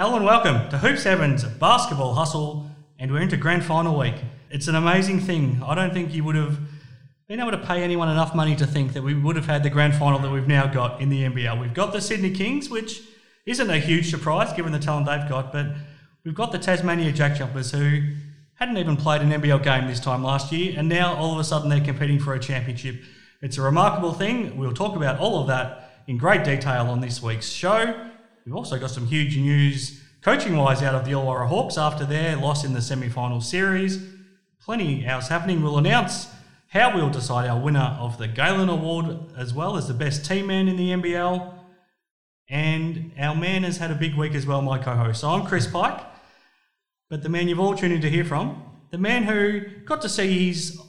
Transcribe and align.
And 0.00 0.24
welcome 0.24 0.70
to 0.70 0.78
Hoop 0.78 0.96
Sevens 0.96 1.42
Basketball 1.42 2.14
Hustle, 2.14 2.70
and 3.00 3.10
we're 3.10 3.20
into 3.20 3.36
grand 3.36 3.64
final 3.64 3.98
week. 3.98 4.14
It's 4.48 4.68
an 4.68 4.76
amazing 4.76 5.18
thing. 5.18 5.60
I 5.66 5.74
don't 5.74 5.92
think 5.92 6.14
you 6.14 6.22
would 6.22 6.36
have 6.36 6.56
been 7.26 7.40
able 7.40 7.50
to 7.50 7.58
pay 7.58 7.82
anyone 7.82 8.08
enough 8.08 8.32
money 8.32 8.54
to 8.56 8.66
think 8.66 8.92
that 8.92 9.02
we 9.02 9.14
would 9.14 9.34
have 9.34 9.46
had 9.46 9.64
the 9.64 9.70
grand 9.70 9.96
final 9.96 10.20
that 10.20 10.30
we've 10.30 10.46
now 10.46 10.68
got 10.68 11.00
in 11.00 11.08
the 11.08 11.24
NBL. 11.24 11.60
We've 11.60 11.74
got 11.74 11.92
the 11.92 12.00
Sydney 12.00 12.30
Kings, 12.30 12.70
which 12.70 13.02
isn't 13.44 13.68
a 13.68 13.78
huge 13.78 14.08
surprise 14.08 14.52
given 14.52 14.70
the 14.70 14.78
talent 14.78 15.06
they've 15.06 15.28
got, 15.28 15.52
but 15.52 15.66
we've 16.24 16.34
got 16.34 16.52
the 16.52 16.60
Tasmania 16.60 17.10
Jack 17.10 17.34
Jumpers 17.36 17.72
who 17.72 18.02
hadn't 18.54 18.78
even 18.78 18.96
played 18.96 19.20
an 19.22 19.30
NBL 19.30 19.64
game 19.64 19.88
this 19.88 19.98
time 19.98 20.22
last 20.22 20.52
year, 20.52 20.74
and 20.78 20.88
now 20.88 21.16
all 21.16 21.32
of 21.32 21.40
a 21.40 21.44
sudden 21.44 21.68
they're 21.68 21.80
competing 21.80 22.20
for 22.20 22.34
a 22.34 22.38
championship. 22.38 23.02
It's 23.42 23.58
a 23.58 23.62
remarkable 23.62 24.12
thing. 24.12 24.56
We'll 24.56 24.74
talk 24.74 24.94
about 24.94 25.18
all 25.18 25.40
of 25.40 25.48
that 25.48 26.04
in 26.06 26.18
great 26.18 26.44
detail 26.44 26.86
on 26.86 27.00
this 27.00 27.20
week's 27.20 27.48
show. 27.48 28.10
We've 28.48 28.56
also 28.56 28.78
got 28.78 28.90
some 28.90 29.06
huge 29.06 29.36
news 29.36 30.02
coaching 30.22 30.56
wise 30.56 30.82
out 30.82 30.94
of 30.94 31.04
the 31.04 31.10
Illawarra 31.10 31.48
Hawks 31.48 31.76
after 31.76 32.06
their 32.06 32.34
loss 32.34 32.64
in 32.64 32.72
the 32.72 32.80
semi 32.80 33.10
final 33.10 33.42
series. 33.42 34.02
Plenty 34.58 35.04
else 35.04 35.28
happening. 35.28 35.62
We'll 35.62 35.76
announce 35.76 36.28
how 36.68 36.94
we'll 36.94 37.10
decide 37.10 37.46
our 37.46 37.60
winner 37.60 37.98
of 38.00 38.16
the 38.16 38.26
Galen 38.26 38.70
Award 38.70 39.18
as 39.36 39.52
well 39.52 39.76
as 39.76 39.86
the 39.86 39.92
best 39.92 40.24
team 40.24 40.46
man 40.46 40.66
in 40.66 40.78
the 40.78 40.92
NBL. 40.92 41.52
And 42.48 43.12
our 43.18 43.34
man 43.34 43.64
has 43.64 43.76
had 43.76 43.90
a 43.90 43.94
big 43.94 44.14
week 44.14 44.34
as 44.34 44.46
well, 44.46 44.62
my 44.62 44.78
co 44.78 44.94
host. 44.94 45.20
So 45.20 45.28
I'm 45.28 45.44
Chris 45.44 45.66
Pike, 45.66 46.00
but 47.10 47.22
the 47.22 47.28
man 47.28 47.48
you've 47.48 47.60
all 47.60 47.76
tuned 47.76 47.92
in 47.92 48.00
to 48.00 48.08
hear 48.08 48.24
from, 48.24 48.62
the 48.92 48.96
man 48.96 49.24
who 49.24 49.60
got 49.84 50.00
to 50.00 50.08
see 50.08 50.48
his 50.48 50.80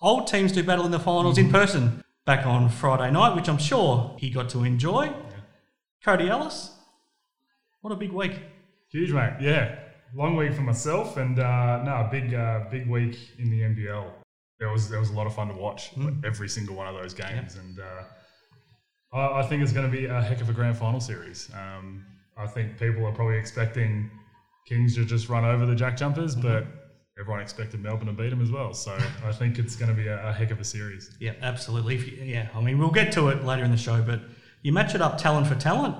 old 0.00 0.28
teams 0.28 0.50
do 0.50 0.62
battle 0.62 0.86
in 0.86 0.90
the 0.90 0.98
finals 0.98 1.36
in 1.36 1.44
mm-hmm. 1.44 1.56
person 1.56 2.04
back 2.24 2.46
on 2.46 2.70
Friday 2.70 3.10
night, 3.10 3.36
which 3.36 3.50
I'm 3.50 3.58
sure 3.58 4.16
he 4.18 4.30
got 4.30 4.48
to 4.48 4.64
enjoy. 4.64 5.12
Cody 6.02 6.30
Ellis, 6.30 6.70
what 7.82 7.92
a 7.92 7.96
big 7.96 8.12
week. 8.12 8.40
Huge, 8.90 9.12
mate. 9.12 9.34
Yeah, 9.40 9.78
long 10.14 10.36
week 10.36 10.54
for 10.54 10.62
myself, 10.62 11.16
and 11.16 11.38
uh, 11.38 11.82
no, 11.82 12.08
big, 12.10 12.32
uh, 12.32 12.64
big 12.70 12.88
week 12.88 13.18
in 13.38 13.50
the 13.50 13.60
NBL. 13.60 14.10
There 14.58 14.70
was 14.70 14.88
there 14.88 15.00
was 15.00 15.10
a 15.10 15.14
lot 15.14 15.26
of 15.26 15.34
fun 15.34 15.48
to 15.48 15.54
watch 15.54 15.90
every 16.24 16.48
single 16.48 16.76
one 16.76 16.86
of 16.86 16.94
those 16.94 17.12
games, 17.12 17.56
and 17.56 17.80
uh, 17.80 19.16
I, 19.16 19.40
I 19.40 19.42
think 19.42 19.62
it's 19.62 19.72
going 19.72 19.90
to 19.90 19.94
be 19.94 20.06
a 20.06 20.22
heck 20.22 20.40
of 20.40 20.48
a 20.48 20.52
grand 20.52 20.76
final 20.76 21.00
series. 21.00 21.50
Um, 21.54 22.06
I 22.36 22.46
think 22.46 22.78
people 22.78 23.04
are 23.04 23.12
probably 23.12 23.36
expecting 23.36 24.10
Kings 24.66 24.94
to 24.94 25.04
just 25.04 25.28
run 25.28 25.44
over 25.44 25.66
the 25.66 25.74
Jack 25.74 25.96
Jumpers, 25.96 26.36
but 26.36 26.66
everyone 27.18 27.40
expected 27.40 27.80
Melbourne 27.82 28.06
to 28.06 28.12
beat 28.12 28.30
them 28.30 28.40
as 28.40 28.50
well. 28.50 28.72
So 28.72 28.96
I 29.24 29.32
think 29.32 29.58
it's 29.58 29.74
going 29.74 29.90
to 29.90 29.96
be 30.00 30.06
a, 30.06 30.28
a 30.28 30.32
heck 30.32 30.50
of 30.50 30.60
a 30.60 30.64
series. 30.64 31.14
Yeah, 31.18 31.32
absolutely. 31.42 31.96
You, 31.96 32.24
yeah, 32.24 32.48
I 32.54 32.60
mean, 32.60 32.78
we'll 32.78 32.90
get 32.90 33.10
to 33.12 33.28
it 33.28 33.44
later 33.44 33.64
in 33.64 33.72
the 33.72 33.76
show, 33.76 34.00
but 34.00 34.20
you 34.62 34.72
match 34.72 34.94
it 34.94 35.02
up 35.02 35.18
talent 35.18 35.48
for 35.48 35.56
talent, 35.56 35.96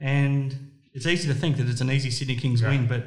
and 0.00 0.71
it's 0.92 1.06
easy 1.06 1.28
to 1.28 1.34
think 1.34 1.56
that 1.56 1.68
it's 1.68 1.80
an 1.80 1.90
easy 1.90 2.10
Sydney 2.10 2.36
Kings 2.36 2.60
Yeah. 2.62 2.68
win, 2.70 2.86
but 2.86 3.04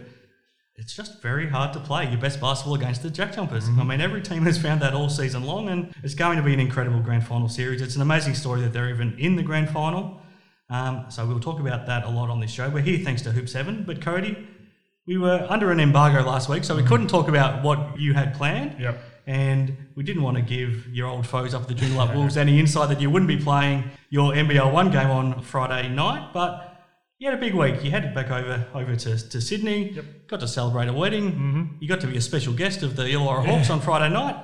it's 0.77 0.93
just 0.95 1.21
very 1.21 1.49
hard 1.49 1.71
to 1.73 1.79
play 1.79 2.09
your 2.09 2.19
best 2.19 2.41
basketball 2.41 2.75
against 2.75 3.01
the 3.03 3.09
Jack 3.09 3.33
Jumpers. 3.35 3.69
I 3.69 3.83
mean, 3.83 4.01
every 4.01 4.21
team 4.21 4.43
has 4.43 4.57
found 4.61 4.81
that 4.81 4.93
all 4.93 5.07
season 5.09 5.43
long, 5.45 5.69
and 5.69 5.93
it's 6.03 6.15
going 6.15 6.37
to 6.37 6.43
be 6.43 6.53
an 6.53 6.59
incredible 6.59 6.99
grand 6.99 7.25
final 7.25 7.47
series. 7.47 7.81
It's 7.81 7.95
an 7.95 8.01
amazing 8.01 8.33
story 8.35 8.61
that 8.61 8.73
they're 8.73 8.89
even 8.89 9.15
in 9.17 9.35
the 9.37 9.43
grand 9.43 9.69
final. 9.69 10.19
Um, 10.69 11.05
so 11.09 11.25
we'll 11.25 11.39
talk 11.39 11.59
about 11.59 11.85
that 11.85 12.03
a 12.05 12.09
lot 12.09 12.29
on 12.29 12.39
this 12.39 12.51
show. 12.51 12.69
We're 12.69 12.81
here 12.81 12.99
thanks 13.05 13.21
to 13.21 13.31
Hoop 13.31 13.47
Seven, 13.47 13.83
but 13.85 14.01
Cody, 14.01 14.35
we 15.07 15.17
were 15.17 15.45
under 15.49 15.71
an 15.71 15.79
embargo 15.79 16.23
last 16.27 16.49
week, 16.49 16.63
so 16.63 16.75
we 16.75 16.83
couldn't 16.83 17.07
talk 17.07 17.27
about 17.27 17.63
what 17.63 17.99
you 17.99 18.13
had 18.15 18.33
planned. 18.33 18.75
Yep. 18.79 18.99
And 19.27 19.77
we 19.95 20.03
didn't 20.03 20.23
want 20.23 20.37
to 20.37 20.43
give 20.43 20.87
your 20.87 21.07
old 21.07 21.25
foes 21.25 21.53
up 21.53 21.67
the 21.67 21.73
Joondalup 21.73 22.15
Wolves 22.15 22.35
any 22.37 22.59
insight 22.59 22.89
that 22.89 22.99
you 22.99 23.09
wouldn't 23.09 23.27
be 23.29 23.37
playing 23.37 23.85
your 24.09 24.33
NBL 24.33 24.71
one 24.71 24.91
game 24.91 25.09
on 25.09 25.41
Friday 25.41 25.87
night. 25.89 26.31
But 26.33 26.64
you 27.19 27.29
had 27.29 27.37
a 27.37 27.41
big 27.41 27.53
week. 27.53 27.83
You 27.83 27.91
headed 27.91 28.13
back 28.13 28.29
over 28.31 28.65
over 28.73 28.95
to, 28.95 29.29
to 29.29 29.41
Sydney. 29.41 29.91
Yep. 29.91 30.05
Got 30.27 30.39
to 30.41 30.47
celebrate 30.47 30.87
a 30.87 30.93
wedding. 30.93 31.31
Mm-hmm. 31.31 31.63
You 31.79 31.87
got 31.87 32.01
to 32.01 32.07
be 32.07 32.17
a 32.17 32.21
special 32.21 32.53
guest 32.53 32.83
of 32.83 32.95
the 32.95 33.03
Illawarra 33.03 33.45
Hawks 33.45 33.69
on 33.69 33.81
Friday 33.81 34.13
night. 34.13 34.35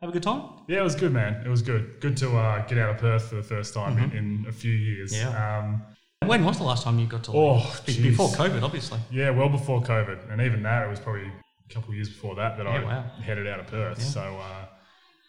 Have 0.00 0.10
a 0.10 0.12
good 0.12 0.22
time. 0.22 0.42
Yeah, 0.66 0.80
it 0.80 0.84
was 0.84 0.94
good, 0.94 1.12
man. 1.12 1.42
It 1.44 1.48
was 1.48 1.60
good. 1.62 2.00
Good 2.00 2.16
to 2.18 2.36
uh, 2.36 2.66
get 2.66 2.78
out 2.78 2.90
of 2.90 2.98
Perth 2.98 3.28
for 3.28 3.34
the 3.36 3.42
first 3.42 3.74
time 3.74 3.98
in, 3.98 4.12
in 4.16 4.46
a 4.48 4.52
few 4.52 4.72
years. 4.72 5.14
Yeah. 5.14 5.58
Um, 5.58 5.82
When 6.26 6.42
was 6.44 6.56
the 6.56 6.64
last 6.64 6.84
time 6.84 6.98
you 6.98 7.06
got 7.06 7.24
to? 7.24 7.32
Oh, 7.34 7.76
Be- 7.86 8.02
before 8.02 8.28
COVID, 8.28 8.62
obviously. 8.62 8.98
Yeah, 9.10 9.28
well 9.30 9.50
before 9.50 9.82
COVID, 9.82 10.32
and 10.32 10.40
even 10.40 10.62
that, 10.62 10.86
it 10.86 10.90
was 10.90 11.00
probably 11.00 11.26
a 11.26 11.74
couple 11.74 11.90
of 11.90 11.96
years 11.96 12.08
before 12.08 12.34
that 12.36 12.56
that 12.56 12.64
Yeah, 12.66 12.72
I 12.80 12.84
wow. 12.84 13.04
headed 13.22 13.46
out 13.46 13.60
of 13.60 13.66
Perth. 13.66 13.98
Yeah. 13.98 14.04
So, 14.06 14.20
uh, 14.20 14.66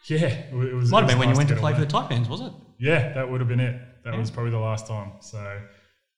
yeah, 0.08 0.28
it 0.28 0.53
was. 0.75 0.90
Might 0.90 1.00
it 1.00 1.02
have 1.02 1.09
been 1.09 1.19
when 1.19 1.29
you 1.29 1.35
went 1.35 1.50
to 1.50 1.56
get 1.56 1.62
play 1.62 1.73
for 1.73 1.81
the 1.81 1.85
Taipans, 1.88 2.29
was 2.29 2.40
it? 2.41 2.53
Yeah, 2.79 3.12
that 3.13 3.29
would 3.29 3.41
have 3.41 3.50
been 3.50 3.59
it. 3.59 3.79
That 4.06 4.13
Yeah. 4.13 4.19
was 4.19 4.31
probably 4.31 4.52
the 4.52 4.58
last 4.59 4.88
time. 4.88 5.12
So, 5.19 5.59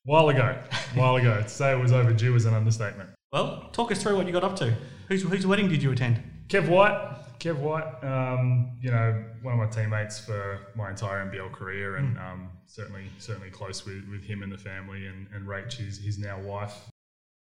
while 0.06 0.30
ago, 0.30 0.58
while 0.96 1.16
ago. 1.16 1.41
To 1.41 1.50
say 1.50 1.72
it 1.72 1.81
was 1.81 1.91
overdue 1.91 2.36
is 2.36 2.46
an 2.46 2.53
understatement. 2.53 3.09
Well, 3.31 3.69
talk 3.72 3.91
us 3.91 4.02
through 4.02 4.18
what 4.18 4.28
you 4.28 4.34
got 4.34 4.44
up 4.44 4.56
to. 4.58 4.75
Whose, 5.08 5.24
whose 5.24 5.47
wedding 5.47 5.69
did 5.69 5.81
you 5.81 5.91
attend? 5.91 6.22
Kev 6.47 6.69
White, 6.69 7.16
Kev 7.40 7.58
White, 7.58 8.03
um, 8.03 8.78
you 8.81 8.92
know, 8.92 9.24
one 9.42 9.53
of 9.53 9.59
my 9.59 9.68
teammates 9.68 10.19
for 10.19 10.68
my 10.75 10.90
entire 10.90 11.25
NBL 11.25 11.52
career, 11.52 11.97
and 11.97 12.18
um, 12.19 12.50
certainly 12.68 13.06
certainly 13.18 13.50
close 13.50 13.86
with, 13.86 14.08
with 14.09 14.24
him 14.24 14.44
and 14.44 14.52
the 14.52 14.58
family, 14.58 15.08
and, 15.08 15.28
and 15.34 15.47
Rach, 15.47 15.74
his, 15.74 15.97
his 15.97 16.19
now 16.19 16.40
wife, 16.40 16.90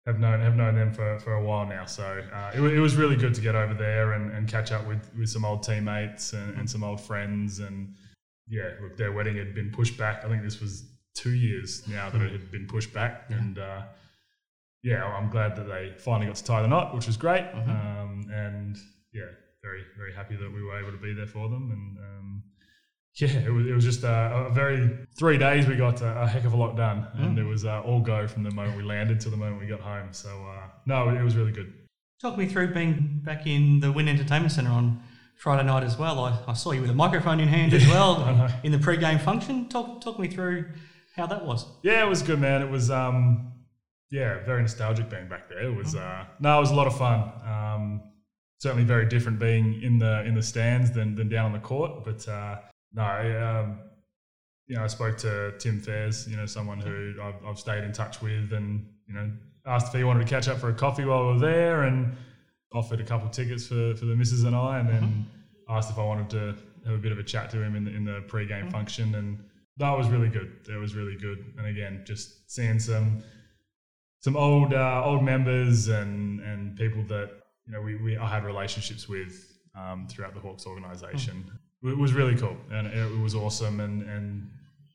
have 0.06 0.20
known 0.20 0.42
have 0.42 0.56
known 0.56 0.76
them 0.76 0.94
for, 0.94 1.20
for 1.20 1.34
a 1.34 1.44
while 1.44 1.66
now. 1.66 1.86
So 1.86 2.24
uh, 2.34 2.52
it, 2.54 2.62
it 2.62 2.80
was 2.80 2.96
really 2.96 3.16
good 3.16 3.34
to 3.36 3.42
get 3.42 3.56
over 3.56 3.74
there 3.74 4.14
and, 4.14 4.32
and 4.32 4.48
catch 4.48 4.72
up 4.72 4.86
with, 4.88 5.10
with 5.18 5.30
some 5.30 5.46
old 5.46 5.64
teammates 5.64 6.34
and, 6.34 6.58
and 6.58 6.70
some 6.70 6.84
old 6.84 7.00
friends, 7.00 7.60
and 7.60 7.94
yeah, 8.50 8.72
look, 8.82 8.98
their 8.98 9.12
wedding 9.12 9.38
had 9.38 9.56
been 9.56 9.72
pushed 9.72 9.98
back. 9.98 10.26
I 10.26 10.28
think 10.28 10.44
this 10.44 10.60
was 10.60 10.84
two 11.18 11.34
years 11.34 11.88
now 11.88 12.10
that 12.10 12.22
it 12.22 12.32
had 12.32 12.52
been 12.52 12.68
pushed 12.68 12.94
back, 12.94 13.26
and. 13.30 13.58
Uh, 13.58 13.82
yeah, 14.84 15.04
I'm 15.04 15.30
glad 15.30 15.56
that 15.58 15.68
they 15.68 15.94
finally 15.98 16.28
got 16.28 16.36
to 16.38 16.44
tie 16.44 16.62
the 16.62 16.68
knot, 16.68 16.96
which 16.96 17.08
was 17.08 17.18
great. 17.18 17.44
Um, 17.54 18.26
and 18.32 18.78
yeah, 19.14 19.26
very 19.62 19.84
very 19.98 20.14
happy 20.14 20.36
that 20.36 20.54
we 20.54 20.64
were 20.64 20.80
able 20.80 20.92
to 20.92 20.98
be 20.98 21.14
there 21.14 21.28
for 21.28 21.50
them. 21.50 21.72
And 21.72 21.98
um, 21.98 22.44
yeah, 23.16 23.40
it 23.40 23.52
was, 23.52 23.68
it 23.68 23.74
was 23.74 23.84
just 23.84 24.04
a, 24.04 24.48
a 24.48 24.54
very 24.54 24.98
three 25.18 25.38
days. 25.38 25.68
We 25.68 25.76
got 25.76 26.02
a, 26.02 26.22
a 26.22 26.28
heck 26.28 26.46
of 26.46 26.54
a 26.54 26.58
lot 26.58 26.78
done, 26.78 27.08
and 27.16 27.38
it 27.38 27.44
was 27.44 27.66
uh, 27.66 27.82
all 27.82 28.00
go 28.00 28.28
from 28.28 28.44
the 28.44 28.52
moment 28.52 28.78
we 28.78 28.84
landed 28.84 29.20
to 29.22 29.30
the 29.30 29.38
moment 29.38 29.60
we 29.60 29.68
got 29.68 29.82
home. 29.82 30.10
So 30.12 30.30
uh, 30.30 30.68
no, 30.86 31.10
it 31.10 31.24
was 31.24 31.36
really 31.36 31.52
good. 31.52 31.74
Talk 32.22 32.38
me 32.38 32.48
through 32.48 32.74
being 32.74 33.22
back 33.24 33.46
in 33.46 33.80
the 33.80 33.92
Win 33.92 34.08
Entertainment 34.08 34.52
Centre 34.52 34.72
on 34.72 35.02
Friday 35.36 35.64
night 35.64 35.84
as 35.84 35.98
well. 35.98 36.20
I, 36.20 36.40
I 36.48 36.54
saw 36.54 36.72
you 36.72 36.82
with 36.82 36.90
a 36.90 36.96
microphone 36.96 37.40
in 37.40 37.48
hand 37.48 37.74
as 37.74 37.86
well 37.88 38.50
in 38.64 38.72
the 38.72 38.80
pre-game 38.80 39.20
function. 39.20 39.68
Talk 39.70 40.02
talk 40.02 40.18
me 40.18 40.28
through 40.28 40.66
how 41.18 41.26
that 41.28 41.46
was. 41.46 41.66
Yeah, 41.84 42.06
it 42.06 42.10
was 42.10 42.22
good, 42.22 42.40
man. 42.40 42.62
It 42.62 42.70
was 42.70 42.92
um, 42.92 43.52
yeah, 44.12 44.44
very 44.46 44.62
nostalgic 44.62 45.10
being 45.10 45.28
back 45.28 45.50
there. 45.50 45.64
It 45.64 45.76
was 45.76 45.96
uh, 45.96 46.26
no, 46.40 46.58
it 46.58 46.62
was 46.62 46.72
a 46.72 46.76
lot 46.76 46.88
of 46.88 46.98
fun. 46.98 47.32
Um, 47.46 48.02
certainly 48.60 48.84
very 48.84 49.06
different 49.06 49.40
being 49.40 49.82
in 49.82 49.98
the 50.00 50.24
in 50.26 50.36
the 50.36 50.44
stands 50.44 50.92
than 50.92 51.16
than 51.16 51.30
down 51.30 51.46
on 51.46 51.54
the 51.54 51.60
court. 51.60 52.04
But 52.04 52.28
uh, 52.28 52.58
no, 52.94 53.02
I, 53.04 53.60
um, 53.60 53.80
you 54.68 54.76
know, 54.76 54.84
I 54.84 54.88
spoke 54.88 55.18
to 55.20 55.54
Tim 55.60 55.80
Fairs, 55.82 56.28
you 56.28 56.38
know, 56.38 56.46
someone 56.46 56.80
who 56.80 57.16
I've, 57.22 57.46
I've 57.46 57.60
stayed 57.60 57.84
in 57.84 57.92
touch 57.94 58.22
with, 58.22 58.54
and 58.54 58.86
you 59.08 59.14
know, 59.14 59.32
asked 59.66 59.88
if 59.88 59.94
he 59.94 60.04
wanted 60.04 60.26
to 60.26 60.30
catch 60.30 60.48
up 60.48 60.58
for 60.60 60.70
a 60.70 60.74
coffee 60.74 61.06
while 61.06 61.28
we 61.28 61.34
were 61.34 61.40
there, 61.40 61.84
and 61.84 62.16
offered 62.74 63.00
a 63.00 63.04
couple 63.04 63.28
of 63.28 63.34
tickets 63.34 63.68
for 63.68 63.96
for 63.96 64.06
the 64.06 64.16
missus 64.16 64.44
and 64.44 64.56
I, 64.56 64.80
and 64.80 64.90
then 64.90 65.26
asked 65.70 65.90
if 65.90 65.98
I 65.98 66.04
wanted 66.04 66.30
to 66.32 66.56
have 66.86 66.96
a 66.96 67.00
bit 67.00 67.12
of 67.12 67.20
a 67.20 67.24
chat 67.24 67.50
to 67.50 67.62
him 67.62 67.76
in 67.76 67.84
the, 67.84 67.92
in 67.92 68.06
the 68.06 68.24
pre-game 68.28 68.70
function, 68.72 69.16
and 69.16 69.44
that 69.78 69.98
was 69.98 70.10
really 70.10 70.30
good. 70.30 70.66
That 70.66 70.80
was 70.80 70.96
really 70.96 71.16
good, 71.16 71.54
and 71.58 71.68
again, 71.68 72.04
just 72.06 72.50
seeing 72.52 72.80
some 72.80 73.24
some 74.20 74.36
old 74.36 74.74
uh, 74.74 75.02
old 75.06 75.24
members 75.24 75.88
and 75.88 76.42
and 76.42 76.76
people 76.76 77.04
that 77.04 77.30
you 77.66 77.74
know 77.74 77.82
we, 77.82 77.96
we 77.96 78.18
I 78.18 78.28
had 78.28 78.44
relationships 78.44 79.08
with 79.08 79.58
um, 79.76 80.08
throughout 80.10 80.34
the 80.34 80.40
Hawks 80.40 80.66
organization. 80.66 81.52
It 81.84 81.98
was 81.98 82.14
really 82.14 82.36
cool 82.36 82.58
and 82.72 82.88
it, 82.88 82.98
it 82.98 83.20
was 83.20 83.36
awesome 83.36 83.80
and 83.80 84.02
and 84.10 84.50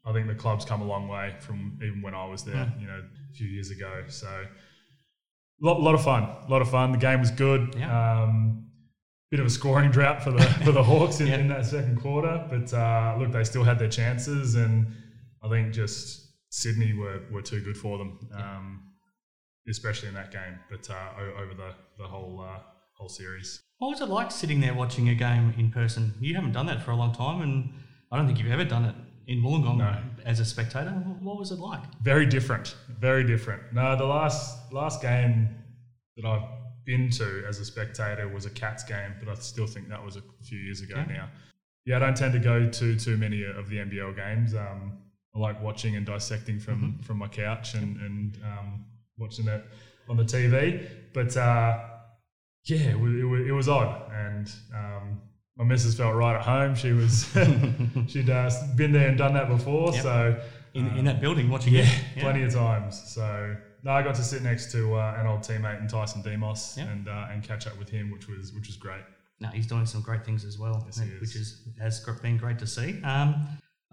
I 0.05 0.13
think 0.13 0.27
the 0.27 0.35
club's 0.35 0.65
come 0.65 0.83
a 0.83 0.85
long 0.85 1.07
way 1.09 1.35
from 1.39 1.79
even 1.83 2.03
when 2.03 2.15
I 2.15 2.27
was 2.27 2.43
there, 2.43 2.73
you 2.81 2.87
know, 2.89 3.01
a 3.01 3.35
few 3.35 3.47
years 3.47 3.71
ago. 3.71 4.03
So 4.09 4.27
a 4.27 5.65
lot, 5.65 5.81
lot 5.81 5.95
of 5.95 6.03
fun, 6.03 6.25
a 6.25 6.51
lot 6.51 6.61
of 6.61 6.69
fun. 6.71 6.91
The 6.91 6.99
game 6.99 7.21
was 7.21 7.31
good. 7.31 7.77
Yeah. 7.79 8.23
Um, 8.23 8.67
bit 9.33 9.41
of 9.41 9.47
a 9.47 9.51
scoring 9.51 9.91
drought 9.91 10.23
for 10.23 10.31
the 10.31 10.43
for 10.65 10.73
the 10.73 10.83
Hawks 10.83 11.21
in, 11.21 11.27
Yeah. 11.31 11.39
in 11.39 11.49
that 11.49 11.65
second 11.67 11.97
quarter, 12.01 12.35
but 12.53 12.69
uh, 12.73 13.17
look, 13.19 13.33
they 13.33 13.45
still 13.45 13.65
had 13.65 13.79
their 13.79 13.89
chances, 13.89 14.55
and 14.55 14.87
I 15.43 15.49
think 15.49 15.73
just 15.73 16.05
Sydney 16.51 16.93
were, 16.93 17.19
were 17.33 17.43
too 17.43 17.61
good 17.67 17.77
for 17.85 17.97
them, 17.99 18.11
um, 18.35 18.65
especially 19.69 20.09
in 20.09 20.15
that 20.21 20.31
game. 20.31 20.55
But 20.71 20.89
uh, 20.91 21.41
over 21.43 21.55
the 21.55 21.71
the 21.99 22.05
whole 22.15 22.41
uh, 22.41 22.61
whole 22.99 23.09
series, 23.09 23.49
What 23.79 23.89
was 23.89 24.01
it 24.03 24.09
like 24.19 24.31
sitting 24.31 24.61
there 24.61 24.75
watching 24.75 25.09
a 25.09 25.15
game 25.15 25.55
in 25.59 25.71
person? 25.71 26.13
You 26.21 26.35
haven't 26.35 26.53
done 26.53 26.67
that 26.67 26.83
for 26.83 26.91
a 26.91 26.97
long 26.97 27.13
time, 27.15 27.41
and 27.43 27.73
I 28.11 28.17
don't 28.17 28.27
think 28.27 28.39
you've 28.39 28.53
ever 28.53 28.65
done 28.65 28.85
it 28.85 28.95
in 29.29 29.41
Wollongong 29.43 29.79
No. 29.79 29.97
as 30.27 30.41
a 30.41 30.45
spectator. 30.45 30.91
What 31.23 31.39
was 31.39 31.51
it 31.53 31.59
like? 31.71 31.83
very 32.03 32.27
different, 32.27 32.77
very 33.09 33.25
different. 33.25 33.63
No, 33.73 33.97
the 33.97 34.05
last 34.05 34.73
last 34.73 35.01
game 35.01 35.49
that 36.17 36.27
I've 36.33 36.47
been 36.85 37.11
to 37.11 37.45
as 37.49 37.59
a 37.61 37.65
spectator 37.65 38.29
was 38.29 38.45
a 38.47 38.51
Cats 38.51 38.83
game, 38.85 39.15
but 39.21 39.29
I 39.29 39.35
still 39.41 39.67
think 39.67 39.89
that 39.89 40.05
was 40.05 40.17
a 40.17 40.23
few 40.43 40.59
years 40.59 40.81
ago 40.81 40.95
Yeah. 40.97 41.05
now. 41.17 41.29
Yeah, 41.85 41.97
I 41.97 41.99
don't 42.01 42.17
tend 42.17 42.33
to 42.35 42.39
go 42.39 42.69
to 42.69 42.97
too 42.99 43.17
many 43.17 43.43
of 43.45 43.69
the 43.69 43.77
NBL 43.79 44.15
games. 44.17 44.55
Um, 44.55 44.99
I 45.35 45.39
like 45.39 45.61
watching 45.63 45.97
and 45.97 46.07
dissecting 46.07 46.61
from 46.61 46.99
from 47.03 47.19
my 47.19 47.29
couch 47.29 47.75
and 47.75 47.97
and 48.01 48.39
um, 48.45 48.85
watching 49.19 49.49
it 49.49 49.65
on 50.09 50.17
the 50.17 50.25
TV. 50.25 50.87
But 51.13 51.37
uh, 51.37 51.79
yeah, 52.67 52.91
it 52.91 53.01
was, 53.01 53.13
it, 53.15 53.49
it 53.49 53.53
was 53.53 53.69
odd, 53.69 54.11
and 54.13 54.51
um, 54.75 55.21
my 55.57 55.65
missus 55.65 55.97
felt 55.97 56.15
right 56.15 56.37
at 56.37 56.43
home. 56.43 56.75
She 56.77 56.93
was 56.93 57.27
she'd 58.09 58.31
uh, 58.31 58.51
been 58.77 58.93
there 58.93 59.09
and 59.09 59.19
done 59.19 59.35
that 59.35 59.49
before, 59.49 59.93
Yep. 59.95 60.03
so 60.03 60.41
In, 60.75 60.89
um, 60.89 60.97
in 60.99 61.05
that 61.07 61.21
building, 61.21 61.51
watching 61.51 61.75
yeah, 61.75 61.83
it. 62.15 62.21
plenty 62.21 62.43
of 62.45 62.53
times. 62.55 63.03
So 63.13 63.57
no, 63.83 63.91
I 63.93 64.03
got 64.03 64.15
to 64.17 64.23
sit 64.23 64.43
next 64.43 64.71
to 64.73 64.95
uh, 64.95 65.17
an 65.21 65.27
old 65.27 65.41
teammate 65.41 65.81
in 65.81 65.89
Tyson 65.89 66.23
Demos 66.23 66.75
Yep. 66.79 66.89
and 66.89 67.09
uh, 67.09 67.27
and 67.33 67.43
catch 67.43 67.67
up 67.67 67.79
with 67.79 67.89
him, 67.89 68.11
which 68.11 68.29
was 68.29 68.53
which 68.53 68.67
was 68.69 68.77
great. 68.77 69.03
No, 69.41 69.49
he's 69.49 69.67
doing 69.67 69.87
some 69.87 70.03
great 70.03 70.25
things 70.25 70.45
as 70.45 70.59
well, 70.59 70.83
Yes, 70.87 70.99
he 71.01 71.09
is. 71.11 71.21
which 71.21 71.35
is 71.37 71.63
has 71.81 72.01
been 72.23 72.37
great 72.37 72.59
to 72.61 72.67
see. 72.67 73.03
Um, 73.03 73.35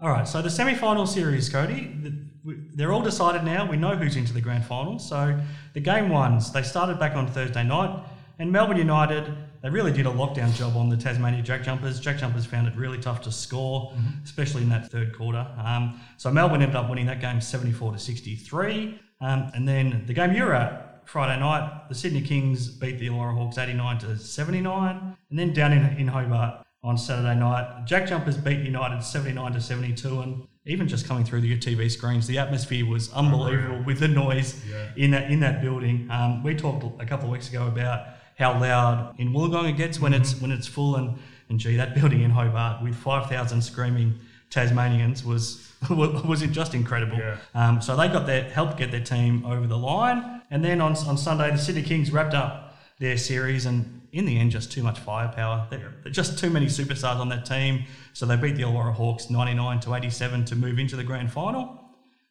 all 0.02 0.08
right, 0.08 0.26
so 0.26 0.40
the 0.40 0.48
semi-final 0.48 1.06
series, 1.06 1.50
Cody, 1.50 1.92
the, 2.02 2.14
we- 2.42 2.56
they're 2.74 2.92
all 2.92 3.02
decided 3.02 3.44
now. 3.44 3.68
We 3.68 3.76
know 3.76 3.96
who's 3.96 4.16
into 4.16 4.32
the 4.32 4.40
grand 4.40 4.64
final. 4.64 4.98
So 4.98 5.38
the 5.74 5.80
game 5.80 6.08
ones, 6.08 6.50
they 6.52 6.62
started 6.62 6.98
back 6.98 7.14
on 7.16 7.26
Thursday 7.26 7.64
night, 7.64 8.02
and 8.38 8.50
Melbourne 8.50 8.78
United, 8.78 9.30
they 9.60 9.68
really 9.68 9.92
did 9.92 10.06
a 10.06 10.10
lockdown 10.10 10.54
job 10.54 10.74
on 10.76 10.88
the 10.88 10.96
Tasmania 10.96 11.42
Jack 11.42 11.64
Jumpers. 11.64 12.00
Jack 12.00 12.16
Jumpers 12.16 12.46
found 12.46 12.66
it 12.66 12.74
really 12.76 12.96
tough 12.98 13.20
to 13.22 13.30
score, 13.32 13.92
especially 14.24 14.62
in 14.62 14.70
that 14.70 14.90
third 14.90 15.14
quarter. 15.14 15.46
Um, 15.62 16.00
so 16.16 16.30
Melbourne 16.30 16.62
ended 16.62 16.76
up 16.76 16.88
winning 16.88 17.04
that 17.06 17.20
game 17.20 17.40
74 17.42 17.92
to 17.92 17.98
63, 17.98 18.98
um, 19.20 19.50
and 19.54 19.66
then 19.68 20.04
the 20.06 20.14
game 20.14 20.32
you're 20.32 20.54
at, 20.54 21.02
Friday 21.08 21.40
night, 21.40 21.88
the 21.88 21.94
Sydney 21.94 22.22
Kings 22.22 22.68
beat 22.68 22.98
the 22.98 23.08
Illawarra 23.08 23.34
Hawks 23.36 23.58
89 23.58 23.98
to 23.98 24.16
79. 24.16 25.16
And 25.30 25.38
then 25.38 25.52
down 25.52 25.72
in, 25.72 25.84
in 25.98 26.06
Hobart 26.06 26.64
on 26.84 26.96
Saturday 26.96 27.34
night, 27.38 27.84
Jack 27.84 28.06
Jumpers 28.06 28.36
beat 28.36 28.60
United 28.60 29.02
79 29.02 29.52
to 29.54 29.60
72. 29.60 30.20
And 30.20 30.46
even 30.66 30.86
just 30.86 31.08
coming 31.08 31.24
through 31.24 31.40
the 31.40 31.58
TV 31.58 31.90
screens, 31.90 32.26
the 32.28 32.38
atmosphere 32.38 32.86
was 32.86 33.12
unbelievable 33.12 33.82
with 33.84 33.98
the 33.98 34.08
noise 34.08 34.62
Yeah. 34.70 34.86
in 34.96 35.10
that 35.10 35.30
in 35.30 35.40
that 35.40 35.60
building. 35.62 36.08
Um, 36.10 36.42
we 36.44 36.54
talked 36.54 36.84
a 37.02 37.06
couple 37.06 37.26
of 37.26 37.32
weeks 37.32 37.48
ago 37.48 37.66
about 37.66 38.06
how 38.38 38.58
loud 38.60 39.14
in 39.18 39.32
Wollongong 39.32 39.68
it 39.68 39.76
gets 39.76 39.98
when 40.00 40.14
it's 40.14 40.40
when 40.40 40.52
it's 40.52 40.66
full, 40.68 40.94
and 40.96 41.18
and 41.48 41.58
gee, 41.58 41.76
that 41.76 41.94
building 41.96 42.22
in 42.22 42.30
Hobart 42.30 42.82
with 42.84 42.94
5,000 42.94 43.60
screaming 43.62 44.20
Tasmanians 44.50 45.24
was 45.24 45.66
was 45.90 46.42
it 46.42 46.50
just 46.50 46.74
incredible. 46.74 47.16
Yeah. 47.16 47.36
Um, 47.54 47.80
so 47.80 47.96
they 47.96 48.08
got 48.08 48.26
their 48.26 48.44
helped 48.44 48.76
get 48.76 48.90
their 48.90 49.02
team 49.02 49.44
over 49.46 49.66
the 49.66 49.78
line, 49.78 50.42
and 50.50 50.64
then 50.64 50.80
on, 50.80 50.92
on 51.08 51.16
Sunday 51.16 51.50
the 51.50 51.56
Sydney 51.58 51.82
Kings 51.82 52.10
wrapped 52.12 52.34
up 52.34 52.74
their 52.98 53.16
series, 53.16 53.64
and 53.66 54.02
in 54.12 54.26
the 54.26 54.38
end, 54.38 54.50
just 54.50 54.70
too 54.72 54.82
much 54.82 54.98
firepower. 54.98 55.66
There- 55.70 55.94
there 56.02 56.12
just 56.12 56.38
too 56.38 56.50
many 56.50 56.66
superstars 56.66 57.16
on 57.16 57.28
that 57.30 57.46
team, 57.46 57.84
so 58.12 58.26
they 58.26 58.36
beat 58.36 58.56
the 58.56 58.62
Illawarra 58.62 58.92
Hawks 58.94 59.30
ninety 59.30 59.54
nine 59.54 59.80
to 59.80 59.94
eighty 59.94 60.10
seven 60.10 60.44
to 60.46 60.56
move 60.56 60.78
into 60.78 60.96
the 60.96 61.04
grand 61.04 61.32
final. 61.32 61.78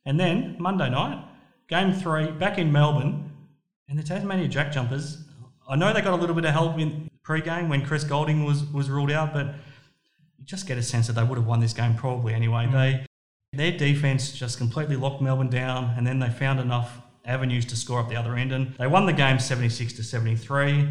And 0.06 0.20
then 0.20 0.56
Monday 0.60 0.90
night, 0.90 1.24
game 1.68 1.94
three, 1.94 2.28
back 2.32 2.58
in 2.58 2.72
Melbourne, 2.72 3.32
and 3.88 3.98
the 3.98 4.04
Tasmania 4.04 4.48
Jack 4.48 4.72
Jumpers. 4.72 5.24
I 5.68 5.76
know 5.76 5.94
they 5.94 6.02
got 6.02 6.14
a 6.14 6.18
little 6.22 6.36
bit 6.36 6.46
of 6.46 6.52
help 6.52 6.78
in 6.80 7.10
pre-game 7.24 7.70
when 7.70 7.86
Chris 7.86 8.04
Goulding 8.04 8.44
was 8.44 8.64
was 8.66 8.90
ruled 8.90 9.12
out, 9.12 9.34
but 9.34 9.56
you 10.40 10.46
just 10.46 10.68
get 10.68 10.78
a 10.78 10.84
sense 10.84 11.08
that 11.08 11.14
they 11.14 11.24
would 11.24 11.38
have 11.38 11.48
won 11.48 11.60
this 11.60 11.74
game 11.74 11.96
probably 11.96 12.34
anyway. 12.34 12.68
They 12.72 13.06
their 13.52 13.72
defense 13.72 14.32
just 14.32 14.58
completely 14.58 14.96
locked 14.96 15.22
Melbourne 15.22 15.50
down, 15.50 15.96
and 15.98 16.06
then 16.06 16.20
they 16.20 16.30
found 16.30 16.60
enough 16.60 17.02
avenues 17.26 17.66
to 17.66 17.76
score 17.76 18.00
up 18.00 18.10
the 18.10 18.16
other 18.16 18.36
end, 18.36 18.52
and 18.52 18.76
they 18.76 18.88
won 18.88 19.06
the 19.06 19.14
game 19.14 19.40
76 19.40 19.94
to 19.94 20.04
73. 20.04 20.88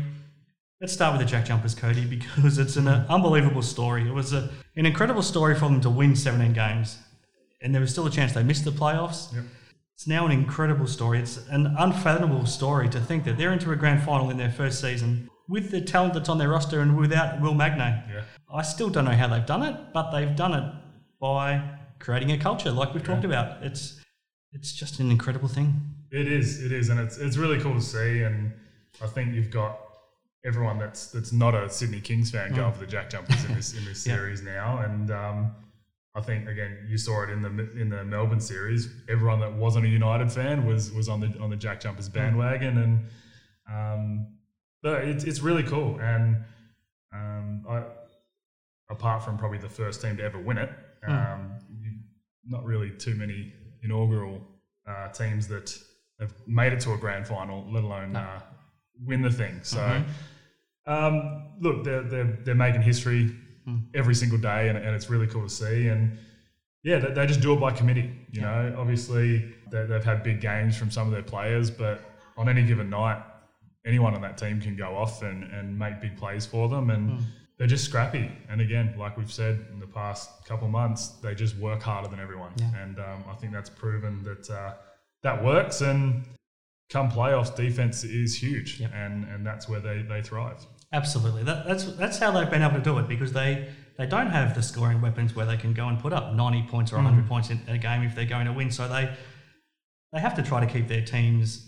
Let's 0.81 0.93
start 0.93 1.17
with 1.17 1.27
the 1.27 1.31
Jack 1.31 1.47
Jumpers, 1.47 1.75
Cody, 1.75 2.05
because 2.17 2.59
it's 2.59 2.77
an 2.77 2.89
uh, 2.89 3.06
unbelievable 3.09 3.62
story. 3.62 4.09
It 4.09 4.12
was 4.12 4.33
a, 4.33 4.50
an 4.77 4.87
incredible 4.87 5.23
story 5.23 5.55
for 5.55 5.67
them 5.67 5.81
to 5.83 5.91
win 5.91 6.17
17 6.17 6.53
games, 6.53 6.99
and 7.62 7.73
there 7.73 7.81
was 7.81 7.93
still 7.93 8.06
a 8.06 8.11
chance 8.11 8.33
they 8.33 8.43
missed 8.43 8.65
the 8.65 8.73
playoffs. 8.73 9.33
Yep. 9.35 9.45
It's 9.95 10.06
now 10.06 10.27
an 10.27 10.33
incredible 10.33 10.87
story. 10.87 11.19
It's 11.19 11.39
an 11.49 11.75
unfathomable 11.79 12.47
story 12.47 12.89
to 12.91 13.00
think 13.00 13.25
that 13.25 13.37
they're 13.37 13.53
into 13.53 13.73
a 13.73 13.77
grand 13.77 14.05
final 14.05 14.31
in 14.31 14.37
their 14.37 14.50
first 14.50 14.81
season 14.81 15.29
with 15.49 15.71
the 15.71 15.81
talent 15.81 16.15
that's 16.15 16.29
on 16.29 16.39
their 16.39 16.49
roster 16.49 16.81
and 16.81 16.97
without 16.97 17.41
Will 17.41 17.55
Magnay. 17.55 18.03
Yeah. 18.12 18.23
I 18.53 18.62
still 18.62 18.91
don't 18.91 19.05
know 19.06 19.12
how 19.12 19.29
they've 19.29 19.47
done 19.47 19.62
it, 19.62 19.77
but 19.95 20.11
they've 20.11 20.35
done 20.37 20.55
it 20.55 20.73
by 21.21 21.62
creating 21.99 22.33
a 22.33 22.39
culture 22.39 22.71
like 22.71 22.93
we've 22.95 23.05
talked 23.05 23.25
about. 23.25 23.62
It's 23.62 24.00
it's 24.53 24.73
just 24.73 25.00
an 25.00 25.11
incredible 25.11 25.49
thing. 25.49 25.81
It 26.11 26.27
is, 26.31 26.62
it 26.62 26.73
is, 26.73 26.89
and 26.89 26.99
it's 27.00 27.19
it's 27.19 27.37
really 27.37 27.59
cool 27.61 27.75
to 27.75 27.81
see. 27.81 28.23
And 28.23 28.53
I 29.03 29.06
think 29.06 29.35
you've 29.35 29.50
got 29.50 29.79
everyone 30.45 30.79
that's 30.79 31.09
that's 31.09 31.33
not 31.33 31.55
a 31.55 31.69
Sydney 31.69 32.00
Kings 32.00 32.31
fan 32.31 32.55
going 32.55 32.73
for 32.73 32.81
the 32.81 32.87
Jack 32.87 33.11
Jumpers 33.11 33.45
in 33.45 33.55
this 33.55 33.75
in 33.77 33.85
this 33.85 34.06
Yeah. 34.06 34.15
series 34.17 34.43
now. 34.43 34.79
And 34.79 35.11
um, 35.11 35.53
I 36.15 36.21
think 36.23 36.49
again, 36.49 36.87
you 36.89 36.97
saw 36.97 37.25
it 37.25 37.31
in 37.31 37.43
the 37.43 37.49
in 37.81 37.89
the 37.91 38.05
Melbourne 38.05 38.41
series. 38.41 38.89
Everyone 39.09 39.41
that 39.41 39.53
wasn't 39.53 39.85
a 39.85 39.89
United 39.89 40.33
fan 40.33 40.65
was 40.67 40.93
was 40.93 41.09
on 41.09 41.21
the 41.21 41.39
on 41.41 41.50
the 41.50 41.56
Jack 41.56 41.81
Jumpers 41.81 42.09
bandwagon, 42.09 42.79
and 42.79 43.06
um, 43.71 44.27
but 44.82 45.04
it's 45.04 45.25
it's 45.25 45.40
really 45.40 45.62
cool. 45.62 45.98
And 46.00 46.44
um, 47.14 47.64
I, 47.69 47.82
apart 48.90 49.22
from 49.25 49.36
probably 49.38 49.58
the 49.58 49.69
first 49.69 50.00
team 50.02 50.16
to 50.16 50.22
ever 50.22 50.38
win 50.38 50.58
it, 50.58 50.70
um, 51.34 51.58
you- 51.82 51.98
not 52.46 52.64
really 52.64 52.90
too 52.90 53.14
many 53.14 53.52
inaugural 53.82 54.40
uh, 54.88 55.08
teams 55.08 55.46
that 55.48 55.76
have 56.19 56.32
made 56.46 56.72
it 56.72 56.80
to 56.80 56.92
a 56.94 56.96
grand 56.96 57.26
final, 57.26 57.64
let 57.70 57.84
alone 57.84 58.16
uh, 58.16 58.40
win 59.04 59.20
the 59.22 59.30
thing. 59.30 59.60
So, 59.62 60.02
um, 60.86 61.48
look, 61.60 61.84
they're, 61.84 62.02
they're, 62.02 62.38
they're 62.44 62.54
making 62.54 62.82
history 62.82 63.34
every 63.94 64.14
single 64.14 64.38
day, 64.38 64.70
and, 64.70 64.78
and 64.78 64.96
it's 64.96 65.10
really 65.10 65.26
cool 65.26 65.42
to 65.42 65.48
see. 65.50 65.88
And 65.88 66.16
yeah, 66.82 66.98
they, 66.98 67.12
they 67.12 67.26
just 67.26 67.42
do 67.42 67.52
it 67.52 67.60
by 67.60 67.70
committee. 67.70 68.10
You 68.32 68.40
know, 68.40 68.75
obviously 68.78 69.44
they, 69.70 69.84
they've 69.84 70.02
had 70.04 70.22
big 70.22 70.40
games 70.40 70.75
from 70.76 70.90
some 70.90 71.06
of 71.06 71.12
their 71.12 71.22
players, 71.22 71.70
but 71.70 72.00
on 72.38 72.48
any 72.48 72.62
given 72.62 72.88
night, 72.88 73.22
anyone 73.88 74.14
on 74.14 74.20
that 74.20 74.37
team 74.37 74.61
can 74.61 74.76
go 74.76 74.96
off 74.96 75.23
and, 75.23 75.44
and 75.52 75.76
make 75.76 76.00
big 76.00 76.17
plays 76.17 76.46
for 76.46 76.69
them. 76.69 76.90
And 76.90 77.25
they're 77.56 77.67
just 77.67 77.85
scrappy. 77.85 78.31
And 78.49 78.61
again, 78.61 78.94
like 78.96 79.17
we've 79.17 79.32
said 79.32 79.67
in 79.73 79.81
the 79.81 79.87
past 79.87 80.31
couple 80.44 80.67
of 80.67 80.73
months, 80.73 81.08
they 81.23 81.35
just 81.35 81.56
work 81.56 81.82
harder 81.82 82.08
than 82.08 82.20
everyone. 82.20 82.52
And 82.81 82.99
um, 83.00 83.25
I 83.29 83.35
think 83.35 83.52
that's 83.52 83.70
proven 83.70 84.23
that 84.23 84.49
uh, 84.49 84.75
that 85.23 85.43
works. 85.43 85.81
And 85.81 86.23
come 86.90 87.11
playoffs, 87.11 87.55
defense 87.55 88.05
is 88.05 88.40
huge. 88.40 88.81
Yep. 88.81 88.93
And, 88.94 89.25
and 89.25 89.44
that's 89.44 89.69
where 89.69 89.81
they, 89.81 90.02
they 90.02 90.23
thrive. 90.23 90.64
Absolutely. 90.93 91.43
That, 91.43 91.67
that's 91.67 91.85
that's 91.96 92.19
how 92.19 92.31
they've 92.31 92.50
been 92.50 92.62
able 92.62 92.76
to 92.76 92.81
do 92.81 92.99
it 92.99 93.08
because 93.08 93.32
they 93.32 93.69
they 93.99 94.06
don't 94.06 94.31
have 94.31 94.54
the 94.54 94.62
scoring 94.62 95.02
weapons 95.02 95.35
where 95.35 95.45
they 95.45 95.57
can 95.57 95.75
go 95.75 95.88
and 95.88 95.99
put 95.99 96.12
up 96.12 96.33
90 96.33 96.62
points 96.68 96.92
or 96.92 96.97
100 96.97 97.26
points 97.26 97.50
in 97.50 97.61
a 97.68 97.76
game 97.76 98.04
if 98.04 98.14
they're 98.14 98.25
going 98.25 98.47
to 98.47 98.52
win. 98.52 98.71
So 98.71 98.88
they 98.88 99.12
they 100.12 100.21
have 100.21 100.35
to 100.37 100.42
try 100.42 100.64
to 100.64 100.73
keep 100.73 100.88
their 100.88 101.04
teams 101.04 101.67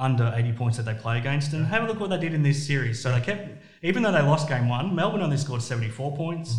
under 0.00 0.32
80 0.34 0.52
points 0.54 0.76
that 0.78 0.84
they 0.84 0.94
play 0.94 1.18
against. 1.18 1.52
And 1.52 1.66
have 1.66 1.84
a 1.84 1.86
look 1.86 2.00
what 2.00 2.10
they 2.10 2.18
did 2.18 2.34
in 2.34 2.42
this 2.42 2.66
series. 2.66 3.00
So 3.00 3.12
they 3.12 3.20
kept, 3.20 3.48
even 3.82 4.02
though 4.02 4.10
they 4.10 4.22
lost 4.22 4.48
game 4.48 4.68
one, 4.68 4.94
Melbourne 4.94 5.20
only 5.22 5.36
scored 5.36 5.62
74 5.62 6.16
points. 6.16 6.56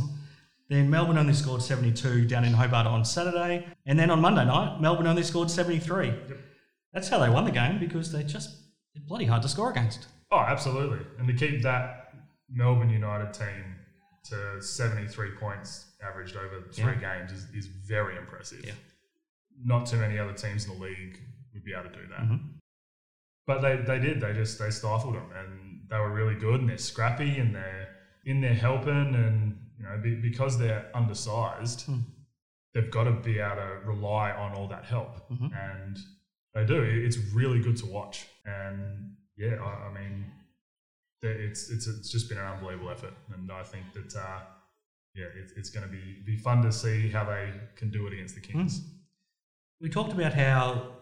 Then 0.69 0.89
Melbourne 0.89 1.17
only 1.17 1.33
scored 1.33 1.61
72 1.61 2.27
down 2.27 2.45
in 2.45 2.53
Hobart 2.53 2.87
on 2.87 3.03
Saturday. 3.03 3.67
And 3.85 3.99
then 3.99 4.09
on 4.09 4.21
Monday 4.21 4.45
night, 4.45 4.79
Melbourne 4.79 5.07
only 5.07 5.23
scored 5.23 5.51
73. 5.51 6.13
That's 6.93 7.09
how 7.09 7.19
they 7.19 7.29
won 7.29 7.43
the 7.45 7.51
game 7.51 7.79
because 7.79 8.11
they're 8.11 8.23
just, 8.23 8.49
they're 8.93 9.03
bloody 9.05 9.25
hard 9.25 9.41
to 9.41 9.49
score 9.49 9.71
against. 9.71 10.07
Oh, 10.31 10.39
absolutely. 10.39 10.99
And 11.17 11.27
to 11.27 11.33
keep 11.33 11.61
that 11.63 12.13
Melbourne 12.49 12.89
United 12.89 13.33
team 13.33 13.75
to 14.29 14.61
73 14.61 15.31
points 15.39 15.87
averaged 16.07 16.37
over 16.37 16.61
three 16.71 16.95
games 16.95 17.31
is, 17.31 17.47
is 17.53 17.65
very 17.65 18.17
impressive. 18.17 18.63
Yeah. 18.63 18.73
Not 19.63 19.87
too 19.87 19.97
many 19.97 20.17
other 20.19 20.33
teams 20.33 20.65
in 20.67 20.73
the 20.77 20.79
league 20.85 21.19
would 21.53 21.63
be 21.63 21.73
able 21.73 21.89
to 21.89 21.95
do 21.95 22.07
that. 22.09 22.19
Mhm. 22.21 22.39
But 23.51 23.61
they, 23.61 23.75
they 23.77 23.99
did. 23.99 24.21
They 24.21 24.33
just 24.33 24.59
they 24.59 24.69
stifled 24.69 25.15
them, 25.15 25.29
and 25.39 25.81
they 25.89 25.97
were 25.97 26.11
really 26.11 26.35
good. 26.35 26.59
And 26.61 26.69
they're 26.69 26.77
scrappy, 26.77 27.37
and 27.39 27.53
they're 27.55 27.89
in 28.25 28.39
there 28.41 28.53
helping, 28.53 29.15
and 29.15 29.57
you 29.77 29.83
know 29.83 29.97
be, 30.01 30.15
because 30.15 30.57
they're 30.57 30.89
undersized, 30.93 31.81
Hmm. 31.87 31.99
they've 32.73 32.89
got 32.91 33.05
to 33.05 33.11
be 33.11 33.39
able 33.39 33.55
to 33.57 33.79
rely 33.85 34.31
on 34.31 34.53
all 34.53 34.67
that 34.69 34.85
help, 34.85 35.29
Mhm. 35.29 35.49
and 35.67 35.97
they 36.53 36.65
do. 36.65 36.81
It's 36.83 37.17
really 37.33 37.59
good 37.59 37.77
to 37.77 37.85
watch, 37.87 38.25
and 38.45 39.15
yeah, 39.37 39.55
I, 39.55 39.87
I 39.87 39.93
mean, 39.93 40.25
it's 41.21 41.69
it's 41.69 41.87
it's 41.87 42.09
just 42.09 42.29
been 42.29 42.37
an 42.37 42.45
unbelievable 42.45 42.89
effort, 42.91 43.13
and 43.33 43.51
I 43.51 43.63
think 43.63 43.85
that 43.93 44.15
uh, 44.15 44.39
yeah, 45.15 45.25
it's, 45.35 45.51
it's 45.53 45.69
going 45.69 45.85
to 45.85 45.91
be 45.91 46.21
be 46.25 46.37
fun 46.37 46.61
to 46.63 46.71
see 46.71 47.09
how 47.09 47.25
they 47.25 47.51
can 47.75 47.89
do 47.91 48.07
it 48.07 48.13
against 48.13 48.35
the 48.35 48.41
Kings. 48.41 48.81
We 49.81 49.89
talked 49.89 50.13
about 50.13 50.33
how 50.33 50.93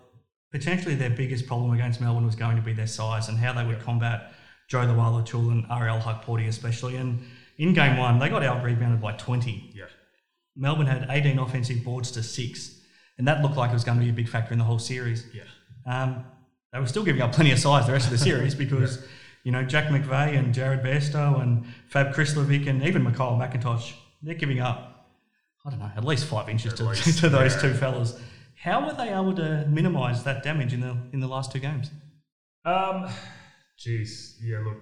potentially 0.51 0.95
their 0.95 1.09
biggest 1.09 1.47
problem 1.47 1.71
against 1.71 2.01
Melbourne 2.01 2.25
was 2.25 2.35
going 2.35 2.55
to 2.55 2.61
be 2.61 2.73
their 2.73 2.87
size 2.87 3.29
and 3.29 3.37
how 3.37 3.53
they 3.53 3.65
would 3.65 3.81
combat 3.81 4.33
Jo 4.67 4.79
Lual-Acuil 4.79 5.51
and 5.51 5.65
Ariel 5.71 5.99
Hukporti 5.99 6.47
especially. 6.47 6.95
And 6.95 7.23
in 7.57 7.73
game 7.73 7.97
one, 7.97 8.19
they 8.19 8.29
got 8.29 8.43
out 8.43 8.63
rebounded 8.63 9.01
by 9.01 9.13
20. 9.13 9.71
Yeah, 9.73 9.85
Melbourne 10.55 10.87
had 10.87 11.07
18 11.09 11.39
offensive 11.39 11.83
boards 11.83 12.11
to 12.11 12.23
six, 12.23 12.81
and 13.17 13.27
that 13.27 13.41
looked 13.41 13.57
like 13.57 13.71
it 13.71 13.73
was 13.73 13.83
going 13.83 13.97
to 13.97 14.03
be 14.03 14.09
a 14.09 14.13
big 14.13 14.29
factor 14.29 14.53
in 14.53 14.59
the 14.59 14.65
whole 14.65 14.79
series. 14.79 15.25
yeah, 15.33 15.43
Um, 15.85 16.25
they 16.71 16.79
were 16.79 16.87
still 16.87 17.03
giving 17.03 17.21
up 17.21 17.31
plenty 17.31 17.51
of 17.51 17.59
size 17.59 17.87
the 17.87 17.93
rest 17.93 18.05
of 18.05 18.11
the 18.11 18.17
series 18.17 18.55
because, 18.65 19.05
you 19.43 19.51
know, 19.51 19.63
Jack 19.63 19.85
McVeigh 19.85 20.37
and 20.37 20.53
Jared 20.53 20.81
Bairstow 20.81 21.41
and 21.41 21.65
Fab 21.87 22.13
Krslovic 22.13 22.67
and 22.67 22.83
even 22.83 23.03
MiKyle 23.03 23.37
McIntosh, 23.39 23.93
they're 24.21 24.35
giving 24.35 24.59
up, 24.59 25.07
I 25.65 25.69
don't 25.69 25.79
know, 25.79 25.91
at 25.95 26.05
least 26.05 26.25
five 26.25 26.49
inches 26.49 26.73
to, 26.75 26.83
least, 26.89 27.19
to 27.19 27.29
those 27.29 27.55
yeah. 27.55 27.61
two 27.61 27.73
fellas. 27.73 28.19
How 28.61 28.85
were 28.85 28.93
they 28.93 29.09
able 29.13 29.33
to 29.35 29.65
minimise 29.67 30.23
that 30.23 30.43
damage 30.43 30.73
in 30.73 30.81
the 30.81 30.97
in 31.13 31.19
the 31.19 31.27
last 31.27 31.51
two 31.51 31.59
games? 31.59 31.91
Um, 32.65 33.07
jeez, 33.79 34.33
yeah. 34.41 34.59
Look, 34.59 34.77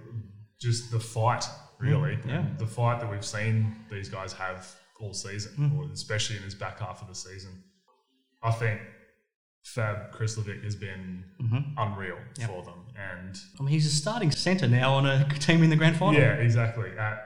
just 0.60 0.90
the 0.90 0.98
fight, 1.00 1.44
really. 1.78 2.16
Mm, 2.16 2.26
yeah. 2.28 2.44
The 2.58 2.66
fight 2.66 3.00
that 3.00 3.10
we've 3.10 3.24
seen 3.24 3.76
these 3.90 4.08
guys 4.08 4.32
have 4.32 4.66
all 5.00 5.14
season, 5.14 5.52
Mm. 5.56 5.78
or 5.78 5.92
especially 5.92 6.36
in 6.36 6.42
this 6.42 6.54
back 6.54 6.80
half 6.80 7.00
of 7.02 7.08
the 7.08 7.14
season. 7.14 7.52
I 8.42 8.50
think 8.50 8.80
Fab 9.64 10.12
Krslovic 10.12 10.64
has 10.64 10.74
been 10.74 11.24
Mhm. 11.40 11.74
unreal 11.76 12.18
Yep. 12.38 12.48
for 12.48 12.62
them, 12.64 12.80
and 12.96 13.36
I 13.58 13.62
mean, 13.62 13.68
he's 13.70 13.86
a 13.86 13.90
starting 13.94 14.32
centre 14.32 14.66
now 14.66 14.94
on 14.94 15.06
a 15.06 15.24
team 15.38 15.62
in 15.62 15.70
the 15.70 15.76
grand 15.76 15.96
final. 15.96 16.14
yeah, 16.20 16.32
exactly 16.34 16.90
at 16.98 17.18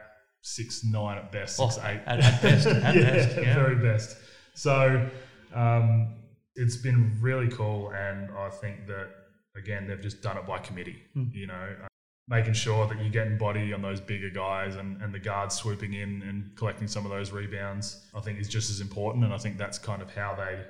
six 0.42 0.84
nine 0.84 1.16
at 1.16 1.32
best, 1.32 1.58
Oh, 1.60 1.70
six 1.70 1.82
eight 1.86 2.00
at, 2.04 2.20
at 2.20 2.42
best. 2.42 2.66
At 2.66 2.94
yeah, 2.94 3.02
best. 3.02 3.36
Yeah. 3.38 3.54
very 3.54 3.76
best. 3.76 4.16
So 4.54 5.08
um, 5.54 6.14
it's 6.56 6.76
been 6.76 7.16
really 7.20 7.48
cool, 7.48 7.90
and 7.92 8.30
I 8.36 8.50
think 8.50 8.86
that 8.86 9.08
again 9.56 9.86
they've 9.86 10.00
just 10.00 10.22
done 10.22 10.36
it 10.36 10.46
by 10.46 10.58
committee. 10.58 11.02
Hmm. 11.14 11.24
You 11.32 11.46
know, 11.46 11.68
uh, 11.84 11.86
making 12.28 12.54
sure 12.54 12.86
that 12.86 12.98
you're 13.00 13.10
getting 13.10 13.36
body 13.38 13.72
on 13.72 13.82
those 13.82 14.00
bigger 14.00 14.30
guys, 14.30 14.76
and, 14.76 15.00
and 15.02 15.12
the 15.12 15.18
guards 15.18 15.54
swooping 15.56 15.92
in 15.94 16.22
and 16.22 16.56
collecting 16.56 16.88
some 16.88 17.04
of 17.04 17.10
those 17.10 17.30
rebounds. 17.32 18.08
I 18.14 18.20
think 18.20 18.38
is 18.38 18.48
just 18.48 18.70
as 18.70 18.80
important, 18.80 19.24
and 19.24 19.32
I 19.34 19.38
think 19.38 19.58
that's 19.58 19.78
kind 19.78 20.02
of 20.02 20.14
how 20.14 20.34
they 20.36 20.60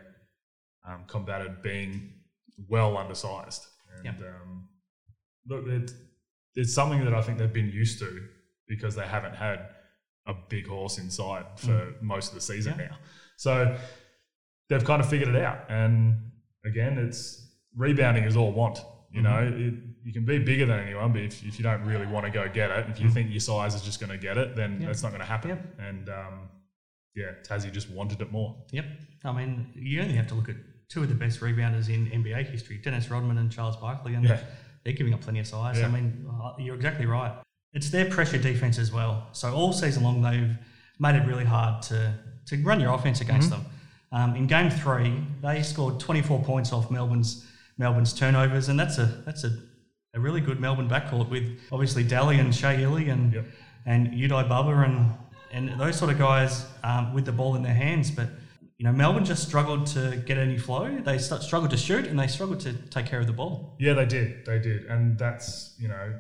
um, 0.89 1.05
combated 1.07 1.63
being 1.63 2.13
well 2.69 2.97
undersized. 2.97 3.67
And 3.97 4.05
Yep. 4.05 4.29
um, 4.29 4.69
look, 5.47 5.67
it, 5.69 5.93
it's 6.55 6.73
something 6.75 7.05
that 7.05 7.15
I 7.15 7.23
think 7.23 7.39
they've 7.39 7.53
been 7.53 7.71
used 7.71 7.99
to 8.01 8.21
because 8.69 8.95
they 8.95 9.07
haven't 9.07 9.35
had 9.35 9.69
a 10.27 10.35
big 10.49 10.67
horse 10.67 10.99
inside 10.99 11.45
for 11.57 11.93
most 12.01 12.29
of 12.29 12.35
the 12.37 12.41
season 12.41 12.75
Mm. 12.75 12.79
Yeah. 12.79 12.87
now. 12.89 12.97
So 13.37 13.77
they've 14.73 14.85
kind 14.85 15.01
of 15.03 15.09
figured 15.09 15.29
it 15.35 15.43
out. 15.43 15.59
And 15.69 16.31
again, 16.65 16.99
it's 16.99 17.47
rebounding 17.77 18.25
is 18.25 18.37
all 18.37 18.53
want. 18.53 18.79
You 19.13 19.21
know, 19.23 19.39
it, 19.41 19.75
you 20.05 20.13
can 20.13 20.25
be 20.25 20.39
bigger 20.39 20.65
than 20.65 20.81
anyone, 20.81 21.13
but 21.13 21.21
if, 21.23 21.45
if 21.45 21.59
you 21.59 21.63
don't 21.63 21.85
really 21.85 22.07
want 22.07 22.25
to 22.25 22.33
go 22.33 22.49
get 22.49 22.71
it, 22.71 22.87
if 22.89 22.99
you 22.99 23.11
think 23.11 23.31
your 23.31 23.41
size 23.41 23.75
is 23.75 23.83
just 23.83 24.01
going 24.01 24.11
to 24.11 24.17
get 24.19 24.39
it, 24.39 24.57
then 24.57 24.81
Yeah. 24.81 24.87
that's 24.87 25.03
not 25.03 25.11
going 25.11 25.21
to 25.21 25.27
happen. 25.27 25.51
Yep. 25.51 25.79
And 25.81 26.09
um, 26.09 26.49
yeah, 27.15 27.33
Tassie 27.47 27.71
just 27.71 27.91
wanted 27.91 28.23
it 28.23 28.33
more. 28.33 28.57
Yep. 28.71 28.87
I 29.25 29.33
mean, 29.33 29.71
you 29.75 30.01
only 30.01 30.15
have 30.15 30.29
to 30.29 30.35
look 30.35 30.49
at 30.49 30.57
two 30.89 31.03
of 31.03 31.09
the 31.11 31.15
best 31.15 31.41
rebounders 31.41 31.89
in 31.91 32.07
NBA 32.07 32.47
history, 32.51 32.79
Dennis 32.79 33.11
Rodman 33.11 33.37
and 33.39 33.53
Charles 33.53 33.77
Barkley, 33.77 34.15
and 34.15 34.25
Yeah. 34.25 34.41
they're 34.83 34.95
giving 34.95 35.13
up 35.13 35.21
plenty 35.21 35.41
of 35.41 35.47
size. 35.47 35.79
Yeah. 35.79 35.87
I 35.87 35.91
mean, 35.91 36.27
uh, 36.43 36.53
you're 36.59 36.75
exactly 36.75 37.05
right. 37.07 37.33
It's 37.75 37.91
their 37.91 38.07
pressure 38.11 38.39
defense 38.39 38.79
as 38.79 38.93
well. 38.93 39.29
So 39.33 39.53
all 39.55 39.73
season 39.75 40.05
long, 40.05 40.23
they've 40.23 40.57
made 40.99 41.17
it 41.17 41.27
really 41.27 41.45
hard 41.45 41.83
to, 41.85 42.15
to 42.47 42.63
run 42.63 42.81
your 42.81 42.95
offense 42.95 43.21
against 43.21 43.51
Mm-hmm. 43.51 43.63
them. 43.63 43.72
Um, 44.13 44.37
in 44.37 44.47
game 44.47 44.71
three, 44.71 45.25
they 45.41 45.63
scored 45.63 45.99
24 45.99 46.43
points 46.45 46.73
off 46.73 46.91
Melbourne's 46.91 47.47
Melbourne's 47.79 48.13
turnovers, 48.13 48.69
and 48.69 48.79
that's 48.79 48.99
a 48.99 49.07
that's 49.25 49.45
a, 49.45 49.51
a 50.15 50.21
really 50.21 50.41
good 50.41 50.61
Melbourne 50.61 50.89
backcourt 50.89 51.29
with 51.31 51.59
obviously 51.73 52.05
Daly 52.05 52.39
and 52.39 52.55
Shea 52.55 52.83
Ili 52.83 53.09
and 53.09 53.33
Yep. 53.33 53.45
and 53.87 54.09
Yudai 54.09 54.49
Baba 54.49 54.71
and 54.83 55.15
and 55.53 55.81
those 55.81 55.97
sort 55.99 56.11
of 56.13 56.19
guys 56.19 56.67
um, 56.85 57.15
with 57.15 57.25
the 57.25 57.33
ball 57.33 57.57
in 57.57 57.63
their 57.63 57.75
hands. 57.75 58.11
But 58.11 58.29
you 58.79 58.85
know, 58.85 58.93
Melbourne 58.93 59.25
just 59.25 59.47
struggled 59.49 59.87
to 59.89 60.23
get 60.27 60.37
any 60.39 60.59
flow. 60.59 60.99
They 61.01 61.17
st- 61.19 61.43
struggled 61.43 61.71
to 61.71 61.77
shoot 61.77 62.07
and 62.07 62.19
they 62.19 62.27
struggled 62.27 62.61
to 62.61 62.73
take 62.73 63.07
care 63.07 63.21
of 63.21 63.27
the 63.27 63.33
ball. 63.33 63.77
Yeah, 63.79 63.93
they 63.95 64.07
did. 64.07 64.45
They 64.45 64.59
did. 64.59 64.87
And 64.87 65.17
that's, 65.19 65.75
you 65.79 65.87
know, 65.89 66.15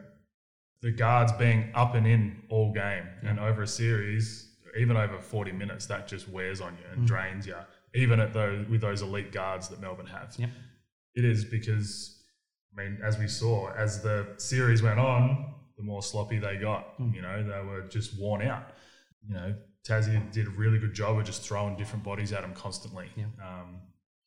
the 0.80 0.92
guards 0.92 1.32
being 1.32 1.70
up 1.74 1.94
and 1.96 2.06
in 2.06 2.42
all 2.50 2.72
game 2.72 3.04
and 3.24 3.40
over 3.40 3.62
a 3.62 3.66
series, 3.66 4.48
even 4.78 4.96
over 4.96 5.18
40 5.18 5.50
minutes, 5.52 5.86
that 5.86 6.06
just 6.06 6.28
wears 6.28 6.60
on 6.60 6.74
you 6.74 6.84
Mm. 6.90 6.98
and 6.98 7.06
drains 7.06 7.46
you, 7.48 7.56
even 7.94 8.20
at 8.20 8.32
those, 8.32 8.66
with 8.68 8.80
those 8.80 9.02
elite 9.02 9.32
guards 9.32 9.68
that 9.68 9.80
Melbourne 9.80 10.06
have. 10.06 10.34
Yep. 10.38 10.50
It 11.14 11.24
is 11.24 11.44
because, 11.44 12.22
I 12.72 12.82
mean, 12.82 12.98
as 13.04 13.18
we 13.18 13.28
saw, 13.28 13.70
as 13.72 14.02
the 14.02 14.26
series 14.38 14.82
went 14.82 14.98
on, 14.98 15.54
the 15.76 15.82
more 15.82 16.02
sloppy 16.02 16.38
they 16.38 16.56
got. 16.56 16.98
Mm. 16.98 17.14
You 17.14 17.22
know, 17.22 17.42
they 17.42 17.66
were 17.66 17.82
just 17.82 18.18
worn 18.18 18.42
out. 18.42 18.68
You 19.28 19.34
know, 19.34 19.54
Tassie 19.86 20.30
did 20.32 20.46
a 20.46 20.50
really 20.50 20.78
good 20.78 20.94
job 20.94 21.18
of 21.18 21.24
just 21.24 21.42
throwing 21.42 21.76
different 21.76 22.04
bodies 22.04 22.32
at 22.32 22.42
them 22.42 22.54
constantly. 22.54 23.08
Yeah. 23.16 23.24
Um, 23.42 23.80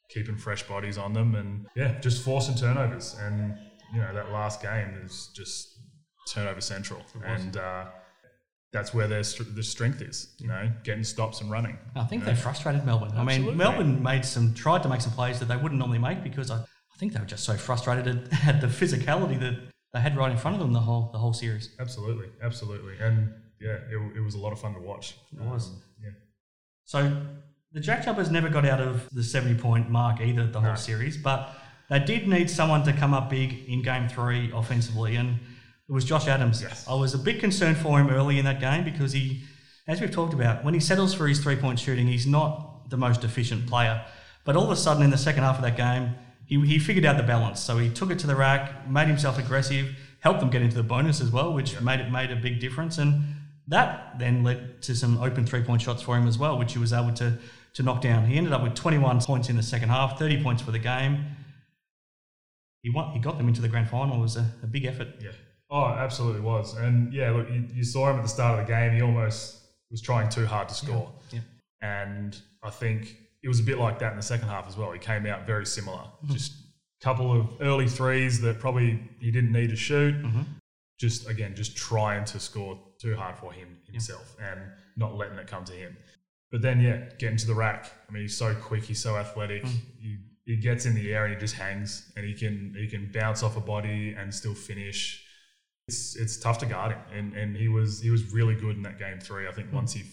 keeping 0.10 0.38
fresh 0.38 0.64
bodies 0.64 0.98
on 0.98 1.14
them 1.14 1.36
and 1.36 1.66
yeah, 1.76 2.00
just 2.00 2.24
forcing 2.24 2.56
turnovers. 2.56 3.16
And 3.20 3.58
you 3.94 4.00
know 4.00 4.14
that 4.14 4.32
last 4.32 4.62
game 4.62 4.94
is 5.04 5.30
just 5.34 5.80
turnover 6.28 6.62
central, 6.62 7.02
and 7.24 7.58
uh, 7.58 7.86
that's 8.76 8.94
where 8.94 9.08
their 9.08 9.24
str- 9.24 9.44
the 9.44 9.64
strength 9.64 10.02
is. 10.02 10.28
You 10.38 10.48
know, 10.50 10.70
getting 10.84 11.04
stops 11.04 11.42
and 11.42 11.50
running. 11.50 11.78
I 11.96 12.04
think 12.04 12.26
they 12.26 12.36
frustrated 12.36 12.86
Melbourne. 12.86 13.12
I 13.16 13.24
mean, 13.24 13.56
Melbourne 13.58 14.04
made 14.04 14.26
some 14.26 14.54
tried 14.54 14.84
to 14.84 14.90
make 14.90 15.02
some 15.02 15.14
plays 15.14 15.40
that 15.40 15.46
they 15.48 15.56
wouldn't 15.58 15.80
normally 15.80 16.00
make 16.00 16.24
because 16.24 16.52
I, 16.52 16.58
I 16.58 16.98
think 17.00 17.14
they 17.14 17.20
were 17.20 17.26
just 17.26 17.46
so 17.46 17.56
frustrated 17.56 18.06
at, 18.08 18.48
at 18.48 18.62
the 18.62 18.68
physicality 18.68 19.40
that 19.40 19.56
they 19.94 20.00
had 20.02 20.18
right 20.18 20.30
in 20.32 20.38
front 20.38 20.56
of 20.56 20.60
them 20.62 20.74
the 20.74 20.82
whole 20.82 21.10
the 21.14 21.18
whole 21.18 21.34
series. 21.34 21.70
Absolutely, 21.80 22.28
absolutely, 22.44 22.96
and 23.00 23.34
yeah, 23.62 23.78
it, 23.90 24.18
it 24.18 24.20
was 24.22 24.36
a 24.36 24.40
lot 24.40 24.52
of 24.52 24.60
fun 24.60 24.74
to 24.74 24.82
watch. 24.82 25.16
It 25.34 25.42
was. 25.42 25.70
Um, 25.70 25.82
yeah, 26.04 26.10
So 26.84 27.26
the 27.72 27.80
Jack 27.80 28.04
Jumpers 28.06 28.30
never 28.30 28.50
got 28.50 28.66
out 28.66 28.82
of 28.82 29.10
the 29.12 29.24
70 29.24 29.56
point 29.62 29.90
mark 29.90 30.20
either 30.22 30.46
the 30.48 30.60
whole 30.60 30.72
No. 30.72 30.76
series, 30.76 31.16
but 31.18 31.50
they 31.90 32.00
did 32.00 32.28
need 32.28 32.50
someone 32.50 32.84
to 32.84 32.92
come 32.94 33.14
up 33.14 33.30
big 33.30 33.70
in 33.70 33.82
game 33.82 34.10
three 34.10 34.52
offensively, 34.54 35.16
and 35.16 35.40
it 35.88 35.92
was 35.92 36.04
Josh 36.04 36.28
Adams. 36.28 36.62
Yes. 36.62 36.86
I 36.88 36.96
was 36.96 37.14
a 37.14 37.18
bit 37.18 37.40
concerned 37.40 37.78
for 37.78 38.00
him 38.00 38.10
early 38.10 38.40
in 38.40 38.46
that 38.46 38.60
game 38.60 38.84
because 38.84 39.14
he, 39.14 39.44
as 39.88 40.02
we've 40.02 40.12
talked 40.12 40.34
about, 40.34 40.64
when 40.64 40.74
he 40.74 40.80
settles 40.80 41.14
for 41.14 41.28
his 41.28 41.40
three 41.40 41.56
point 41.56 41.80
shooting, 41.80 42.08
he's 42.08 42.26
not 42.26 42.90
the 42.90 42.98
most 42.98 43.24
efficient 43.24 43.68
player. 43.68 44.04
But 44.44 44.56
all 44.56 44.66
of 44.66 44.72
a 44.72 44.76
sudden 44.76 45.04
in 45.04 45.10
the 45.10 45.18
second 45.18 45.44
half 45.44 45.58
of 45.58 45.64
that 45.64 45.78
game, 45.78 46.16
he, 46.46 46.60
he 46.66 46.80
figured 46.80 47.06
out 47.06 47.18
the 47.18 47.24
balance. 47.24 47.60
So 47.60 47.78
he 47.78 47.90
took 47.90 48.12
it 48.12 48.20
to 48.20 48.28
the 48.28 48.36
rack, 48.36 48.90
made 48.90 49.08
himself 49.08 49.38
aggressive, 49.38 49.96
helped 50.20 50.40
them 50.40 50.50
get 50.50 50.62
into 50.62 50.76
the 50.76 50.84
bonus 50.84 51.22
as 51.22 51.32
well, 51.32 51.54
which 51.54 51.80
made 51.82 52.00
it 52.00 52.12
made 52.12 52.32
a 52.32 52.36
big 52.36 52.60
difference. 52.60 52.98
And 52.98 53.24
that 53.68 54.18
then 54.20 54.44
led 54.44 54.82
to 54.84 54.96
some 54.96 55.18
open 55.22 55.46
three 55.46 55.64
point 55.64 55.82
shots 55.82 56.02
for 56.02 56.18
him 56.18 56.28
as 56.28 56.38
well, 56.38 56.58
which 56.58 56.74
he 56.74 56.80
was 56.80 56.94
able 56.94 57.14
to 57.14 57.38
to 57.76 57.84
knock 57.84 58.02
down. 58.02 58.26
He 58.26 58.38
ended 58.38 58.54
up 58.54 58.64
with 58.64 58.74
21 58.74 59.20
points 59.22 59.50
in 59.50 59.58
the 59.58 59.64
second 59.64 59.90
half, 59.90 60.18
30 60.18 60.42
points 60.42 60.62
for 60.62 60.72
the 60.72 60.80
game. 60.80 61.26
He 62.82 62.90
won, 62.90 63.12
he 63.12 63.20
got 63.20 63.38
them 63.38 63.50
into 63.50 63.62
the 63.62 63.68
grand 63.68 63.90
final. 63.90 64.18
It 64.18 64.22
was 64.22 64.38
a, 64.38 64.50
a 64.64 64.68
big 64.68 64.86
effort. 64.86 65.10
yeah. 65.20 65.32
Oh, 65.70 65.86
absolutely 65.86 66.42
was, 66.42 66.76
and 66.78 67.12
yeah, 67.14 67.32
look, 67.32 67.50
you, 67.50 67.68
you 67.74 67.84
saw 67.84 68.10
him 68.12 68.18
at 68.18 68.22
the 68.24 68.30
start 68.30 68.60
of 68.60 68.66
the 68.68 68.72
game. 68.72 68.94
He 68.94 69.02
almost 69.02 69.62
was 69.92 70.02
trying 70.02 70.30
too 70.30 70.46
hard 70.46 70.70
to 70.70 70.76
score. 70.76 71.12
Yeah. 71.32 71.40
and 71.82 72.38
I 72.64 72.70
think 72.70 73.18
it 73.44 73.48
was 73.48 73.60
a 73.60 73.64
bit 73.64 73.78
like 73.80 74.00
that 74.00 74.12
in 74.12 74.18
the 74.18 74.24
second 74.24 74.48
half 74.48 74.68
as 74.68 74.78
well. 74.78 74.92
He 74.92 75.00
came 75.00 75.26
out 75.26 75.46
very 75.46 75.66
similar, 75.66 75.98
Mm-hmm. 76.24 76.34
just 76.34 76.54
a 77.02 77.04
couple 77.04 77.32
of 77.40 77.48
early 77.62 77.88
threes 77.88 78.42
that 78.42 78.60
probably 78.60 79.00
he 79.20 79.32
didn't 79.32 79.52
need 79.52 79.70
to 79.70 79.76
shoot. 79.76 80.16
Mm-hmm. 80.16 80.42
Just 81.00 81.28
again, 81.28 81.56
just 81.56 81.76
trying 81.76 82.24
to 82.26 82.40
score 82.40 82.80
too 83.02 83.16
hard 83.16 83.38
for 83.38 83.52
him 83.52 83.78
himself 83.92 84.36
and 84.42 84.60
not 84.96 85.16
letting 85.18 85.38
it 85.38 85.48
come 85.48 85.66
to 85.66 85.74
him. 85.74 85.98
But 86.52 86.62
then, 86.62 86.80
yeah, 86.80 87.10
getting 87.20 87.38
to 87.38 87.48
the 87.48 87.54
rack. 87.56 87.92
I 88.08 88.12
mean, 88.14 88.22
he's 88.22 88.38
so 88.38 88.56
quick, 88.56 88.84
he's 88.84 89.00
so 89.02 89.18
athletic. 89.18 89.64
Mm. 89.66 89.72
He, 90.00 90.18
he 90.46 90.56
gets 90.58 90.86
in 90.86 90.96
the 90.96 91.14
air 91.14 91.26
and 91.26 91.34
he 91.34 91.40
just 91.40 91.56
hangs, 91.56 92.12
and 92.16 92.26
he 92.26 92.34
can 92.34 92.74
he 92.78 92.88
can 92.88 93.12
bounce 93.12 93.44
off 93.44 93.58
a 93.58 93.60
body 93.60 94.16
and 94.18 94.34
still 94.34 94.54
finish. 94.54 95.25
It's 95.88 96.16
it's 96.16 96.38
tough 96.38 96.58
to 96.60 96.66
guard 96.66 96.94
him, 96.94 97.02
and 97.14 97.34
and 97.34 97.56
he 97.56 97.68
was 97.68 98.02
he 98.02 98.10
was 98.10 98.34
really 98.34 98.56
good 98.56 98.76
in 98.76 98.84
that 98.84 98.98
game 98.98 99.20
three. 99.20 99.48
I 99.48 99.52
think 99.52 99.70
hmm. 99.70 99.76
once 99.76 99.94
he 99.94 100.02
f- 100.02 100.08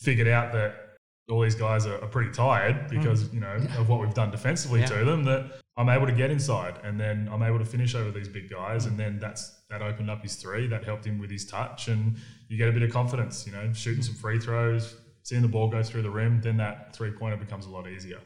figured 0.00 0.28
out 0.28 0.52
that 0.52 0.84
all 1.28 1.40
these 1.40 1.54
guys 1.54 1.86
are, 1.86 2.00
are 2.02 2.08
pretty 2.08 2.30
tired 2.30 2.76
hmm. 2.76 2.98
because 2.98 3.32
you 3.32 3.40
know 3.40 3.54
of 3.78 3.88
what 3.88 4.00
we've 4.00 4.14
done 4.14 4.30
defensively 4.30 4.80
Yeah. 4.80 4.86
to 4.86 5.04
them 5.04 5.24
that 5.24 5.60
I'm 5.76 5.88
able 5.88 6.06
to 6.06 6.12
get 6.12 6.30
inside 6.30 6.78
and 6.84 7.00
then 7.00 7.28
I'm 7.32 7.42
able 7.42 7.58
to 7.58 7.64
finish 7.64 7.94
over 7.94 8.10
these 8.10 8.28
big 8.28 8.50
guys. 8.50 8.86
And 8.86 8.98
then 8.98 9.18
that's 9.18 9.62
that 9.70 9.82
opened 9.82 10.10
up 10.10 10.22
his 10.22 10.36
three. 10.36 10.66
That 10.68 10.84
helped 10.84 11.04
him 11.04 11.18
with 11.18 11.30
his 11.30 11.46
touch. 11.46 11.88
And 11.88 12.16
you 12.48 12.56
get 12.56 12.68
a 12.68 12.72
bit 12.72 12.82
of 12.82 12.90
confidence 12.90 13.46
you 13.46 13.52
know 13.52 13.72
shooting 13.72 14.00
hmm. 14.00 14.06
some 14.06 14.14
free 14.14 14.38
throws 14.38 14.96
seeing 15.22 15.40
the 15.40 15.48
ball 15.48 15.68
go 15.68 15.82
through 15.82 16.02
the 16.02 16.10
rim 16.10 16.38
then 16.42 16.58
that 16.58 16.94
three 16.94 17.10
pointer 17.10 17.36
becomes 17.36 17.66
a 17.66 17.70
lot 17.70 17.88
easier. 17.88 18.20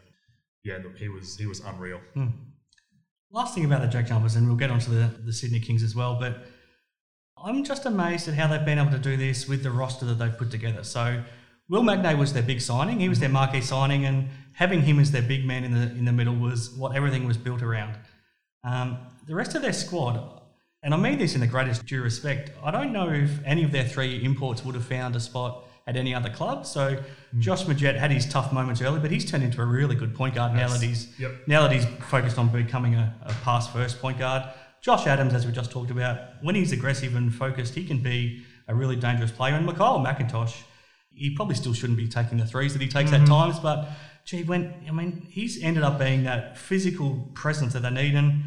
Yeah 0.65 0.79
look, 0.83 0.99
he 0.99 1.09
was 1.09 1.37
he 1.37 1.47
was 1.47 1.61
unreal. 1.61 2.01
Last 3.31 3.55
thing 3.55 3.67
about 3.67 3.83
the 3.83 3.89
Jack 3.89 4.07
Jumpers, 4.07 4.37
and 4.37 4.47
we'll 4.47 4.57
get 4.57 4.71
onto 4.71 4.91
the, 4.91 5.11
the 5.23 5.35
Sydney 5.35 5.61
Kings 5.61 5.83
as 5.83 5.95
well, 5.95 6.19
but 6.19 6.47
I'm 7.45 7.65
just 7.65 7.87
amazed 7.87 8.29
at 8.29 8.35
how 8.35 8.47
they've 8.49 8.65
been 8.65 8.79
able 8.79 8.91
to 8.93 8.99
do 8.99 9.17
this 9.17 9.49
with 9.49 9.63
the 9.63 9.71
roster 9.71 10.05
that 10.07 10.15
they've 10.19 10.37
put 10.37 10.51
together. 10.51 10.83
So 10.85 11.23
Will 11.69 11.83
Magnay 11.83 12.17
was 12.19 12.33
their 12.33 12.43
big 12.43 12.61
signing. 12.61 13.01
He 13.01 13.09
was 13.09 13.21
their 13.21 13.29
marquee 13.29 13.61
signing, 13.61 14.05
and 14.07 14.29
having 14.53 14.83
him 14.83 14.99
as 14.99 15.11
their 15.13 15.23
big 15.23 15.45
man 15.45 15.65
in 15.65 15.73
the 15.73 15.83
in 15.99 16.05
the 16.05 16.13
middle 16.13 16.35
was 16.35 16.71
what 16.71 16.97
everything 16.97 17.27
was 17.27 17.37
built 17.37 17.63
around. 17.63 17.97
Um, 18.65 18.99
the 19.27 19.35
rest 19.35 19.55
of 19.55 19.63
their 19.63 19.73
squad, 19.73 20.41
and 20.83 20.95
I 20.95 20.97
mean 20.97 21.19
this 21.19 21.35
in 21.35 21.41
the 21.41 21.47
greatest 21.47 21.87
due 21.87 22.03
respect, 22.03 22.51
I 22.63 22.71
don't 22.71 22.93
know 22.93 23.11
if 23.11 23.31
any 23.45 23.63
of 23.65 23.73
their 23.73 23.85
three 23.85 24.25
imports 24.25 24.65
would 24.65 24.75
have 24.75 24.85
found 24.87 25.15
a 25.17 25.21
spot 25.21 25.65
at 25.87 25.97
any 25.97 26.15
other 26.15 26.29
club. 26.31 26.67
So 26.67 27.03
Josh 27.39 27.65
Magette 27.65 27.97
had 27.97 28.11
his 28.11 28.27
tough 28.27 28.53
moments 28.53 28.83
early, 28.83 29.01
but 29.01 29.11
he's 29.11 29.25
turned 29.31 29.43
into 29.45 29.63
a 29.63 29.65
really 29.65 29.95
good 29.95 30.15
point 30.15 30.35
guard 30.35 30.55
now 30.55 30.69
that 30.69 30.83
he's 30.83 31.19
Yep. 31.19 31.33
now 31.47 31.63
that 31.63 31.73
he's 31.73 31.87
focused 32.11 32.39
on 32.39 32.49
becoming 32.49 32.95
a, 32.95 33.15
a 33.23 33.33
pass 33.45 33.69
first 33.73 34.01
point 34.01 34.19
guard. 34.19 34.43
Josh 34.83 35.07
Adams, 35.07 35.35
as 35.35 35.47
we 35.47 35.53
just 35.53 35.71
talked 35.71 35.91
about, 35.91 36.19
when 36.43 36.55
he's 36.55 36.73
aggressive 36.73 37.17
and 37.17 37.35
focused, 37.35 37.75
he 37.75 37.85
can 37.85 37.99
be 37.99 38.45
a 38.69 38.75
really 38.75 38.97
dangerous 38.97 39.33
player. 39.33 39.55
And 39.55 39.69
MiKyle 39.69 40.05
McIntosh, 40.05 40.63
he 41.13 41.35
probably 41.35 41.55
still 41.55 41.75
shouldn't 41.75 41.99
be 41.99 42.09
taking 42.09 42.39
the 42.39 42.47
threes 42.47 42.73
that 42.75 42.83
he 42.83 42.89
takes 42.89 43.13
at 43.13 43.21
mm-hmm. 43.21 43.31
times, 43.31 43.59
but 43.59 43.89
gee, 44.25 44.45
when 44.45 44.75
I 44.87 44.93
mean, 44.93 45.27
he's 45.31 45.63
ended 45.63 45.83
up 45.83 45.99
being 45.99 46.25
that 46.25 46.59
physical 46.59 47.31
presence 47.35 47.73
that 47.73 47.83
they 47.83 47.91
need, 47.91 48.15
and 48.15 48.45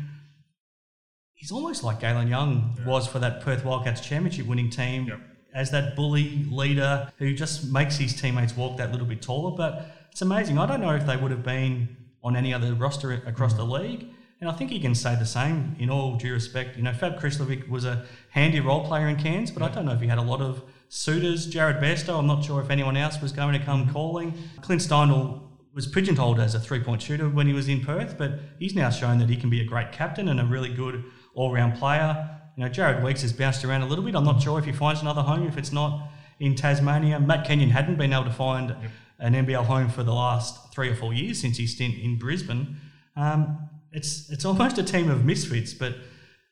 he's 1.33 1.51
almost 1.51 1.83
like 1.83 1.99
Galen 1.99 2.27
Young 2.27 2.77
was 2.85 3.07
for 3.07 3.19
that 3.19 3.41
Perth 3.41 3.65
Wildcats 3.65 4.01
championship 4.01 4.45
winning 4.45 4.69
team 4.69 5.07
Yep. 5.07 5.19
as 5.55 5.71
that 5.71 5.95
bully 5.95 6.45
leader 6.51 7.11
who 7.17 7.33
just 7.33 7.71
makes 7.71 7.97
his 7.97 8.19
teammates 8.19 8.55
walk 8.55 8.77
that 8.77 8.91
little 8.91 9.07
bit 9.07 9.23
taller. 9.23 9.57
But 9.57 9.87
it's 10.11 10.21
amazing. 10.21 10.59
I 10.59 10.67
don't 10.67 10.81
know 10.81 10.93
if 10.95 11.05
they 11.07 11.17
would 11.17 11.31
have 11.31 11.43
been 11.43 11.97
on 12.23 12.35
any 12.35 12.53
other 12.53 12.75
roster 12.75 13.13
across 13.13 13.53
mm. 13.55 13.57
the 13.57 13.65
league. 13.65 14.07
And 14.41 14.49
I 14.49 14.53
think 14.53 14.71
he 14.71 14.79
can 14.79 14.95
say 14.95 15.15
the 15.15 15.25
same 15.25 15.75
in 15.77 15.91
all 15.91 16.15
due 16.15 16.33
respect. 16.33 16.75
You 16.75 16.81
know, 16.81 16.93
Fab 16.93 17.19
Krslovic 17.19 17.69
was 17.69 17.85
a 17.85 18.05
handy 18.31 18.59
role 18.59 18.83
player 18.83 19.07
in 19.07 19.15
Cairns, 19.15 19.51
but 19.51 19.61
I 19.61 19.69
don't 19.69 19.85
know 19.85 19.91
if 19.91 20.01
he 20.01 20.07
had 20.07 20.17
a 20.17 20.23
lot 20.23 20.41
of 20.41 20.63
suitors. 20.89 21.45
Jared 21.45 21.77
Bairstow, 21.77 22.17
I'm 22.17 22.25
not 22.25 22.43
sure 22.43 22.59
if 22.59 22.71
anyone 22.71 22.97
else 22.97 23.21
was 23.21 23.31
going 23.31 23.53
to 23.53 23.63
come 23.63 23.93
calling. 23.93 24.33
Clint 24.61 24.81
Steindl 24.81 25.41
was 25.75 25.85
pigeonholed 25.85 26.39
as 26.39 26.55
a 26.55 26.59
three-point 26.59 27.03
shooter 27.03 27.29
when 27.29 27.45
he 27.45 27.53
was 27.53 27.67
in 27.67 27.81
Perth, 27.81 28.17
but 28.17 28.39
he's 28.57 28.73
now 28.73 28.89
shown 28.89 29.19
that 29.19 29.29
he 29.29 29.37
can 29.37 29.51
be 29.51 29.61
a 29.61 29.63
great 29.63 29.91
captain 29.91 30.27
and 30.27 30.39
a 30.39 30.45
really 30.45 30.73
good 30.73 31.03
all-round 31.35 31.75
player. 31.75 32.27
You 32.57 32.63
know, 32.63 32.69
Jarrad 32.69 33.03
Weeks 33.03 33.21
has 33.21 33.31
bounced 33.31 33.63
around 33.63 33.83
a 33.83 33.85
little 33.85 34.03
bit. 34.03 34.15
I'm 34.15 34.25
not 34.25 34.41
sure 34.41 34.57
if 34.57 34.65
he 34.65 34.71
finds 34.71 35.01
another 35.01 35.21
home 35.21 35.47
if 35.47 35.55
it's 35.55 35.71
not 35.71 36.09
in 36.39 36.55
Tasmania. 36.55 37.19
Matt 37.19 37.45
Kenyon 37.45 37.69
hadn't 37.69 37.99
been 37.99 38.11
able 38.11 38.25
to 38.25 38.31
find 38.31 38.75
an 39.19 39.33
NBL 39.33 39.65
home 39.65 39.87
for 39.87 40.01
the 40.01 40.13
last 40.13 40.73
three 40.73 40.89
or 40.89 40.95
four 40.95 41.13
years 41.13 41.39
since 41.39 41.59
his 41.59 41.73
stint 41.73 41.95
in 41.99 42.17
Brisbane. 42.17 42.77
Um, 43.15 43.69
it's 43.91 44.29
it's 44.29 44.45
almost 44.45 44.77
a 44.77 44.83
team 44.83 45.09
of 45.09 45.25
misfits, 45.25 45.73
but 45.73 45.95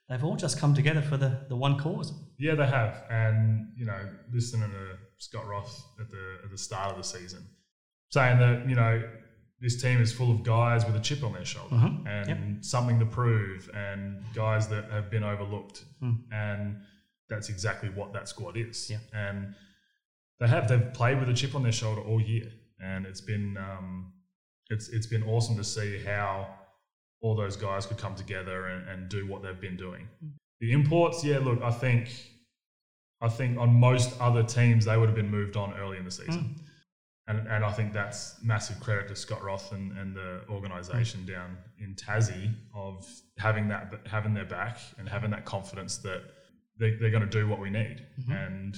they've 0.08 0.24
all 0.24 0.36
just 0.36 0.60
come 0.60 0.74
together 0.74 1.02
for 1.02 1.18
the, 1.18 1.46
the 1.50 1.56
one 1.56 1.78
cause. 1.78 2.14
Yeah, 2.38 2.56
they 2.56 2.66
have. 2.68 3.04
And, 3.10 3.68
you 3.78 3.86
know, 3.86 4.00
listening 4.32 4.70
to 4.72 4.98
Scott 5.18 5.46
Roth 5.48 5.84
at 6.00 6.10
the 6.10 6.38
at 6.44 6.52
the 6.52 6.58
start 6.58 6.92
of 6.92 6.98
the 6.98 7.04
season, 7.04 7.48
saying 8.10 8.40
that, 8.40 8.68
you 8.68 8.76
know, 8.76 9.02
this 9.62 9.82
team 9.82 10.02
is 10.02 10.12
full 10.14 10.32
of 10.32 10.44
guys 10.44 10.86
with 10.86 10.96
a 10.96 11.00
chip 11.02 11.22
on 11.24 11.34
their 11.34 11.44
shoulder 11.46 11.76
Mhm. 11.76 12.08
and 12.08 12.28
Yep. 12.56 12.64
something 12.64 12.98
to 13.00 13.06
prove 13.06 13.70
and 13.74 14.24
guys 14.34 14.68
that 14.70 14.90
have 14.90 15.10
been 15.12 15.24
overlooked. 15.24 15.84
Mm. 16.02 16.24
And 16.32 16.82
that's 17.28 17.50
exactly 17.50 17.90
what 17.90 18.14
that 18.14 18.28
squad 18.30 18.56
is. 18.58 18.90
Yeah. 18.90 19.00
And 19.14 19.54
they 20.40 20.48
have 20.48 20.68
they've 20.70 20.94
played 20.94 21.20
with 21.20 21.28
a 21.30 21.34
chip 21.34 21.56
on 21.56 21.64
their 21.64 21.74
shoulder 21.74 22.02
all 22.02 22.22
year. 22.22 22.52
And 22.82 23.06
it's 23.06 23.20
been 23.22 23.58
um, 23.58 24.14
it's 24.70 24.88
it's 24.90 25.08
been 25.08 25.24
awesome 25.24 25.58
to 25.58 25.64
see 25.66 26.02
how 26.04 26.56
all 27.22 27.36
those 27.36 27.56
guys 27.56 27.86
could 27.86 27.98
come 27.98 28.16
together 28.16 28.68
and, 28.68 28.88
and 28.90 29.10
do 29.10 29.28
what 29.28 29.44
they've 29.44 29.60
been 29.60 29.78
doing. 29.78 30.08
Mm. 30.24 30.32
The 30.62 30.72
imports, 30.72 31.24
yeah, 31.24 31.40
look, 31.40 31.62
I 31.62 31.72
think 31.72 32.10
I 33.22 33.28
think 33.28 33.58
on 33.58 33.74
most 33.74 34.20
other 34.22 34.44
teams 34.44 34.86
they 34.86 34.98
would 34.98 35.10
have 35.10 35.16
been 35.16 35.30
moved 35.30 35.58
on 35.58 35.74
early 35.74 35.98
in 35.98 36.06
the 36.06 36.12
season. 36.12 36.56
Mm. 36.56 36.64
And, 37.28 37.48
and 37.48 37.64
I 37.64 37.72
think 37.72 37.94
that's 37.94 38.42
massive 38.42 38.80
credit 38.80 39.08
to 39.10 39.16
Scott 39.16 39.44
Roth 39.44 39.72
and, 39.72 39.96
and 39.98 40.16
the 40.16 40.42
organisation 40.50 41.22
mm. 41.22 41.28
down 41.28 41.58
in 41.78 41.94
Tassie 41.96 42.52
of 42.74 43.06
having 43.38 43.68
that 43.68 43.94
having 44.06 44.34
their 44.34 44.46
back 44.46 44.80
and 44.98 45.08
having 45.08 45.30
that 45.32 45.46
confidence 45.46 45.98
that 46.00 46.24
they, 46.80 46.96
they're 46.96 47.12
going 47.12 47.24
to 47.24 47.30
do 47.30 47.48
what 47.48 47.60
we 47.60 47.70
need. 47.70 48.04
Mm-hmm. 48.20 48.32
And 48.32 48.78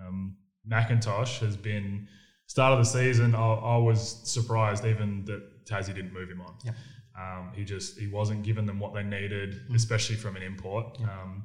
um, 0.00 0.36
McIntosh 0.68 1.38
has 1.40 1.56
been 1.56 2.08
start 2.46 2.72
of 2.72 2.78
the 2.80 2.84
season. 2.84 3.34
I, 3.34 3.54
I 3.54 3.76
was 3.76 4.20
surprised 4.24 4.84
even 4.84 5.24
that 5.26 5.64
Tassie 5.64 5.94
didn't 5.94 6.12
move 6.12 6.28
him 6.28 6.40
on. 6.40 6.54
Yep. 6.64 6.74
Um, 7.18 7.52
he 7.54 7.64
just 7.64 7.98
he 7.98 8.06
wasn't 8.06 8.42
giving 8.42 8.66
them 8.66 8.78
what 8.80 8.94
they 8.94 9.02
needed, 9.02 9.60
especially 9.74 10.16
from 10.16 10.36
an 10.36 10.42
import. 10.42 10.98
Um, 11.02 11.44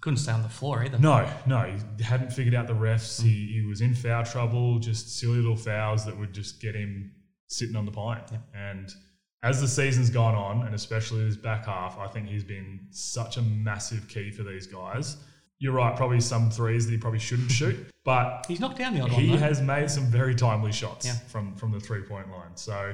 Couldn't 0.00 0.18
stay 0.18 0.32
on 0.32 0.42
the 0.42 0.48
floor 0.48 0.82
either. 0.84 0.98
no, 0.98 1.28
no, 1.46 1.62
he 1.98 2.02
hadn't 2.02 2.32
figured 2.32 2.54
out 2.54 2.66
the 2.66 2.74
refs. 2.74 3.22
He, 3.22 3.46
he 3.52 3.62
was 3.66 3.80
in 3.80 3.94
foul 3.94 4.24
trouble, 4.24 4.78
just 4.80 5.18
silly 5.18 5.36
little 5.38 5.56
fouls 5.56 6.04
that 6.06 6.18
would 6.18 6.32
just 6.34 6.60
get 6.60 6.74
him 6.74 7.12
sitting 7.46 7.76
on 7.76 7.84
the 7.86 7.92
pine. 7.92 8.22
And 8.54 8.92
as 9.42 9.60
the 9.60 9.68
season's 9.68 10.10
gone 10.10 10.34
on, 10.34 10.66
and 10.66 10.74
especially 10.74 11.20
his 11.24 11.36
back 11.36 11.66
half, 11.66 11.96
I 11.98 12.06
think 12.08 12.26
he's 12.28 12.44
been 12.44 12.80
such 12.90 13.36
a 13.36 13.42
massive 13.42 14.08
key 14.08 14.30
for 14.30 14.42
these 14.42 14.66
guys. 14.66 15.16
You're 15.60 15.72
right, 15.74 15.96
probably 15.96 16.20
some 16.20 16.50
threes 16.50 16.86
that 16.86 16.92
he 16.92 16.98
probably 16.98 17.20
shouldn't 17.20 17.50
shoot, 17.60 17.76
but 18.04 18.44
He's 18.48 18.58
knocked 18.58 18.78
down 18.78 18.94
the 18.94 19.00
odd 19.02 19.12
one. 19.12 19.20
he 19.20 19.36
has 19.36 19.62
made 19.62 19.88
some 19.90 20.06
very 20.06 20.34
timely 20.34 20.72
shots 20.72 21.06
Yeah. 21.06 21.14
from 21.28 21.54
from 21.54 21.70
the 21.70 21.78
three 21.80 22.02
point 22.02 22.28
line. 22.30 22.56
So, 22.56 22.92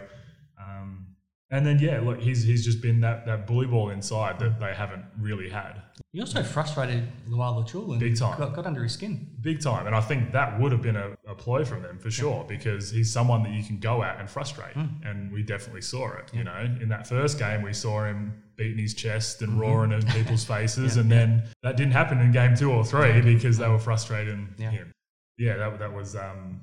um, 0.60 1.06
and 1.50 1.66
then 1.66 1.78
yeah, 1.78 2.00
look, 2.00 2.20
he's 2.20 2.42
he's 2.42 2.64
just 2.64 2.80
been 2.80 3.00
that 3.00 3.26
that 3.26 3.46
bully 3.46 3.66
ball 3.66 3.90
inside 3.90 4.38
that 4.40 4.58
they 4.60 4.74
haven't 4.74 5.04
really 5.18 5.48
had. 5.48 5.82
He 6.12 6.20
also 6.20 6.42
frustrated 6.42 7.04
Lual-Acuil 7.28 7.90
and 7.92 8.00
Big 8.00 8.18
time. 8.18 8.36
Got, 8.36 8.52
got 8.54 8.66
under 8.66 8.82
his 8.82 8.92
skin. 8.94 9.28
big 9.42 9.60
time. 9.60 9.86
And 9.86 9.94
I 9.94 10.00
think 10.00 10.32
that 10.32 10.58
would 10.58 10.72
have 10.72 10.82
been 10.82 10.96
a, 10.96 11.10
a 11.28 11.36
ploy 11.36 11.64
from 11.64 11.82
them 11.82 11.98
for 12.00 12.10
sure 12.10 12.44
because 12.48 12.90
he's 12.90 13.12
someone 13.12 13.44
that 13.44 13.52
you 13.52 13.62
can 13.62 13.78
go 13.78 14.02
at 14.02 14.18
and 14.18 14.28
frustrate. 14.28 14.74
And 15.04 15.30
we 15.30 15.42
definitely 15.44 15.82
saw 15.82 16.08
it. 16.16 16.28
You 16.32 16.42
know, 16.42 16.56
in 16.80 16.88
that 16.88 17.06
first 17.06 17.38
game, 17.38 17.62
we 17.62 17.72
saw 17.72 18.04
him 18.04 18.42
beating 18.56 18.78
his 18.78 18.94
chest 18.94 19.42
and 19.42 19.60
roaring 19.60 19.92
in 19.92 20.02
people's 20.06 20.44
faces. 20.54 20.96
and 20.96 21.08
then 21.12 21.44
that 21.62 21.76
didn't 21.76 21.92
happen 21.92 22.18
in 22.20 22.32
game 22.32 22.56
two 22.56 22.72
or 22.72 22.84
three 22.84 23.20
because 23.20 23.56
they 23.58 23.68
were 23.68 23.78
frustrating 23.78 24.52
Yeah. 24.58 24.70
him. 24.70 24.92
Yeah, 25.38 25.56
that, 25.58 25.78
that 25.78 25.92
was. 25.92 26.16
Um, 26.16 26.62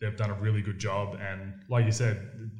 They've 0.00 0.16
done 0.16 0.30
a 0.30 0.34
really 0.34 0.62
good 0.62 0.78
job, 0.78 1.18
and 1.20 1.52
like 1.68 1.84
you 1.84 1.92
said, 1.92 2.16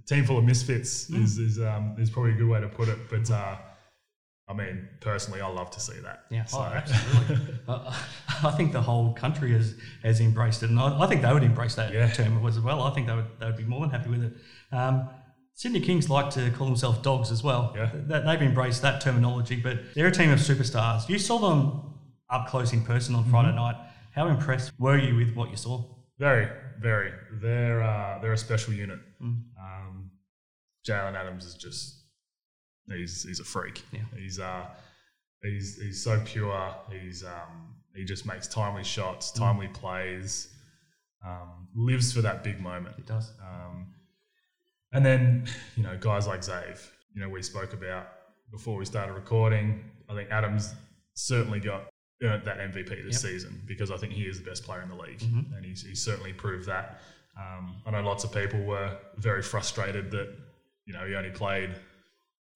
team 0.06 0.24
full 0.26 0.38
of 0.38 0.44
misfits 0.44 1.08
is 1.10 1.38
is 1.38 1.58
um, 1.58 1.96
is 1.98 2.10
probably 2.10 2.32
a 2.32 2.34
good 2.34 2.48
way 2.48 2.60
to 2.60 2.68
put 2.68 2.88
it. 2.88 2.98
But 3.08 3.30
uh, 3.30 3.56
I 4.48 4.52
mean, 4.52 4.88
personally, 5.00 5.40
I 5.40 5.46
love 5.48 5.70
to 5.70 5.80
see 5.80 5.98
that. 6.00 6.24
Yeah, 6.30 6.44
So- 6.44 6.58
oh, 6.58 6.64
absolutely. 6.64 7.54
uh, 7.68 7.94
I 8.44 8.50
think 8.50 8.72
the 8.72 8.82
whole 8.82 9.12
country 9.14 9.52
has, 9.52 9.74
has 10.02 10.20
embraced 10.20 10.62
it, 10.64 10.70
and 10.70 10.78
I, 10.78 11.00
I 11.02 11.06
think 11.06 11.22
they 11.22 11.32
would 11.32 11.44
embrace 11.44 11.76
that 11.76 11.92
Yeah. 11.92 12.10
term 12.10 12.44
as 12.46 12.58
well. 12.60 12.82
I 12.82 12.90
think 12.90 13.06
they 13.06 13.14
would, 13.14 13.26
they 13.38 13.46
would 13.46 13.56
be 13.56 13.64
more 13.64 13.80
than 13.80 13.90
happy 13.90 14.10
with 14.10 14.22
it. 14.24 14.32
Um, 14.72 15.08
Sydney 15.54 15.80
Kings 15.80 16.10
like 16.10 16.30
to 16.30 16.50
call 16.50 16.66
themselves 16.66 16.98
dogs 16.98 17.30
as 17.30 17.42
well. 17.44 17.72
Yeah. 17.76 17.90
Th- 17.90 18.24
They've 18.24 18.42
embraced 18.42 18.82
that 18.82 19.00
terminology, 19.00 19.56
but 19.56 19.94
they're 19.94 20.06
a 20.08 20.12
team 20.12 20.30
of 20.30 20.40
superstars. 20.40 21.08
You 21.08 21.18
saw 21.18 21.38
them 21.38 21.94
up 22.28 22.48
close 22.48 22.72
in 22.72 22.82
person 22.82 23.14
on 23.14 23.22
Mm-hmm. 23.22 23.30
Friday 23.30 23.54
night. 23.54 23.76
How 24.14 24.26
impressed 24.28 24.72
were 24.78 24.98
you 24.98 25.14
with 25.16 25.34
what 25.36 25.50
you 25.50 25.56
saw? 25.56 25.84
Very, 26.20 26.48
very. 26.78 27.12
They're 27.40 27.82
uh, 27.82 28.18
they're 28.20 28.34
a 28.34 28.38
special 28.38 28.74
unit. 28.74 28.98
Mm. 29.22 29.42
Um, 29.58 30.10
Jaylen 30.86 31.14
Adams 31.14 31.46
is 31.46 31.54
just 31.54 31.96
he's 32.86 33.22
he's 33.22 33.40
a 33.40 33.44
freak. 33.44 33.82
Yeah. 33.90 34.00
He's 34.14 34.38
uh 34.38 34.66
he's 35.42 35.80
he's 35.80 36.04
so 36.04 36.20
pure. 36.26 36.74
He's 36.90 37.24
um 37.24 37.74
he 37.96 38.04
just 38.04 38.26
makes 38.26 38.46
timely 38.46 38.84
shots, 38.84 39.32
timely 39.32 39.68
plays, 39.68 40.48
um, 41.26 41.68
lives 41.74 42.12
for 42.12 42.20
that 42.20 42.44
big 42.44 42.60
moment. 42.60 42.96
It 42.98 43.06
does. 43.06 43.32
Um, 43.42 43.86
and 44.92 45.04
then, 45.04 45.46
you 45.76 45.82
know, 45.82 45.96
guys 45.98 46.26
like 46.26 46.40
Zave, 46.40 46.86
you 47.14 47.22
know, 47.22 47.30
we 47.30 47.42
spoke 47.42 47.72
about 47.72 48.08
before 48.50 48.76
we 48.76 48.84
started 48.84 49.14
recording. 49.14 49.84
I 50.08 50.14
think 50.14 50.30
Adams 50.30 50.74
certainly 51.14 51.60
got 51.60 51.88
earned 52.22 52.44
that 52.44 52.58
MVP 52.58 53.04
this 53.04 53.20
season 53.20 53.62
because 53.66 53.90
I 53.90 53.96
think 53.96 54.12
he 54.12 54.24
is 54.24 54.38
the 54.40 54.48
best 54.48 54.64
player 54.64 54.82
in 54.82 54.88
the 54.88 54.94
league, 54.94 55.22
and 55.22 55.64
he's, 55.64 55.82
he's 55.82 56.02
certainly 56.02 56.32
proved 56.32 56.66
that. 56.66 57.00
Um, 57.38 57.76
I 57.86 57.90
know 57.92 58.02
lots 58.02 58.24
of 58.24 58.32
people 58.32 58.60
were 58.64 58.96
very 59.16 59.42
frustrated 59.42 60.10
that 60.10 60.28
you 60.86 60.92
know 60.92 61.06
he 61.06 61.14
only 61.14 61.30
played 61.30 61.70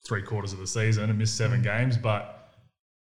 three 0.07 0.23
quarters 0.23 0.53
of 0.53 0.59
the 0.59 0.67
season 0.67 1.09
and 1.09 1.19
missed 1.19 1.37
seven 1.37 1.63
games, 1.63 1.97
but 1.97 2.53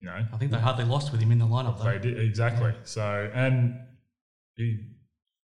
you 0.00 0.06
know 0.06 0.24
I 0.32 0.36
think 0.36 0.50
they 0.52 0.58
hardly 0.58 0.84
lost 0.84 1.10
with 1.10 1.20
him 1.20 1.32
in 1.32 1.38
the 1.38 1.46
lineup, 1.46 1.78
though. 1.78 1.84
they 1.84 1.98
did 1.98 2.20
exactly. 2.20 2.72
So, 2.84 3.30
and 3.34 3.80
he 4.56 4.84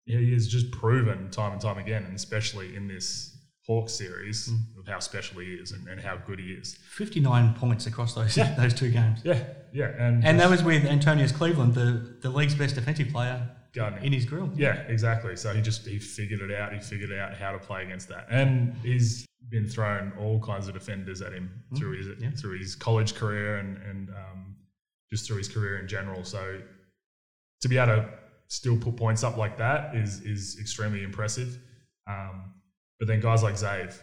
he 0.07 0.33
has 0.33 0.49
just 0.49 0.71
proven 0.71 1.31
time 1.31 1.53
and 1.53 1.61
time 1.61 1.79
again, 1.79 2.05
and 2.05 2.15
especially 2.15 2.77
in 2.77 2.89
this 2.89 3.34
Hawks 3.67 3.93
series, 3.95 4.49
Mm. 4.49 4.79
of 4.81 4.87
how 4.87 4.99
special 4.99 5.41
he 5.41 5.55
is 5.55 5.73
and, 5.73 5.89
and 5.89 6.01
how 6.01 6.17
good 6.17 6.39
he 6.39 6.53
is. 6.53 6.75
59 6.91 7.55
points 7.55 7.87
across 7.87 8.15
those 8.15 8.35
those 8.59 8.75
two 8.75 8.91
games. 8.91 9.21
Yeah, 9.25 9.43
yeah, 9.73 9.87
and 9.99 10.25
And 10.25 10.39
that 10.41 10.51
was 10.51 10.63
with 10.63 10.85
Antonius 10.85 11.33
Cleveland, 11.33 11.75
the, 11.75 12.17
the 12.21 12.29
league's 12.31 12.55
best 12.55 12.75
defensive 12.75 13.09
player, 13.09 13.49
Gardner. 13.73 14.01
in 14.01 14.13
his 14.13 14.27
grill. 14.27 14.51
Yeah, 14.55 14.75
exactly. 14.89 15.35
So 15.37 15.55
he 15.55 15.63
just 15.63 15.87
he 15.87 15.99
figured 15.99 16.41
it 16.43 16.53
out. 16.55 16.73
He 16.75 16.81
figured 16.81 17.13
out 17.13 17.37
how 17.37 17.53
to 17.53 17.59
play 17.59 17.83
against 17.85 18.09
that, 18.11 18.27
and 18.31 18.75
he's 18.83 19.25
been 19.51 19.67
thrown 19.69 20.13
all 20.19 20.41
kinds 20.41 20.69
of 20.69 20.75
defenders 20.75 21.21
at 21.23 21.33
him 21.33 21.51
through 21.77 21.97
his 21.99 22.07
Mm, 22.09 22.21
yeah. 22.23 22.31
through 22.33 22.59
his 22.59 22.75
college 22.75 23.15
career 23.15 23.57
and 23.59 23.79
and 23.79 24.11
um, 24.11 24.57
just 25.11 25.27
through 25.27 25.39
his 25.39 25.49
career 25.49 25.79
in 25.79 25.89
general. 25.89 26.23
So 26.25 26.61
to 27.63 27.69
be 27.69 27.79
able 27.79 27.97
to 27.97 28.09
still 28.49 28.77
put 28.77 28.97
points 28.97 29.25
up 29.25 29.37
like 29.39 29.57
that 29.59 29.95
is 29.97 30.21
is 30.21 30.59
extremely 30.61 31.03
impressive. 31.03 31.59
Um, 32.07 32.53
but 32.99 33.09
then 33.09 33.21
guys 33.21 33.43
like 33.43 33.55
Zave, 33.55 33.95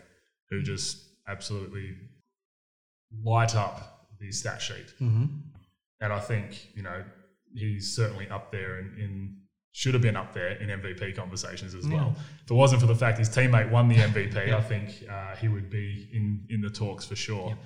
who 0.50 0.62
just 0.62 1.04
absolutely 1.28 1.96
light 3.24 3.56
up 3.56 4.08
the 4.20 4.32
stat 4.32 4.62
sheet. 4.62 4.94
hmm 5.00 5.26
And 6.00 6.14
I 6.14 6.20
think, 6.20 6.70
you 6.76 6.84
know, 6.84 7.04
he's 7.54 7.96
certainly 7.96 8.30
up 8.30 8.52
there 8.52 8.80
in, 8.80 8.86
in 9.00 9.38
should 9.74 9.94
have 9.94 10.04
been 10.04 10.18
up 10.18 10.34
there 10.34 10.52
in 10.62 10.68
MVP 10.68 11.16
conversations 11.16 11.74
as 11.74 11.88
well. 11.88 12.14
If 12.44 12.52
it 12.52 12.54
wasn't 12.54 12.82
for 12.82 12.88
the 12.88 12.96
fact 12.96 13.18
his 13.18 13.30
teammate 13.30 13.72
won 13.72 13.88
the 13.88 13.96
MVP, 14.12 14.54
I 14.54 14.62
think 14.62 15.06
uh, 15.10 15.36
he 15.38 15.48
would 15.48 15.70
be 15.70 16.10
in, 16.14 16.46
in 16.50 16.62
the 16.62 16.70
talks 16.70 17.06
for 17.06 17.16
sure. 17.16 17.58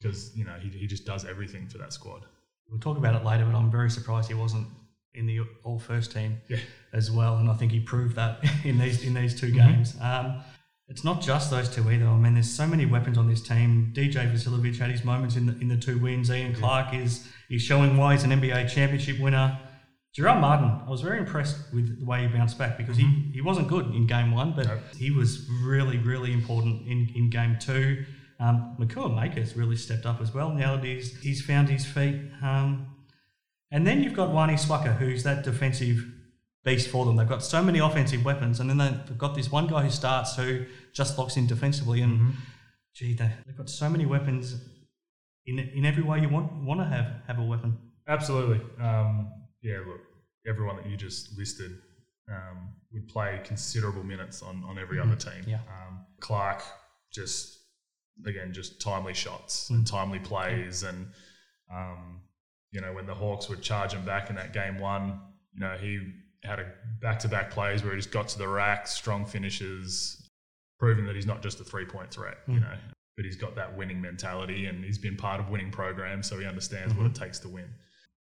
Because, 0.00 0.36
you 0.36 0.44
know, 0.44 0.52
he, 0.60 0.68
he 0.68 0.86
just 0.86 1.06
does 1.06 1.24
everything 1.24 1.66
for 1.66 1.78
that 1.78 1.94
squad. 1.94 2.26
We'll 2.68 2.78
talk 2.80 2.98
about 2.98 3.14
it 3.14 3.24
later, 3.24 3.46
but 3.46 3.56
I'm 3.56 3.70
very 3.70 3.88
surprised 3.90 4.28
he 4.28 4.34
wasn't 4.34 4.66
in 5.14 5.24
the 5.26 5.40
all 5.64 5.78
first 5.78 6.12
team 6.12 6.42
Yeah. 6.48 6.58
as 6.92 7.10
well. 7.10 7.38
And 7.38 7.48
I 7.48 7.54
think 7.54 7.72
he 7.72 7.80
proved 7.80 8.16
that 8.16 8.40
in 8.64 8.76
these 8.78 9.02
in 9.02 9.14
these 9.14 9.38
2 9.40 9.46
Mm-hmm. 9.46 9.56
games. 9.56 9.96
Um, 10.00 10.42
It's 10.88 11.02
not 11.02 11.20
just 11.20 11.50
those 11.50 11.68
two 11.68 11.90
either. 11.90 12.06
I 12.06 12.16
mean, 12.16 12.34
there's 12.34 12.50
so 12.50 12.66
many 12.66 12.86
weapons 12.86 13.18
on 13.18 13.28
this 13.28 13.42
team. 13.42 13.92
DJ 13.94 14.32
Vasiljevic 14.32 14.78
had 14.78 14.90
his 14.90 15.04
moments 15.04 15.34
in 15.36 15.46
the 15.46 15.58
in 15.60 15.68
the 15.68 15.76
two 15.76 15.98
wins. 15.98 16.30
Ian 16.30 16.54
Clark 16.54 16.94
is 16.94 17.26
is 17.50 17.60
showing 17.62 17.96
why 17.96 18.12
he's 18.12 18.22
an 18.24 18.30
NBA 18.30 18.68
championship 18.70 19.18
winner. 19.20 19.58
Jarell 20.16 20.40
Martin, 20.40 20.70
I 20.86 20.88
was 20.88 21.02
very 21.02 21.18
impressed 21.18 21.56
with 21.74 21.98
the 21.98 22.04
way 22.06 22.22
he 22.22 22.28
bounced 22.28 22.56
back 22.56 22.78
because 22.78 22.96
he, 22.96 23.04
he 23.34 23.42
wasn't 23.42 23.68
good 23.68 23.86
in 23.94 24.06
game 24.06 24.30
one, 24.32 24.54
but 24.56 24.66
Nope. 24.66 24.78
he 24.96 25.10
was 25.10 25.46
really, 25.62 25.98
really 25.98 26.32
important 26.32 26.86
in, 26.88 27.10
in 27.14 27.28
game 27.28 27.58
two. 27.60 28.02
Um, 28.40 28.76
Makur 28.80 29.14
Maker's 29.14 29.54
really 29.56 29.76
stepped 29.76 30.06
up 30.06 30.22
as 30.22 30.32
well 30.32 30.48
now 30.50 30.76
that 30.76 30.84
he's, 30.84 31.14
he's 31.20 31.42
found 31.44 31.68
his 31.68 31.84
feet. 31.84 32.18
Um, 32.42 32.86
and 33.70 33.86
then 33.86 34.02
you've 34.02 34.14
got 34.14 34.30
Wani 34.30 34.54
Swaka, 34.54 34.96
who's 34.96 35.22
that 35.24 35.44
defensive 35.44 36.02
beast 36.66 36.88
for 36.90 37.06
them. 37.06 37.16
They've 37.16 37.26
got 37.26 37.42
so 37.42 37.62
many 37.62 37.78
offensive 37.78 38.22
weapons, 38.22 38.60
and 38.60 38.68
then 38.68 38.76
they've 38.76 39.16
got 39.16 39.34
this 39.34 39.50
one 39.50 39.66
guy 39.68 39.84
who 39.84 39.90
starts 39.90 40.36
who 40.36 40.66
just 40.92 41.16
locks 41.16 41.38
in 41.38 41.46
defensively. 41.46 42.02
And 42.02 42.34
gee, 42.94 43.14
they, 43.14 43.30
they've 43.46 43.56
got 43.56 43.70
so 43.70 43.88
many 43.88 44.04
weapons 44.04 44.60
in 45.46 45.58
in 45.58 45.86
every 45.86 46.02
way 46.02 46.20
you 46.20 46.28
want 46.28 46.52
want 46.62 46.80
to 46.80 46.86
have 46.86 47.08
have 47.26 47.38
a 47.38 47.42
weapon. 47.42 47.78
Absolutely. 48.08 48.60
Um, 48.78 49.32
yeah, 49.62 49.78
look, 49.78 50.00
everyone 50.46 50.76
that 50.76 50.86
you 50.86 50.96
just 50.96 51.36
listed 51.36 51.72
um, 52.30 52.74
would 52.92 53.08
play 53.08 53.40
considerable 53.44 54.04
minutes 54.04 54.42
on, 54.42 54.62
on 54.64 54.78
every 54.78 55.00
other 55.00 55.16
team. 55.16 55.44
Yeah. 55.46 55.56
Um, 55.56 56.06
Clark 56.20 56.62
just, 57.12 57.58
again, 58.24 58.52
just 58.52 58.80
timely 58.80 59.14
shots 59.14 59.70
and 59.70 59.86
timely 59.86 60.20
plays. 60.20 60.84
And, 60.84 61.08
um, 61.72 62.20
you 62.70 62.80
know, 62.80 62.92
when 62.92 63.06
the 63.06 63.14
Hawks 63.14 63.48
would 63.48 63.62
charge 63.62 63.92
him 63.92 64.04
back 64.04 64.30
in 64.30 64.36
that 64.36 64.52
game 64.52 64.78
one, 64.78 65.20
you 65.52 65.60
know, 65.60 65.76
he 65.80 66.00
had 66.46 66.60
a 66.60 66.66
back 67.00 67.18
to 67.20 67.28
back 67.28 67.50
plays 67.50 67.82
where 67.82 67.92
he 67.92 67.98
just 67.98 68.10
got 68.10 68.28
to 68.28 68.38
the 68.38 68.48
rack, 68.48 68.86
strong 68.86 69.24
finishes, 69.24 70.28
proving 70.78 71.06
that 71.06 71.14
he's 71.14 71.26
not 71.26 71.42
just 71.42 71.60
a 71.60 71.64
three 71.64 71.84
point 71.84 72.10
threat, 72.10 72.38
you 72.46 72.54
hmm. 72.54 72.60
know, 72.60 72.74
but 73.16 73.24
he's 73.24 73.36
got 73.36 73.54
that 73.56 73.76
winning 73.76 74.00
mentality 74.00 74.66
and 74.66 74.84
he's 74.84 74.98
been 74.98 75.16
part 75.16 75.40
of 75.40 75.50
winning 75.50 75.70
programs, 75.70 76.28
so 76.28 76.38
he 76.38 76.46
understands 76.46 76.94
what 76.94 77.02
hmm. 77.02 77.08
it 77.08 77.14
takes 77.14 77.38
to 77.40 77.48
win. 77.48 77.68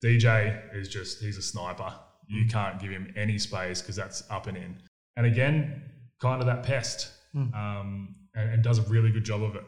DJ 0.03 0.61
is 0.75 0.89
just, 0.89 1.21
he's 1.21 1.37
a 1.37 1.41
sniper. 1.41 1.93
You 2.27 2.43
hmm. 2.43 2.49
can't 2.49 2.79
give 2.79 2.91
him 2.91 3.13
any 3.15 3.37
space 3.37 3.81
because 3.81 3.95
that's 3.95 4.23
up 4.29 4.47
and 4.47 4.57
in. 4.57 4.77
And 5.15 5.25
again, 5.25 5.81
kind 6.19 6.41
of 6.41 6.47
that 6.47 6.63
pest 6.63 7.11
um, 7.35 8.15
and, 8.35 8.53
and 8.53 8.63
does 8.63 8.79
a 8.79 8.83
really 8.83 9.11
good 9.11 9.23
job 9.23 9.43
of 9.43 9.55
it. 9.55 9.65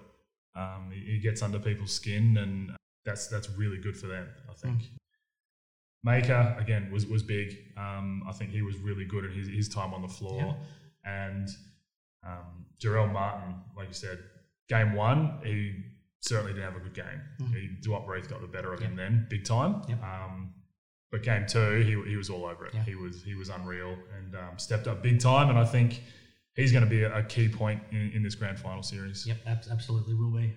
Um, 0.56 0.92
he, 0.92 1.14
he 1.14 1.20
gets 1.20 1.42
under 1.42 1.60
people's 1.60 1.94
skin 1.94 2.38
and 2.38 2.72
that's 3.06 3.28
that's 3.28 3.50
really 3.52 3.78
good 3.78 3.98
for 3.98 4.08
them, 4.08 4.28
I 4.50 4.54
think. 4.54 4.90
Maker 6.04 6.56
again 6.60 6.90
was 6.92 7.06
was 7.06 7.24
big. 7.24 7.58
Um, 7.78 8.24
I 8.28 8.32
think 8.32 8.52
he 8.52 8.62
was 8.62 8.78
really 8.78 9.06
good 9.06 9.26
at 9.26 9.32
his, 9.32 9.48
his 9.48 9.70
time 9.70 9.94
on 9.94 10.02
the 10.02 10.08
floor, 10.08 10.56
and 11.06 11.48
um, 12.26 12.66
Jarell 12.80 13.12
Martin, 13.12 13.56
like 13.76 13.88
you 13.88 13.94
said, 13.94 14.20
game 14.70 14.94
one 14.94 15.40
he 15.44 15.76
certainly 16.22 16.54
didn't 16.54 16.72
have 16.72 16.82
a 16.82 16.84
good 16.84 16.94
game. 16.94 17.50
He, 17.54 17.70
Duop 17.82 18.08
Reath 18.08 18.30
got 18.30 18.42
the 18.42 18.48
better 18.48 18.74
of 18.74 18.80
him 18.80 18.96
then, 18.96 19.26
big 19.30 19.46
time. 19.46 19.82
Yep. 19.88 20.04
Um, 20.04 20.54
but 21.12 21.24
game 21.24 21.46
two, 21.48 21.82
he, 21.82 22.10
he 22.10 22.18
was 22.18 22.30
all 22.30 22.46
over 22.46 22.68
it. 22.68 22.74
Yeah. 22.74 22.84
He 22.84 22.96
was 22.96 23.24
he 23.24 23.36
was 23.36 23.50
unreal 23.50 23.98
and 24.18 24.36
um, 24.36 24.58
stepped 24.58 24.88
up 24.88 25.02
big 25.02 25.20
time. 25.20 25.50
And 25.50 25.58
I 25.58 25.66
think 25.66 26.04
he's 26.56 26.72
going 26.72 26.84
to 26.84 26.90
be 26.90 27.04
a, 27.04 27.24
key 27.24 27.50
point 27.50 27.82
in, 27.92 28.12
in 28.14 28.24
this 28.24 28.36
grand 28.36 28.60
final 28.60 28.84
series. 28.84 29.26
Yep, 29.26 29.38
ab- 29.48 29.64
absolutely 29.72 30.14
will 30.14 30.32
be. 30.32 30.54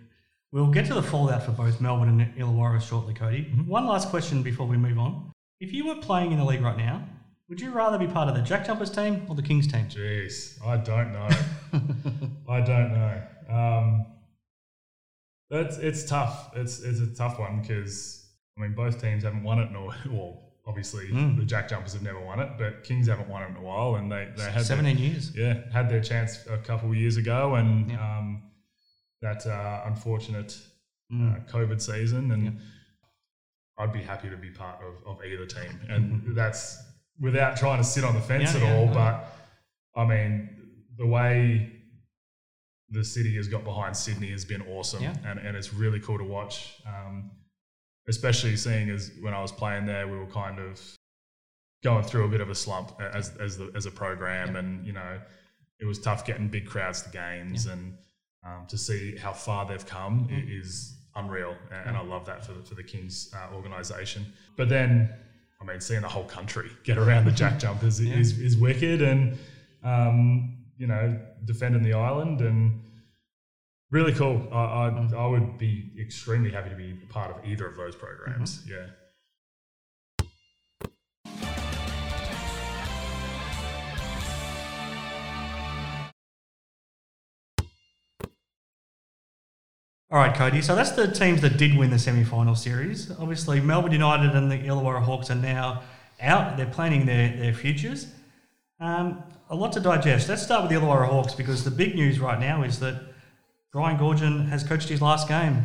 We'll 0.51 0.67
get 0.67 0.85
to 0.87 0.95
the 0.95 1.03
fallout 1.03 1.45
for 1.45 1.53
both 1.53 1.81
Melbourne 1.81 2.21
and 2.21 2.37
Illawarra 2.37 2.83
shortly, 2.83 3.15
Cody. 3.15 3.45
One 3.67 3.87
last 3.87 4.11
question 4.11 4.43
before 4.43 4.67
we 4.67 4.77
move 4.77 4.99
on. 4.99 5.32
If 5.63 5.73
you 5.73 5.87
were 5.87 5.95
playing 5.95 6.33
in 6.33 6.39
the 6.39 6.45
league 6.45 6.61
right 6.63 6.77
now, 6.77 7.05
would 7.49 7.61
you 7.61 7.71
rather 7.71 7.97
be 7.97 8.09
part 8.09 8.29
of 8.29 8.35
the 8.35 8.43
Jack 8.43 8.67
Jumpers 8.67 8.91
team 8.91 9.25
or 9.29 9.37
the 9.37 9.43
Kings 9.43 9.67
team? 9.71 9.87
Jeez, 9.87 10.61
I 10.67 10.77
don't 10.77 11.13
know. 11.13 11.29
I 12.49 12.61
don't 12.61 12.93
know. 12.93 13.23
Um, 13.49 14.07
it's 15.51 15.77
it's 15.79 16.05
tough. 16.05 16.51
It's 16.57 16.81
it's 16.81 16.99
a 17.01 17.15
tough 17.15 17.39
one 17.39 17.61
because 17.61 18.27
I 18.59 18.63
mean 18.63 18.75
both 18.75 19.01
teams 19.01 19.23
haven't 19.23 19.45
won 19.45 19.59
it, 19.61 19.71
nor 19.71 19.95
well 20.11 20.41
obviously 20.67 21.07
Mm. 21.09 21.37
the 21.39 21.45
Jack 21.45 21.69
Jumpers 21.69 21.93
have 21.93 22.03
never 22.03 22.21
won 22.21 22.41
it, 22.41 22.49
but 22.59 22.83
Kings 22.85 23.07
haven't 23.09 23.29
won 23.29 23.43
it 23.43 23.51
in 23.51 23.57
a 23.57 23.63
while, 23.63 23.95
and 23.97 24.11
they 24.11 24.29
they 24.37 24.45
had 24.45 24.55
their, 24.55 24.65
17 24.65 24.99
years. 24.99 25.33
yeah 25.37 25.61
had 25.73 25.89
their 25.89 26.01
chance 26.01 26.45
a 26.51 26.59
couple 26.59 26.89
of 26.91 26.97
years 26.97 27.17
ago, 27.19 27.55
and 27.55 27.91
Yeah. 27.91 28.19
um, 28.19 28.43
that 29.21 29.47
uh, 29.47 29.83
unfortunate 29.87 30.59
Mm. 31.13 31.37
uh, 31.37 31.53
COVID 31.53 31.81
season, 31.83 32.31
and 32.33 32.59
I'd 33.79 33.93
be 33.93 34.03
happy 34.03 34.29
to 34.31 34.37
be 34.37 34.51
part 34.51 34.79
of, 34.83 34.95
of 35.19 35.25
either 35.25 35.47
team, 35.47 35.81
and 35.89 36.37
that's 36.37 36.79
without 37.21 37.57
trying 37.57 37.79
to 37.79 37.85
sit 37.85 38.05
on 38.05 38.15
the 38.15 38.21
fence 38.21 38.55
Yeah, 38.55 38.61
at 38.61 38.67
yeah, 38.67 38.77
all. 38.77 38.87
no. 38.87 38.95
But 38.95 39.35
I 39.97 40.05
mean, 40.07 40.49
the 40.99 41.07
way 41.07 41.73
the 42.91 43.05
city 43.05 43.35
has 43.37 43.49
got 43.49 43.65
behind 43.65 43.97
Sydney 43.97 44.31
has 44.31 44.45
been 44.45 44.63
awesome, 44.63 45.03
Yeah. 45.03 45.15
and, 45.25 45.39
and 45.39 45.57
it's 45.57 45.73
really 45.73 46.01
cool 46.01 46.19
to 46.19 46.25
watch. 46.25 46.75
Um, 46.87 47.31
especially 48.09 48.57
seeing 48.57 48.91
as 48.91 49.13
when 49.21 49.33
I 49.33 49.41
was 49.41 49.53
playing 49.53 49.87
there, 49.87 50.07
we 50.09 50.19
were 50.19 50.27
kind 50.27 50.59
of 50.59 50.81
going 51.85 52.05
through 52.05 52.25
a 52.25 52.29
bit 52.29 52.41
of 52.41 52.51
a 52.51 52.55
slump 52.55 52.93
as 53.01 53.35
as 53.39 53.57
the, 53.59 53.71
as 53.75 53.87
a 53.87 53.91
program, 53.91 54.57
and 54.57 54.87
you 54.87 54.93
know, 54.93 55.19
it 55.81 55.87
was 55.87 55.99
tough 55.99 56.25
getting 56.27 56.49
big 56.49 56.67
crowds 56.67 57.03
to 57.03 57.11
games, 57.11 57.67
and 57.67 57.95
um, 58.47 58.67
to 58.69 58.77
see 58.77 59.17
how 59.17 59.33
far 59.33 59.67
they've 59.67 59.87
come 59.87 60.29
i- 60.31 60.45
is 60.61 60.99
unreal, 61.17 61.57
and, 61.71 61.97
I 61.97 62.03
love 62.03 62.27
that 62.27 62.45
for 62.45 62.53
the, 62.53 62.63
for 62.63 62.75
the 62.75 62.83
Kings 62.83 63.33
uh, 63.35 63.55
organisation. 63.55 64.27
But 64.57 64.69
then, 64.69 65.13
I 65.61 65.65
mean, 65.65 65.81
seeing 65.81 66.03
the 66.03 66.09
whole 66.09 66.25
country 66.25 66.71
get 66.85 66.99
around 66.99 67.25
the 67.25 67.33
Jack 67.33 67.59
Jumpers 67.59 68.01
is, 68.01 68.39
is 68.39 68.57
wicked, 68.57 69.03
and 69.03 69.39
um, 69.85 70.57
you 70.79 70.87
know, 70.87 71.19
defending 71.45 71.83
the 71.83 71.95
island 71.95 72.41
and 72.41 72.81
really 73.91 74.13
cool. 74.13 74.49
I, 74.53 74.57
I, 74.57 75.11
I 75.17 75.27
would 75.27 75.59
be 75.59 75.93
extremely 76.01 76.51
happy 76.51 76.71
to 76.71 76.77
be 76.77 76.95
part 77.09 77.37
of 77.37 77.45
either 77.45 77.67
of 77.67 77.77
those 77.77 77.95
programs. 77.95 78.63
Yeah. 78.69 78.87
All 90.13 90.19
right, 90.19 90.35
Cody. 90.35 90.61
So 90.61 90.75
that's 90.75 90.91
the 90.91 91.11
teams 91.11 91.41
that 91.41 91.57
did 91.57 91.75
win 91.75 91.89
the 91.89 91.99
semi-final 91.99 92.55
series. 92.55 93.11
Obviously, 93.13 93.61
Melbourne 93.63 93.93
United 93.93 94.37
and 94.37 94.51
the 94.53 94.59
Illawarra 94.59 95.03
Hawks 95.03 95.31
are 95.31 95.35
now 95.35 95.85
out. 96.21 96.59
They're 96.59 96.67
planning 96.67 97.07
their, 97.07 97.35
their 97.35 97.55
futures. 97.55 98.09
Um, 98.79 99.23
a 99.49 99.57
lot 99.57 99.73
to 99.73 99.81
digest. 99.81 100.29
Let's 100.29 100.43
start 100.43 100.65
with 100.65 100.71
the 100.71 100.77
Illawarra 100.77 101.09
Hawks 101.09 101.35
because 101.35 101.65
the 101.65 101.71
big 101.71 101.95
news 101.95 102.21
right 102.21 102.39
now 102.39 102.63
is 102.63 102.79
that 102.81 103.01
Brian 103.73 103.97
Goorjian 103.97 104.51
has 104.51 104.63
coached 104.63 104.91
his 104.91 105.01
last 105.01 105.29
game. 105.29 105.65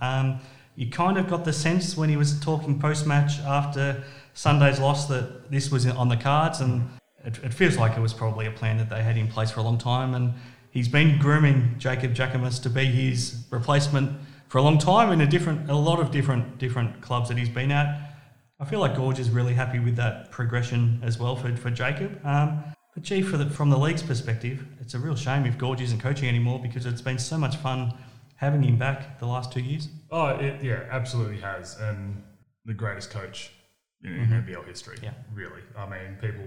Um, 0.00 0.38
you 0.76 0.88
kind 0.88 1.18
of 1.18 1.28
got 1.28 1.44
the 1.44 1.52
sense 1.52 1.96
when 1.96 2.08
he 2.08 2.16
was 2.16 2.38
talking 2.38 2.78
post-match 2.78 3.40
after 3.40 4.04
Sunday's 4.34 4.78
loss 4.78 5.08
that 5.08 5.50
this 5.50 5.72
was 5.72 5.84
on 5.84 6.08
the 6.08 6.16
cards, 6.16 6.60
and 6.60 6.88
it, 7.24 7.40
it 7.42 7.52
feels 7.52 7.76
like 7.76 7.96
it 7.96 8.00
was 8.00 8.14
probably 8.14 8.46
a 8.46 8.52
plan 8.52 8.78
that 8.78 8.88
they 8.88 9.02
had 9.02 9.16
in 9.16 9.26
place 9.26 9.50
for 9.50 9.58
a 9.58 9.64
long 9.64 9.78
time. 9.78 10.14
And 10.14 10.34
he's 10.70 10.88
been 10.88 11.18
grooming 11.18 11.74
Jacob 11.78 12.14
Jackomas 12.14 12.62
to 12.62 12.70
be 12.70 12.86
his 12.86 13.44
replacement 13.50 14.18
for 14.48 14.58
a 14.58 14.62
long 14.62 14.78
time 14.78 15.12
in 15.12 15.20
a 15.20 15.26
different, 15.26 15.70
a 15.70 15.74
lot 15.74 16.00
of 16.00 16.10
different 16.10 16.58
different 16.58 17.00
clubs 17.00 17.28
that 17.28 17.38
he's 17.38 17.48
been 17.48 17.70
at. 17.70 18.16
I 18.58 18.64
feel 18.64 18.80
like 18.80 18.96
Gorge 18.96 19.18
is 19.18 19.30
really 19.30 19.54
happy 19.54 19.78
with 19.78 19.96
that 19.96 20.30
progression 20.30 21.00
as 21.02 21.18
well 21.18 21.34
for, 21.34 21.54
for 21.56 21.70
Jacob. 21.70 22.20
Um, 22.24 22.62
but 22.94 23.02
gee, 23.02 23.22
for 23.22 23.36
the, 23.36 23.48
from 23.48 23.70
the 23.70 23.78
league's 23.78 24.02
perspective, 24.02 24.66
it's 24.80 24.94
a 24.94 24.98
real 24.98 25.16
shame 25.16 25.46
if 25.46 25.56
Gorge 25.56 25.80
isn't 25.80 26.00
coaching 26.00 26.28
anymore 26.28 26.60
because 26.60 26.84
it's 26.84 27.00
been 27.00 27.18
so 27.18 27.38
much 27.38 27.56
fun 27.56 27.94
having 28.36 28.62
him 28.62 28.76
back 28.76 29.18
the 29.18 29.26
last 29.26 29.52
two 29.52 29.60
years. 29.60 29.88
Oh, 30.10 30.28
it, 30.28 30.62
yeah, 30.62 30.84
absolutely 30.90 31.40
has, 31.40 31.78
and 31.78 32.22
the 32.64 32.74
greatest 32.74 33.10
coach 33.10 33.52
in, 34.02 34.12
in 34.12 34.28
NBL 34.28 34.66
history. 34.66 34.96
Mm-hmm. 34.96 35.04
Yeah. 35.04 35.12
really. 35.32 35.62
I 35.76 35.88
mean, 35.88 36.18
people 36.20 36.44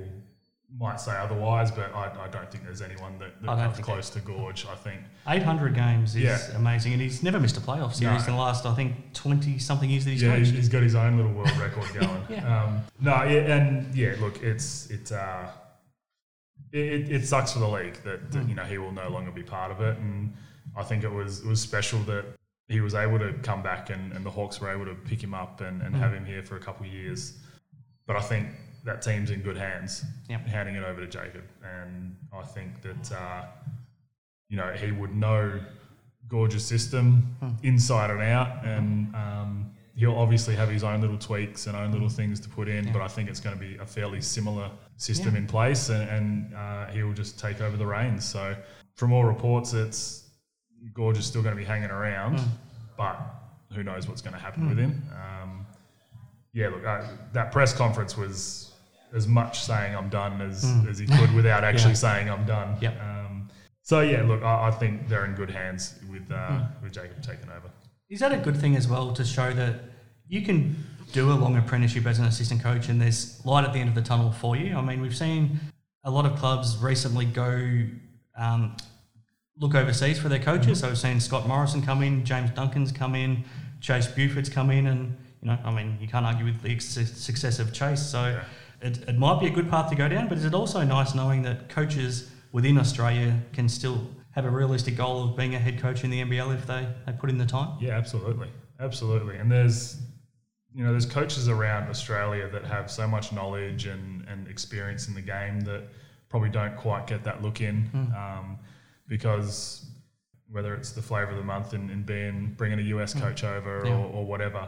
might 0.80 1.00
say 1.00 1.16
otherwise, 1.16 1.70
but 1.72 1.94
I, 1.94 2.12
I 2.26 2.28
don't 2.30 2.50
think 2.52 2.64
there's 2.64 2.82
anyone 2.82 3.18
that, 3.20 3.40
that 3.42 3.58
comes 3.58 3.80
close 3.80 4.10
to 4.12 4.20
Gorge. 4.20 4.66
I 4.66 4.76
think 4.76 5.02
800 5.28 5.76
games 5.76 6.16
is 6.16 6.24
Yeah. 6.24 6.40
amazing, 6.56 6.94
and 6.94 7.02
he's 7.02 7.22
never 7.22 7.40
missed 7.40 7.58
a 7.58 7.62
playoff 7.62 7.94
series 7.94 8.22
No. 8.22 8.34
in 8.34 8.38
the 8.38 8.42
last, 8.42 8.66
I 8.66 8.74
think, 8.74 8.96
20 9.14 9.60
something 9.60 9.90
years 9.90 10.06
that 10.06 10.12
he's 10.12 10.24
yeah, 10.24 10.36
coached. 10.36 10.52
he's 10.52 10.70
got 10.70 10.82
his 10.82 10.96
own 10.96 11.18
little 11.18 11.32
world 11.34 11.56
record 11.58 11.94
going. 12.00 12.24
Yeah. 12.30 12.64
um, 12.64 12.82
no, 13.00 13.24
yeah, 13.24 13.56
and 13.56 13.94
yeah, 13.94 14.16
look, 14.20 14.42
it's 14.42 14.90
it's 14.90 15.12
uh, 15.12 15.50
it, 16.72 17.12
it, 17.12 17.26
sucks 17.26 17.54
for 17.54 17.60
the 17.60 17.68
league 17.68 17.98
that, 18.04 18.32
that 18.32 18.50
you 18.50 18.56
know 18.56 18.64
he 18.64 18.78
will 18.80 18.92
no 18.92 19.10
longer 19.10 19.32
be 19.32 19.44
part 19.44 19.72
of 19.72 19.80
it, 19.82 19.98
and 20.00 20.34
I 20.76 20.84
think 20.84 21.04
it 21.04 21.12
was 21.12 21.42
it 21.42 21.48
was 21.48 21.62
special 21.62 22.00
that 22.02 22.26
he 22.68 22.82
was 22.82 22.96
able 22.96 23.20
to 23.20 23.34
come 23.44 23.62
back 23.62 23.90
and, 23.90 24.12
and 24.14 24.26
the 24.26 24.30
Hawks 24.32 24.60
were 24.60 24.72
able 24.72 24.86
to 24.86 24.96
pick 24.96 25.22
him 25.22 25.34
up 25.34 25.62
and, 25.62 25.82
and 25.82 25.96
have 25.96 26.14
him 26.14 26.26
here 26.26 26.42
for 26.42 26.56
a 26.56 26.60
couple 26.60 26.86
of 26.86 26.92
years. 26.92 27.38
But 28.08 28.16
I 28.16 28.22
think 28.22 28.48
that 28.84 29.02
team's 29.02 29.30
in 29.32 29.42
good 29.42 29.58
hands, 29.58 30.04
Yep. 30.30 30.46
handing 30.48 30.76
it 30.76 30.84
over 30.84 31.00
to 31.02 31.08
Jacob, 31.08 31.44
and 31.64 32.16
I 32.34 32.44
think 32.44 32.82
that 32.82 33.12
uh, 33.12 33.46
you 34.50 34.58
know 34.58 34.72
he 34.74 34.92
would 34.92 35.16
know 35.16 35.60
Gorge's 36.28 36.66
system 36.66 37.36
Hmm. 37.40 37.52
inside 37.64 38.10
and 38.10 38.22
out, 38.22 38.64
and 38.66 39.14
um, 39.16 39.72
he'll 39.96 40.16
obviously 40.16 40.56
have 40.56 40.70
his 40.70 40.84
own 40.84 41.02
little 41.02 41.18
tweaks 41.18 41.68
and 41.68 41.76
own 41.78 41.92
little 41.92 42.10
things 42.10 42.40
to 42.42 42.50
put 42.50 42.68
in. 42.68 42.92
But 42.92 43.02
I 43.02 43.08
think 43.08 43.30
it's 43.30 43.40
going 43.40 43.58
to 43.58 43.62
be 43.64 43.78
a 43.78 43.86
fairly 43.86 44.22
similar 44.22 44.70
system 44.98 45.34
Yeah. 45.34 45.42
in 45.42 45.48
place, 45.48 45.90
and, 45.90 46.10
and 46.10 46.54
uh, 46.56 46.88
he'll 46.88 47.14
just 47.14 47.40
take 47.40 47.62
over 47.62 47.78
the 47.78 47.86
reins. 47.86 48.26
So 48.26 48.56
from 48.96 49.14
all 49.14 49.24
reports, 49.26 49.74
it's 49.74 50.30
Gorge 50.94 51.18
is 51.18 51.26
still 51.26 51.42
going 51.44 51.56
to 51.56 51.60
be 51.60 51.66
hanging 51.66 51.90
around, 51.92 52.40
Mm. 52.40 52.48
but 52.98 53.18
who 53.74 53.84
knows 53.84 54.08
what's 54.08 54.22
going 54.22 54.34
to 54.34 54.40
happen 54.40 54.68
with 54.70 54.78
him. 54.78 55.02
Um, 55.14 55.66
yeah, 56.54 56.68
look, 56.70 56.86
I, 56.86 57.10
that 57.34 57.52
press 57.52 57.74
conference 57.74 58.16
was 58.18 58.63
as 59.14 59.28
much 59.28 59.62
saying 59.64 59.96
I'm 59.96 60.10
done 60.10 60.42
as, 60.42 60.64
as 60.90 60.98
he 61.00 61.06
could 61.06 61.34
without 61.34 61.64
actually 61.64 61.92
Yeah. 61.92 61.96
saying 61.96 62.30
I'm 62.30 62.46
done. 62.46 62.78
Yep. 62.82 63.02
Um, 63.02 63.50
so 63.82 64.02
yeah, 64.02 64.24
look, 64.24 64.44
I, 64.44 64.68
I 64.70 64.72
think 64.72 65.08
they're 65.08 65.26
in 65.26 65.36
good 65.36 65.50
hands 65.50 66.00
with 66.10 66.32
uh, 66.32 66.48
Hmm. 66.48 66.84
with 66.84 66.94
Jacob 66.94 67.22
taking 67.22 67.50
over. 67.50 67.70
Is 68.10 68.20
that 68.20 68.32
a 68.32 68.38
good 68.38 68.58
thing 68.58 68.76
as 68.76 68.88
well 68.88 69.14
to 69.14 69.24
show 69.24 69.52
that 69.54 69.76
you 70.28 70.42
can 70.42 70.76
do 71.12 71.32
a 71.32 71.34
long 71.36 71.58
apprenticeship 71.58 72.06
as 72.08 72.20
an 72.20 72.26
assistant 72.26 72.62
coach 72.64 72.90
and 72.90 73.00
there's 73.02 73.44
light 73.46 73.66
at 73.66 73.74
the 73.74 73.80
end 73.80 73.90
of 73.90 73.96
the 73.96 74.02
tunnel 74.02 74.32
for 74.32 74.56
you? 74.56 74.76
I 74.76 74.82
mean, 74.82 75.02
we've 75.02 75.16
seen 75.16 75.60
a 76.04 76.12
lot 76.12 76.26
of 76.26 76.38
clubs 76.38 76.78
recently 76.78 77.26
go 77.26 77.86
um, 78.38 78.76
look 79.58 79.76
overseas 79.76 80.20
for 80.20 80.30
their 80.30 80.40
coaches. 80.40 80.80
So 80.80 80.88
we've 80.90 80.98
seen 80.98 81.20
Scott 81.20 81.48
Morrison 81.48 81.82
come 81.82 82.02
in, 82.04 82.26
James 82.26 82.50
Duncan's 82.52 82.92
come 82.92 83.16
in, 83.16 83.44
Chase 83.80 84.08
Buford's 84.08 84.50
come 84.50 84.72
in, 84.72 84.88
and 84.88 85.16
you 85.42 85.50
know, 85.50 85.58
I 85.64 85.72
mean, 85.72 85.98
you 86.02 86.08
can't 86.08 86.26
argue 86.26 86.46
with 86.46 86.62
the 86.62 86.80
success 86.80 87.60
of 87.60 87.74
Chase. 87.74 88.02
So 88.02 88.24
Yeah. 88.28 88.44
It, 88.84 88.98
it 89.08 89.18
might 89.18 89.40
be 89.40 89.48
a 89.48 89.50
good 89.50 89.70
path 89.70 89.90
to 89.90 89.96
go 89.96 90.08
down, 90.10 90.28
but 90.28 90.38
is 90.38 90.46
it 90.46 90.54
also 90.54 90.84
nice 90.84 91.16
knowing 91.16 91.42
that 91.44 91.70
coaches 91.70 92.30
within 92.52 92.78
Australia 92.78 93.40
can 93.54 93.68
still 93.70 94.08
have 94.32 94.46
a 94.46 94.50
realistic 94.50 94.96
goal 94.98 95.24
of 95.24 95.38
being 95.38 95.56
a 95.56 95.60
head 95.60 95.80
coach 95.80 96.04
in 96.04 96.10
the 96.10 96.22
NBL 96.22 96.54
if 96.56 96.68
they, 96.68 96.88
they 97.06 97.14
put 97.14 97.30
in 97.30 97.38
the 97.38 97.46
time? 97.46 97.78
Yeah, 97.80 97.98
absolutely, 97.98 98.50
absolutely. 98.80 99.38
And 99.38 99.52
there's, 99.52 100.02
you 100.76 100.84
know, 100.84 100.92
there's 100.92 101.06
coaches 101.06 101.48
around 101.50 101.90
Australia 101.90 102.50
that 102.50 102.66
have 102.66 102.92
so 102.92 103.08
much 103.08 103.32
knowledge 103.32 103.86
and, 103.86 104.28
and 104.28 104.48
experience 104.48 105.08
in 105.08 105.14
the 105.14 105.22
game 105.22 105.62
that 105.62 105.84
probably 106.30 106.50
don't 106.50 106.76
quite 106.76 107.08
get 107.08 107.24
that 107.24 107.42
look 107.42 107.62
in, 107.62 107.90
um, 108.16 108.58
because 109.08 109.86
whether 110.50 110.76
it's 110.76 110.92
the 110.92 111.02
flavour 111.02 111.32
of 111.32 111.38
the 111.38 111.44
month 111.44 111.74
in, 111.74 111.90
in 111.90 112.04
being 112.04 112.54
bringing 112.58 112.80
a 112.80 112.84
US 112.98 113.14
coach 113.14 113.44
over 113.44 113.84
Yeah. 113.86 113.94
or, 113.96 114.06
or 114.08 114.26
whatever. 114.26 114.68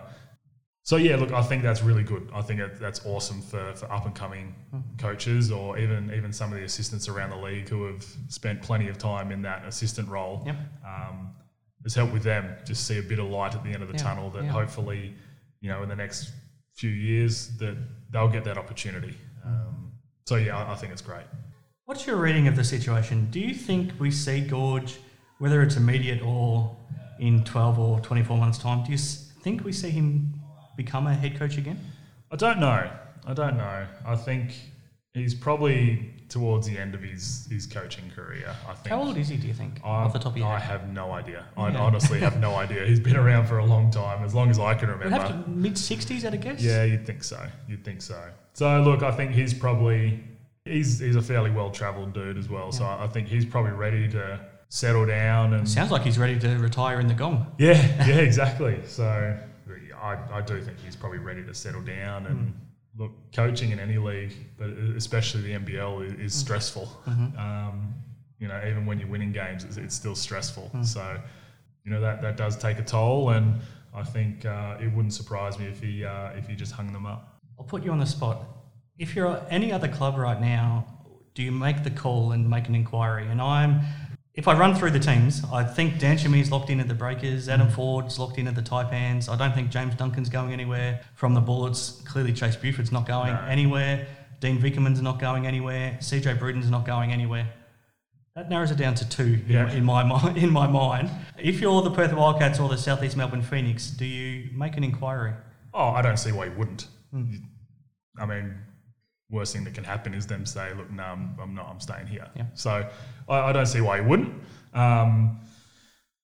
So 0.86 0.98
yeah, 0.98 1.16
look, 1.16 1.32
I 1.34 1.42
think 1.42 1.64
that's 1.64 1.82
really 1.82 2.04
good. 2.04 2.30
I 2.32 2.44
think 2.44 2.60
it, 2.60 2.80
that's 2.80 3.04
awesome 3.08 3.42
for, 3.42 3.74
for 3.74 3.92
up 3.92 4.06
and 4.06 4.14
coming 4.14 4.54
coaches 5.00 5.52
or 5.52 5.80
even 5.80 6.14
even 6.16 6.32
some 6.32 6.54
of 6.54 6.60
the 6.60 6.64
assistants 6.64 7.08
around 7.10 7.32
the 7.32 7.38
league 7.38 7.68
who 7.70 7.86
have 7.92 8.06
spent 8.30 8.62
plenty 8.62 8.88
of 8.88 9.00
time 9.00 9.32
in 9.32 9.42
that 9.42 9.66
assistant 9.66 10.08
role 10.08 10.44
Yep. 10.46 10.56
um, 10.86 11.32
has 11.84 11.96
helped 11.96 12.14
with 12.14 12.22
them 12.22 12.56
just 12.66 12.86
see 12.86 13.00
a 13.00 13.02
bit 13.02 13.18
of 13.18 13.26
light 13.26 13.56
at 13.56 13.64
the 13.64 13.72
end 13.72 13.82
of 13.82 13.88
the 13.88 13.96
Yeah, 13.96 14.04
tunnel 14.04 14.30
that 14.30 14.44
yeah. 14.44 14.52
hopefully, 14.52 15.16
you 15.60 15.70
know, 15.70 15.82
in 15.82 15.90
the 15.90 15.96
next 15.96 16.32
few 16.76 16.92
years 16.92 17.58
that 17.58 17.76
they'll 18.12 18.28
get 18.30 18.44
that 18.44 18.58
opportunity. 18.60 19.18
Um, 19.44 19.92
so 20.28 20.36
yeah, 20.36 20.56
I, 20.56 20.74
I 20.74 20.76
think 20.76 20.94
it's 20.94 21.02
great. 21.02 21.26
What's 21.86 22.06
your 22.06 22.18
reading 22.18 22.48
of 22.48 22.56
the 22.56 22.64
situation? 22.64 23.28
Do 23.32 23.40
you 23.40 23.56
think 23.56 23.92
we 24.00 24.12
see 24.12 24.40
Gorge, 24.42 24.98
whether 25.40 25.64
it's 25.64 25.78
immediate 25.78 26.22
or 26.22 26.78
in 27.20 27.44
12 27.44 27.80
or 27.80 28.00
24 28.02 28.38
months' 28.38 28.60
time, 28.60 28.84
do 28.86 28.92
you 28.92 28.98
think 29.00 29.64
we 29.64 29.72
see 29.72 29.90
him 29.90 30.34
become 30.76 31.08
a 31.08 31.14
head 31.14 31.38
coach 31.40 31.58
again? 31.58 31.80
I 32.32 32.36
don't 32.36 32.60
know. 32.60 32.90
I 33.28 33.34
don't 33.34 33.58
know. 33.58 33.86
I 34.06 34.16
think 34.16 34.54
he's 35.14 35.34
probably 35.34 36.12
towards 36.28 36.68
the 36.68 36.78
end 36.78 36.94
of 36.96 37.02
his, 37.02 37.48
his 37.50 37.66
coaching 37.68 38.10
career. 38.16 38.54
I 38.68 38.74
think. 38.74 38.88
How 38.88 39.02
old 39.02 39.18
is 39.18 39.30
he, 39.30 39.38
do 39.38 39.48
you 39.48 39.54
think, 39.54 39.80
I, 39.84 39.88
off 39.90 40.14
the 40.14 40.20
top 40.20 40.34
of 40.34 40.38
your 40.38 40.48
I 40.48 40.60
head? 40.60 40.82
have 40.82 40.90
no 40.92 41.12
idea. 41.12 41.46
I 41.56 41.70
Yeah. 41.70 41.78
honestly 41.80 42.20
have 42.20 42.40
no 42.40 42.56
idea. 42.56 42.86
He's 42.86 43.00
been 43.00 43.16
around 43.16 43.48
for 43.48 43.60
a 43.60 43.66
long 43.66 43.90
time, 43.92 44.24
as 44.24 44.34
long 44.36 44.50
as 44.50 44.60
I 44.60 44.74
can 44.74 44.90
remember. 44.90 45.44
mid 45.48 45.74
60s 45.76 46.24
at 46.26 46.34
a 46.34 46.38
guess? 46.38 46.62
Yeah, 46.62 46.84
you'd 46.84 47.06
think 47.06 47.24
so. 47.24 47.46
You'd 47.70 47.86
think 47.86 48.02
so. 48.02 48.20
So 48.54 48.82
look, 48.82 49.04
I 49.04 49.12
think 49.12 49.32
he's 49.32 49.54
probably 49.54 50.24
he's 50.66 51.00
he's 51.00 51.16
a 51.16 51.22
fairly 51.22 51.52
well 51.52 51.70
travelled 51.70 52.14
dude 52.14 52.38
as 52.38 52.50
well. 52.50 52.72
So 52.72 52.86
I 52.86 53.04
I 53.04 53.08
think 53.08 53.28
he's 53.28 53.46
probably 53.46 53.72
ready 53.74 54.08
to 54.10 54.40
settle 54.70 55.06
down 55.06 55.54
and 55.54 55.68
Sounds 55.70 55.92
like 55.92 56.02
he's 56.04 56.18
ready 56.18 56.40
to 56.40 56.58
retire 56.58 57.00
in 57.00 57.08
the 57.08 57.14
gong. 57.14 57.48
yeah, 57.60 57.74
yeah, 58.08 58.16
exactly. 58.18 58.80
So 58.86 59.38
I, 60.06 60.38
I 60.38 60.42
do 60.42 60.62
think 60.62 60.78
he's 60.80 60.96
probably 60.96 61.18
ready 61.20 61.44
to 61.44 61.54
settle 61.54 61.82
down 61.82 62.28
and 62.28 62.54
look 62.98 63.12
coaching 63.34 63.72
in 63.72 63.80
any 63.80 63.98
league, 63.98 64.34
but 64.58 64.70
especially 64.70 65.42
the 65.42 65.54
NBL 65.54 66.06
is, 66.06 66.14
is 66.28 66.34
stressful. 66.34 66.88
Um, 67.38 67.94
you 68.40 68.48
know, 68.48 68.62
even 68.70 68.86
when 68.86 69.00
you're 69.00 69.10
winning 69.10 69.32
games, 69.32 69.64
it's, 69.64 69.78
it's 69.78 69.96
still 69.96 70.16
stressful. 70.16 70.70
So 70.84 71.18
you 71.84 71.92
know 71.92 72.02
that 72.02 72.22
that 72.22 72.36
does 72.38 72.58
take 72.58 72.78
a 72.80 72.84
toll, 72.84 73.30
and 73.30 73.62
I 73.94 74.04
think 74.04 74.46
uh, 74.46 74.78
it 74.80 74.92
wouldn't 74.94 75.14
surprise 75.14 75.58
me 75.60 75.66
if 75.68 75.80
he 75.82 76.06
uh, 76.06 76.30
if 76.40 76.48
he 76.48 76.56
just 76.56 76.74
hung 76.74 76.92
them 76.94 77.06
up. 77.06 77.40
I'll 77.60 77.66
put 77.66 77.84
you 77.84 77.92
on 77.92 78.00
the 78.00 78.06
spot. 78.06 78.44
If 78.98 79.16
you're 79.16 79.28
at 79.28 79.48
any 79.50 79.72
other 79.72 79.88
club 79.88 80.18
right 80.18 80.40
now, 80.40 80.86
do 81.36 81.44
you 81.44 81.52
make 81.52 81.84
the 81.84 81.92
call 81.92 82.32
and 82.32 82.50
make 82.50 82.68
an 82.70 82.76
inquiry? 82.76 83.28
And 83.28 83.42
I'm, 83.42 83.82
if 84.36 84.48
I 84.50 84.58
run 84.58 84.76
through 84.76 84.92
the 84.92 85.00
teams, 85.00 85.44
I 85.52 85.64
think 85.64 85.98
Dan 85.98 86.18
Shamir's 86.18 86.52
locked 86.52 86.70
in 86.70 86.80
at 86.82 86.88
the 86.90 86.94
Breakers, 86.94 87.48
Adam 87.48 87.68
mm-hmm. 87.68 87.76
Ford's 87.76 88.20
locked 88.20 88.38
in 88.38 88.48
at 88.48 88.56
the 88.56 88.62
Taipans. 88.62 89.30
I 89.30 89.38
don't 89.38 89.54
think 89.54 89.70
James 89.70 89.96
Duncan's 89.96 90.30
going 90.30 90.52
anywhere 90.52 91.02
from 91.16 91.34
the 91.34 91.40
Bullets. 91.40 92.02
Clearly, 92.06 92.34
Chase 92.34 92.58
Buford's 92.58 92.92
not 92.92 93.08
going 93.08 93.34
No. 93.34 93.42
anywhere. 93.48 94.08
Dean 94.42 94.60
Vickerman's 94.60 95.02
not 95.02 95.20
going 95.20 95.48
anywhere. 95.48 95.98
CJ 96.02 96.38
Bruton's 96.38 96.70
not 96.70 96.86
going 96.86 97.14
anywhere. 97.14 97.48
That 98.36 98.50
narrows 98.50 98.72
it 98.72 98.78
down 98.78 98.96
to 98.96 99.08
two 99.08 99.42
in- 99.46 99.46
Yeah. 99.48 99.72
in, 99.72 99.86
my 99.86 100.04
mind. 100.04 100.38
In 100.46 100.52
my 100.52 100.68
mind, 100.68 101.10
if 101.38 101.62
you're 101.62 101.82
the 101.82 101.92
Perth 101.92 102.12
Wildcats 102.12 102.60
or 102.60 102.68
the 102.68 102.78
Southeast 102.78 103.16
Melbourne 103.16 103.42
Phoenix, 103.42 103.90
do 103.90 104.06
you 104.06 104.50
make 104.54 104.76
an 104.76 104.84
inquiry? 104.84 105.34
Oh, 105.74 105.90
I 105.90 106.02
don't 106.02 106.18
see 106.18 106.34
why 106.34 106.46
you 106.46 106.52
wouldn't. 106.52 106.88
Hmm. 107.12 107.36
I 108.20 108.26
mean, 108.26 108.56
worst 109.30 109.54
thing 109.54 109.64
that 109.64 109.74
can 109.74 109.84
happen 109.84 110.14
is 110.14 110.28
them 110.28 110.46
say, 110.46 110.74
"Look, 110.74 110.92
no, 110.92 111.04
I'm, 111.04 111.36
I'm 111.42 111.56
not. 111.56 111.68
I'm 111.70 111.80
staying 111.80 112.08
here." 112.08 112.28
Yeah. 112.36 112.46
So 112.54 112.88
I, 113.30 113.40
I 113.40 113.52
don't 113.52 113.66
see 113.66 113.82
why 113.82 114.02
he 114.02 114.06
wouldn't. 114.08 114.34
Um, 114.74 115.40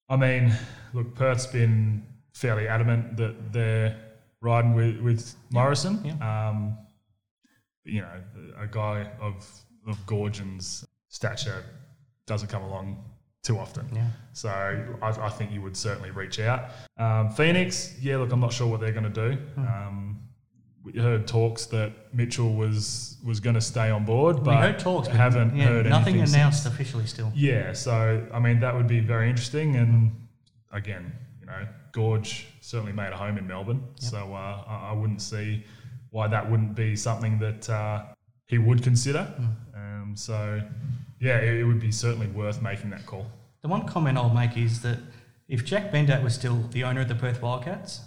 I 0.10 0.18
mean, 0.18 0.54
look, 0.94 1.16
Perth's 1.16 1.48
been 1.48 2.06
fairly 2.34 2.68
adamant 2.68 3.18
that 3.18 3.54
they're 3.54 3.98
riding 4.42 4.74
with 4.74 5.00
with 5.00 5.36
Morrison. 5.52 6.02
Yeah. 6.04 6.50
Um, 6.50 6.78
you 7.84 8.02
know, 8.02 8.22
a 8.58 8.68
guy 8.68 9.10
of 9.20 9.48
of 9.88 9.98
Goorjian's 10.06 10.86
stature 11.10 11.64
doesn't 12.28 12.50
come 12.50 12.64
along 12.64 13.04
too 13.44 13.58
often. 13.58 13.90
Yeah. 13.94 14.08
So 14.34 14.50
I, 15.02 15.10
I 15.10 15.30
think 15.30 15.52
you 15.52 15.62
would 15.62 15.76
certainly 15.76 16.12
reach 16.12 16.40
out. 16.40 16.70
Um, 16.98 17.32
Phoenix, 17.32 17.96
yeah, 18.00 18.18
look, 18.18 18.32
I'm 18.32 18.40
not 18.40 18.54
sure 18.54 18.68
what 18.68 18.80
they're 18.80 18.92
going 18.92 19.12
to 19.12 19.30
do. 19.30 19.36
Hmm. 19.56 20.12
We 20.84 21.00
heard 21.00 21.28
talks 21.28 21.68
that 21.68 21.92
Mitchell 22.14 22.54
was 22.54 23.18
was 23.24 23.40
going 23.40 23.54
to 23.54 23.62
stay 23.62 23.92
on 23.92 24.04
board, 24.04 24.44
but 24.44 24.56
we 24.56 24.56
heard 24.56 24.80
talks, 24.80 25.08
but 25.08 25.18
haven't 25.18 25.56
yeah, 25.56 25.66
heard 25.66 25.86
nothing 25.86 26.16
anything 26.16 26.36
announced 26.36 26.64
since. 26.64 26.74
officially 26.74 27.06
still. 27.06 27.32
Yeah, 27.36 27.74
so 27.74 28.26
I 28.34 28.40
mean 28.40 28.60
that 28.62 28.76
would 28.76 28.88
be 28.88 29.00
very 29.00 29.30
interesting, 29.30 29.76
and 29.76 30.12
again, 30.72 31.12
you 31.40 31.46
know, 31.46 31.68
Gorge 31.92 32.48
certainly 32.62 32.94
made 32.94 33.12
a 33.12 33.18
home 33.18 33.38
in 33.38 33.46
Melbourne, 33.46 33.84
so 33.96 34.34
uh, 34.34 34.64
I, 34.68 34.94
wouldn't 34.94 35.22
see 35.22 35.64
why 36.10 36.28
that 36.28 36.50
wouldn't 36.50 36.76
be 36.76 36.96
something 36.96 37.38
that 37.40 37.70
uh, 37.70 38.06
he 38.48 38.58
would 38.58 38.82
consider. 38.82 39.24
Hmm. 39.24 39.46
Um, 39.76 40.14
so 40.16 40.62
yeah, 41.20 41.38
it, 41.38 41.60
it 41.60 41.64
would 41.64 41.80
be 41.80 41.92
certainly 41.92 42.28
worth 42.28 42.62
making 42.62 42.90
that 42.90 43.06
call. 43.06 43.28
The 43.62 43.68
one 43.68 43.88
comment 43.88 44.18
I'll 44.18 44.34
make 44.34 44.58
is 44.58 44.82
that 44.82 44.98
if 45.48 45.66
Jack 45.66 45.92
Bendat 45.92 46.24
was 46.24 46.34
still 46.34 46.64
the 46.72 46.84
owner 46.84 47.02
of 47.02 47.08
the 47.08 47.16
Perth 47.16 47.42
Wildcats, 47.42 48.02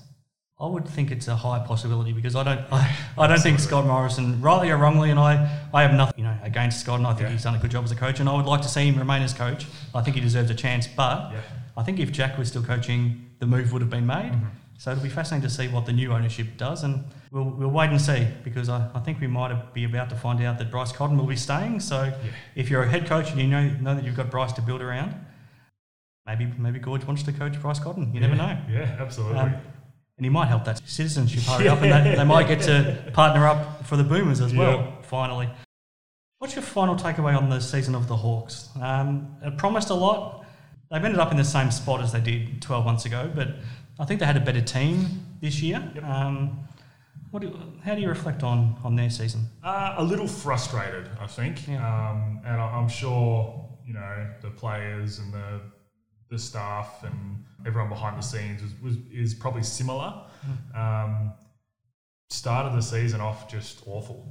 I 0.60 0.66
would 0.66 0.86
think 0.86 1.10
it's 1.10 1.26
a 1.26 1.34
high 1.34 1.58
possibility 1.66 2.12
because 2.12 2.36
I 2.36 2.44
don't, 2.44 2.60
I, 2.72 2.96
I 3.18 3.26
don't 3.26 3.40
think 3.40 3.58
Scott 3.58 3.86
Morrison, 3.86 4.40
rightly 4.40 4.70
or 4.70 4.76
wrongly, 4.76 5.10
and 5.10 5.18
I, 5.18 5.66
I 5.74 5.82
have 5.82 5.92
nothing, 5.94 6.14
you 6.18 6.24
know, 6.24 6.36
against 6.44 6.80
Scott, 6.80 6.98
and 6.98 7.06
I 7.06 7.10
think 7.12 7.22
Yeah. 7.22 7.30
he's 7.32 7.42
done 7.42 7.56
a 7.56 7.58
good 7.58 7.72
job 7.72 7.82
as 7.84 7.90
a 7.90 7.96
coach, 7.96 8.20
and 8.20 8.28
I 8.28 8.36
would 8.36 8.46
like 8.46 8.62
to 8.62 8.68
see 8.68 8.86
him 8.86 8.96
remain 8.96 9.22
as 9.22 9.34
coach. 9.34 9.66
I 9.94 10.00
think 10.02 10.14
he 10.14 10.22
deserves 10.22 10.50
a 10.50 10.54
chance, 10.54 10.86
but 10.86 11.32
Yeah. 11.32 11.40
I 11.76 11.82
think 11.82 11.98
if 11.98 12.12
Jack 12.12 12.38
was 12.38 12.48
still 12.48 12.62
coaching, 12.62 13.30
the 13.40 13.46
move 13.46 13.72
would 13.72 13.82
have 13.82 13.90
been 13.90 14.06
made. 14.06 14.30
Mm-hmm. 14.30 14.46
So 14.78 14.92
it'll 14.92 15.02
be 15.02 15.08
fascinating 15.08 15.48
to 15.48 15.52
see 15.52 15.66
what 15.66 15.86
the 15.86 15.92
new 15.92 16.12
ownership 16.12 16.46
does, 16.56 16.84
and 16.84 17.04
we'll, 17.32 17.44
we'll 17.50 17.70
wait 17.70 17.90
and 17.90 18.00
see 18.00 18.28
because 18.44 18.68
I, 18.68 18.88
I 18.94 19.00
think 19.00 19.20
we 19.20 19.26
might 19.26 19.74
be 19.74 19.82
about 19.84 20.08
to 20.10 20.16
find 20.16 20.40
out 20.42 20.58
that 20.58 20.70
Bryce 20.70 20.92
Cotton 20.92 21.16
will 21.16 21.26
be 21.26 21.36
staying. 21.36 21.80
So 21.80 22.12
if 22.54 22.70
you're 22.70 22.82
a 22.84 22.88
head 22.88 23.06
coach 23.06 23.30
and 23.32 23.40
you 23.40 23.46
know 23.48 23.68
know 23.80 23.94
that 23.96 24.04
you've 24.04 24.16
got 24.16 24.30
Bryce 24.30 24.52
to 24.52 24.62
build 24.62 24.82
around, 24.82 25.14
maybe 26.26 26.52
maybe 26.58 26.78
Gorge 26.80 27.04
wants 27.06 27.22
to 27.24 27.32
coach 27.32 27.60
Bryce 27.60 27.78
Cotton. 27.80 28.12
You 28.14 28.20
never 28.20 28.34
know. 28.36 28.56
Yeah, 28.70 28.96
absolutely. 29.00 29.38
Um, 29.38 29.54
and 30.16 30.24
he 30.24 30.30
might 30.30 30.46
help 30.46 30.64
that 30.64 30.80
citizenship 30.88 31.42
hurry 31.46 31.68
up, 31.68 31.82
and 31.82 32.06
they, 32.06 32.14
they 32.16 32.24
might 32.24 32.46
get 32.48 32.60
to 32.62 33.10
partner 33.12 33.46
up 33.46 33.86
for 33.86 33.96
the 33.96 34.04
Boomers 34.04 34.40
as 34.40 34.54
well. 34.54 34.76
Yeah. 34.78 35.02
Finally, 35.02 35.48
what's 36.38 36.54
your 36.54 36.62
final 36.62 36.96
takeaway 36.96 37.36
on 37.36 37.48
the 37.48 37.60
season 37.60 37.94
of 37.94 38.08
the 38.08 38.16
Hawks? 38.16 38.68
Um, 38.80 39.36
it 39.42 39.56
promised 39.58 39.90
a 39.90 39.94
lot. 39.94 40.44
They've 40.90 41.04
ended 41.04 41.18
up 41.20 41.30
in 41.30 41.36
the 41.36 41.44
same 41.44 41.70
spot 41.70 42.00
as 42.00 42.12
they 42.12 42.20
did 42.20 42.62
12 42.62 42.84
months 42.84 43.04
ago, 43.06 43.30
but 43.34 43.48
I 43.98 44.04
think 44.04 44.20
they 44.20 44.26
had 44.26 44.36
a 44.36 44.40
better 44.40 44.60
team 44.60 45.06
this 45.40 45.60
year. 45.62 45.82
Um, 46.02 46.60
what 47.30 47.40
do, 47.42 47.58
how 47.84 47.96
do 47.96 48.00
you 48.00 48.08
reflect 48.08 48.44
on, 48.44 48.76
on 48.84 48.94
their 48.94 49.10
season? 49.10 49.46
Uh, 49.62 49.94
a 49.98 50.04
little 50.04 50.28
frustrated, 50.28 51.08
I 51.20 51.26
think, 51.26 51.66
Yeah. 51.66 51.78
um, 52.10 52.40
and 52.44 52.60
I- 52.60 52.76
I'm 52.76 52.88
sure 52.88 53.60
you 53.84 53.92
know 53.94 54.26
the 54.40 54.50
players 54.50 55.18
and 55.18 55.32
the 55.34 55.60
the 56.34 56.38
staff 56.40 57.02
and 57.04 57.44
everyone 57.66 57.88
behind 57.88 58.18
the 58.18 58.22
scenes 58.22 58.60
was, 58.62 58.72
was 58.82 58.96
is 59.12 59.32
probably 59.34 59.62
similar. 59.62 60.12
Um, 60.74 61.32
started 62.28 62.76
the 62.76 62.82
season 62.82 63.20
off 63.20 63.48
just 63.48 63.82
awful, 63.86 64.26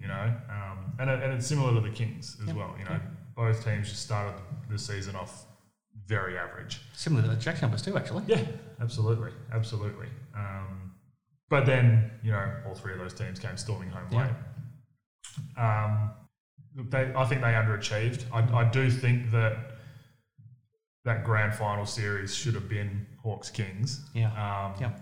you 0.00 0.06
know, 0.08 0.32
um, 0.48 0.92
and 0.98 1.10
and 1.10 1.32
it's 1.34 1.46
similar 1.46 1.74
to 1.74 1.80
the 1.80 1.94
Kings 1.94 2.36
as 2.40 2.46
Yep. 2.48 2.56
well. 2.56 2.74
You 2.78 2.84
know, 2.84 3.00
both 3.34 3.64
teams 3.64 3.88
just 3.90 4.02
started 4.02 4.40
the 4.70 4.78
season 4.78 5.16
off 5.16 5.44
very 6.06 6.38
average. 6.38 6.80
Similar 6.92 7.22
to 7.22 7.28
the 7.28 7.36
Jack 7.36 7.60
Jumpers 7.60 7.82
too, 7.82 7.96
actually. 7.96 8.24
Yeah, 8.26 8.42
absolutely, 8.80 9.32
absolutely. 9.52 10.08
Um, 10.34 10.92
but 11.48 11.66
then 11.66 12.10
you 12.22 12.30
know, 12.30 12.46
all 12.66 12.74
three 12.74 12.92
of 12.92 12.98
those 13.00 13.14
teams 13.14 13.38
came 13.38 13.56
storming 13.56 13.90
home 13.90 14.06
Yeah. 14.12 14.18
late. 14.22 15.62
Um, 15.64 16.10
look, 16.76 16.90
they, 16.90 17.12
I 17.16 17.24
think 17.24 17.40
they 17.40 17.48
underachieved. 17.52 18.24
I, 18.32 18.40
I 18.60 18.64
do 18.70 18.90
think 18.90 19.30
that 19.32 19.69
that 21.04 21.24
grand 21.24 21.54
final 21.54 21.86
series 21.86 22.34
should 22.34 22.54
have 22.54 22.68
been 22.68 23.06
Hawks 23.22 23.50
Kings. 23.50 24.04
Yeah. 24.14 24.28
Um, 24.32 24.74
Yeah. 24.80 24.92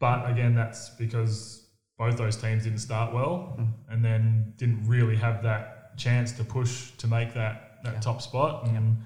But 0.00 0.28
again, 0.30 0.54
that's 0.54 0.90
because 0.90 1.66
both 1.96 2.16
those 2.18 2.36
teams 2.36 2.64
didn't 2.64 2.80
start 2.80 3.14
well, 3.14 3.56
Mm. 3.58 3.72
and 3.88 4.04
then 4.04 4.52
didn't 4.56 4.86
really 4.86 5.16
have 5.16 5.42
that 5.44 5.96
chance 5.96 6.32
to 6.32 6.44
push 6.44 6.90
to 6.98 7.06
make 7.06 7.32
that 7.34 7.82
that 7.84 7.94
Yeah. 7.94 8.00
top 8.00 8.22
spot, 8.22 8.66
and 8.68 8.96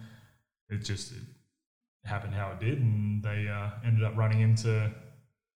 it 0.68 0.78
just 0.78 1.12
it 1.12 1.22
happened 2.04 2.34
how 2.34 2.50
it 2.52 2.60
did, 2.60 2.78
and 2.80 3.22
they 3.22 3.48
uh, 3.48 3.70
ended 3.84 4.04
up 4.04 4.16
running 4.16 4.40
into 4.40 4.92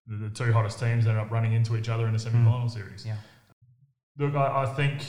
the, 0.06 0.16
the 0.16 0.30
two 0.30 0.52
hottest 0.52 0.78
teams 0.80 1.06
ended 1.06 1.22
up 1.22 1.30
running 1.30 1.52
into 1.52 1.76
each 1.76 1.88
other 1.88 2.06
in 2.08 2.12
the 2.12 2.18
semi-final 2.18 2.68
series. 2.68 3.04
Mm. 3.04 3.06
Yeah. 3.06 3.16
Look, 4.18 4.34
I, 4.34 4.62
I 4.64 4.66
think 4.74 5.04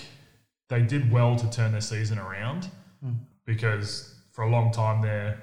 they 0.69 0.84
did 0.84 1.12
well 1.12 1.36
to 1.36 1.49
turn 1.49 1.71
their 1.71 1.82
season 1.82 2.17
around 2.19 2.69
Mm. 3.04 3.17
because 3.45 4.12
for 4.34 4.43
a 4.43 4.50
long 4.50 4.72
time 4.72 5.02
there, 5.02 5.41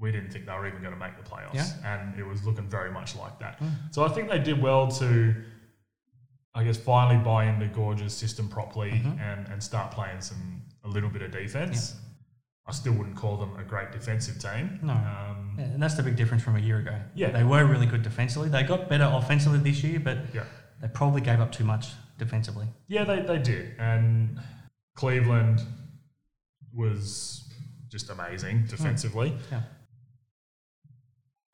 we 0.00 0.12
didn't 0.12 0.30
think 0.32 0.46
they 0.46 0.52
were 0.52 0.66
even 0.68 0.80
going 0.82 0.92
to 0.92 0.98
make 0.98 1.16
the 1.16 1.28
playoffs, 1.28 1.54
Yeah. 1.54 1.66
and 1.84 2.18
it 2.18 2.24
was 2.24 2.44
looking 2.44 2.68
very 2.68 2.90
much 2.90 3.16
like 3.16 3.38
that. 3.40 3.58
Mm. 3.60 3.72
So 3.94 4.04
I 4.04 4.08
think 4.08 4.28
they 4.28 4.38
did 4.38 4.60
well 4.62 4.88
to, 4.92 5.34
I 6.54 6.62
guess, 6.64 6.76
finally 6.76 7.22
buy 7.24 7.44
into 7.46 7.66
Goorj's 7.66 8.12
system 8.14 8.48
properly 8.48 8.90
Mhm. 8.92 9.18
and 9.20 9.48
and 9.48 9.62
start 9.62 9.90
playing 9.92 10.20
some 10.20 10.62
a 10.84 10.88
little 10.88 11.10
bit 11.10 11.22
of 11.22 11.30
defense. 11.32 11.96
I 12.66 12.72
still 12.72 12.92
wouldn't 12.92 13.16
call 13.16 13.36
them 13.38 13.56
a 13.56 13.64
great 13.64 13.92
defensive 13.92 14.38
team. 14.38 14.78
No. 14.82 14.92
Um, 14.92 15.54
Yeah, 15.58 15.64
and 15.64 15.82
that's 15.82 15.94
the 15.94 16.02
big 16.02 16.16
difference 16.16 16.42
from 16.42 16.56
a 16.56 16.60
year 16.60 16.78
ago. 16.78 16.96
Yeah. 17.14 17.30
They 17.30 17.42
were 17.42 17.64
really 17.64 17.86
good 17.86 18.02
defensively. 18.02 18.50
They 18.50 18.62
got 18.62 18.88
better 18.90 19.04
offensively 19.10 19.58
this 19.58 19.82
year, 19.82 19.98
but 20.00 20.18
yeah. 20.34 20.44
they 20.80 20.88
probably 20.88 21.22
gave 21.22 21.40
up 21.40 21.50
too 21.50 21.64
much 21.64 21.94
defensively. 22.18 22.66
Yeah, 22.86 23.04
they, 23.04 23.22
they 23.22 23.38
did. 23.38 23.74
And 23.78 24.38
Cleveland 24.94 25.62
was 26.74 27.47
just 27.88 28.10
amazing 28.10 28.64
defensively. 28.66 29.36
Yeah. 29.50 29.62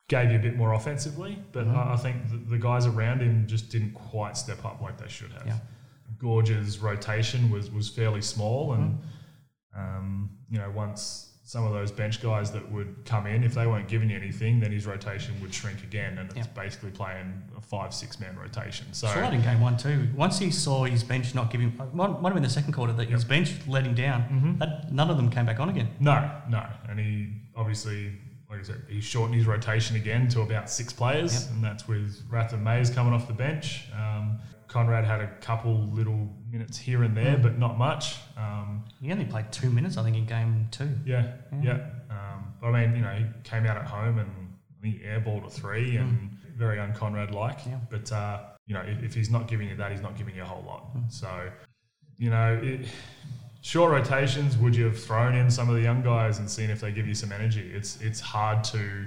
Gave 0.09 0.31
you 0.33 0.39
a 0.39 0.43
bit 0.43 0.57
more 0.57 0.75
offensively, 0.75 1.39
but 1.53 1.67
Mhm. 1.67 1.75
I 1.77 1.95
I 1.95 1.97
think 1.97 2.29
the, 2.29 2.37
the 2.37 2.59
guys 2.59 2.85
around 2.87 3.21
him 3.23 3.47
just 3.47 3.71
didn't 3.71 3.93
quite 3.95 4.37
step 4.37 4.65
up 4.65 4.81
like 4.83 4.99
they 4.99 5.09
should 5.09 5.33
have. 5.33 5.47
Yeah. 5.47 5.59
Goorj's 6.19 6.79
rotation 6.79 7.51
was, 7.51 7.71
was 7.71 7.89
fairly 7.89 8.21
small, 8.23 8.75
and 8.75 8.99
Mm-hmm. 9.75 9.81
um, 9.81 10.31
you 10.51 10.59
know 10.59 10.71
once 10.71 11.34
some 11.47 11.65
of 11.65 11.75
those 11.75 11.93
bench 11.93 12.23
guys 12.23 12.51
that 12.53 12.73
would 12.73 12.97
come 13.05 13.27
in, 13.27 13.45
if 13.45 13.53
they 13.55 13.67
weren't 13.67 13.87
giving 13.87 14.09
you 14.09 14.17
anything, 14.17 14.61
then 14.61 14.73
his 14.73 14.87
rotation 14.87 15.35
would 15.43 15.53
shrink 15.53 15.83
again, 15.83 16.17
and 16.17 16.31
it's 16.31 16.39
Yeah. 16.47 16.53
basically 16.55 16.91
playing 16.91 17.43
a 17.55 17.61
five 17.61 17.93
six 17.93 18.19
man 18.19 18.35
rotation. 18.35 18.87
So 18.93 19.07
Saw 19.09 19.31
in 19.31 19.43
game 19.43 19.61
one 19.61 19.77
too. 19.77 20.09
Once 20.17 20.39
he 20.39 20.51
saw 20.51 20.85
his 20.85 21.05
bench 21.05 21.35
not 21.35 21.51
giving, 21.51 21.77
might, 21.93 22.19
might 22.23 22.25
have 22.31 22.35
been 22.35 22.43
the 22.43 22.49
second 22.49 22.73
quarter 22.73 22.95
that 22.95 23.11
his 23.11 23.25
bench 23.27 23.53
let 23.67 23.85
him 23.85 23.95
down. 23.95 24.23
Mhm. 24.25 24.59
That 24.59 24.91
none 24.91 25.11
of 25.11 25.19
them 25.19 25.29
came 25.31 25.45
back 25.45 25.61
on 25.61 25.69
again. 25.69 25.89
No, 26.01 26.31
no. 26.49 26.65
And 26.89 26.99
he 26.99 27.33
obviously, 27.55 28.13
like 28.49 28.61
I 28.61 28.63
said, 28.63 28.81
he 28.89 29.03
shortened 29.03 29.37
his 29.37 29.47
rotation 29.47 29.97
again 29.97 30.29
to 30.29 30.41
about 30.41 30.71
six 30.71 30.95
players, 30.95 31.45
Yep. 31.45 31.53
and 31.57 31.65
that's 31.65 31.87
with 31.87 32.23
Reath 32.31 32.55
and 32.55 32.65
Mays 32.65 32.89
coming 32.89 33.13
off 33.13 33.27
the 33.29 33.35
bench. 33.35 33.85
Um, 33.93 34.39
Conrad 34.75 35.05
had 35.05 35.21
a 35.21 35.29
couple 35.37 35.87
little 35.93 36.29
minutes 36.51 36.77
here 36.77 37.05
and 37.05 37.17
there, 37.17 37.37
Mm. 37.37 37.43
but 37.45 37.59
not 37.59 37.79
much. 37.79 38.17
Um, 38.37 38.85
He 39.01 39.13
only 39.13 39.25
played 39.25 39.53
two 39.53 39.71
minutes, 39.71 39.97
I 39.97 40.03
think, 40.03 40.17
in 40.17 40.27
game 40.27 40.67
two. 40.73 40.99
yeah, 41.05 41.35
Yeah. 41.53 41.61
yeah. 41.63 41.91
Um, 42.11 42.55
but 42.61 42.75
I 42.75 42.85
mean, 42.85 42.97
you 42.97 43.03
know, 43.03 43.15
he 43.15 43.25
came 43.45 43.67
out 43.67 43.77
at 43.77 43.87
home 43.87 44.19
and 44.19 44.31
he 44.83 44.99
airballed 44.99 45.47
a 45.47 45.51
three 45.51 45.97
and 45.97 46.29
very 46.57 46.81
un-Conrad 46.81 47.31
like. 47.31 47.65
Yeah. 47.65 47.79
But, 47.89 48.11
uh, 48.11 48.41
you 48.67 48.75
know, 48.75 48.81
if, 48.81 49.01
if 49.05 49.15
he's 49.15 49.31
not 49.31 49.47
giving 49.47 49.69
you 49.69 49.77
that, 49.77 49.93
he's 49.93 50.01
not 50.03 50.17
giving 50.17 50.35
you 50.35 50.43
a 50.43 50.47
whole 50.47 50.65
lot. 50.65 50.93
Mm. 50.97 51.13
So, 51.13 51.51
you 52.19 52.31
know, 52.31 52.59
it, 52.61 52.89
short 53.61 53.93
rotations, 53.93 54.57
would 54.57 54.75
you 54.75 54.87
have 54.87 55.01
thrown 55.01 55.37
in 55.37 55.53
some 55.53 55.69
of 55.69 55.77
the 55.77 55.83
young 55.83 56.03
guys 56.03 56.41
and 56.41 56.51
seen 56.51 56.69
if 56.69 56.81
they 56.81 56.91
give 56.91 57.07
you 57.07 57.15
some 57.15 57.31
energy? 57.31 57.71
It's, 57.73 58.01
it's 58.01 58.19
hard 58.19 58.65
to 58.65 59.07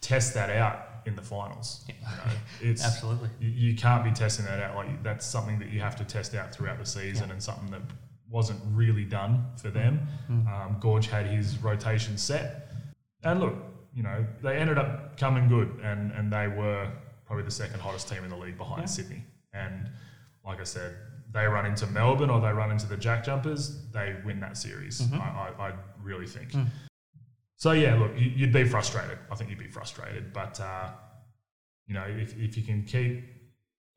test 0.00 0.34
that 0.34 0.50
out 0.50 0.86
in 1.06 1.16
the 1.16 1.22
finals. 1.22 1.84
Yeah. 1.88 1.94
You 2.00 2.16
know, 2.16 2.70
it's, 2.72 2.84
Absolutely. 2.84 3.28
you, 3.40 3.50
you 3.50 3.76
can't 3.76 4.04
be 4.04 4.10
testing 4.12 4.44
that 4.46 4.60
out. 4.62 4.76
Like 4.76 5.02
that's 5.02 5.26
something 5.26 5.58
that 5.58 5.70
you 5.70 5.80
have 5.80 5.96
to 5.96 6.04
test 6.04 6.34
out 6.34 6.52
throughout 6.54 6.78
the 6.78 6.86
season, 6.86 7.26
Yeah. 7.28 7.32
and 7.34 7.42
something 7.42 7.70
that 7.70 7.82
wasn't 8.30 8.60
really 8.72 9.04
done 9.04 9.44
for 9.56 9.70
them. 9.70 10.00
Mm. 10.30 10.46
Um, 10.48 10.80
Goorj 10.80 11.04
had 11.06 11.26
his 11.26 11.58
rotation 11.58 12.16
set, 12.16 12.70
and 13.24 13.40
look, 13.40 13.54
you 13.94 14.02
know 14.02 14.24
they 14.42 14.56
ended 14.56 14.78
up 14.78 15.16
coming 15.18 15.48
good, 15.48 15.68
and 15.82 16.12
and 16.12 16.32
they 16.32 16.48
were 16.48 16.90
probably 17.26 17.44
the 17.44 17.50
second 17.50 17.80
hottest 17.80 18.08
team 18.08 18.24
in 18.24 18.30
the 18.30 18.36
league 18.36 18.56
behind 18.58 18.82
Yeah. 18.82 18.86
Sydney. 18.86 19.24
And 19.54 19.88
like 20.44 20.60
I 20.60 20.64
said, 20.64 20.96
they 21.32 21.44
run 21.46 21.66
into 21.66 21.86
Melbourne 21.86 22.30
or 22.30 22.40
they 22.40 22.52
run 22.52 22.70
into 22.70 22.86
the 22.86 22.96
Jack 22.96 23.24
Jumpers, 23.24 23.80
they 23.92 24.16
win 24.24 24.40
that 24.40 24.56
series. 24.56 25.00
Mhm. 25.02 25.20
I, 25.20 25.52
I, 25.58 25.68
I 25.68 25.72
really 26.02 26.26
think. 26.26 26.50
Mm. 26.52 26.66
So 27.62 27.70
yeah, 27.70 27.94
look, 27.94 28.10
you- 28.18 28.32
you'd 28.38 28.52
be 28.52 28.64
frustrated. 28.64 29.18
I 29.30 29.36
think 29.36 29.48
you'd 29.48 29.58
be 29.60 29.68
frustrated, 29.68 30.32
but 30.32 30.58
uh, 30.58 30.90
you 31.86 31.94
know, 31.94 32.02
if, 32.08 32.36
if 32.36 32.56
you 32.56 32.64
can 32.64 32.82
keep 32.82 33.22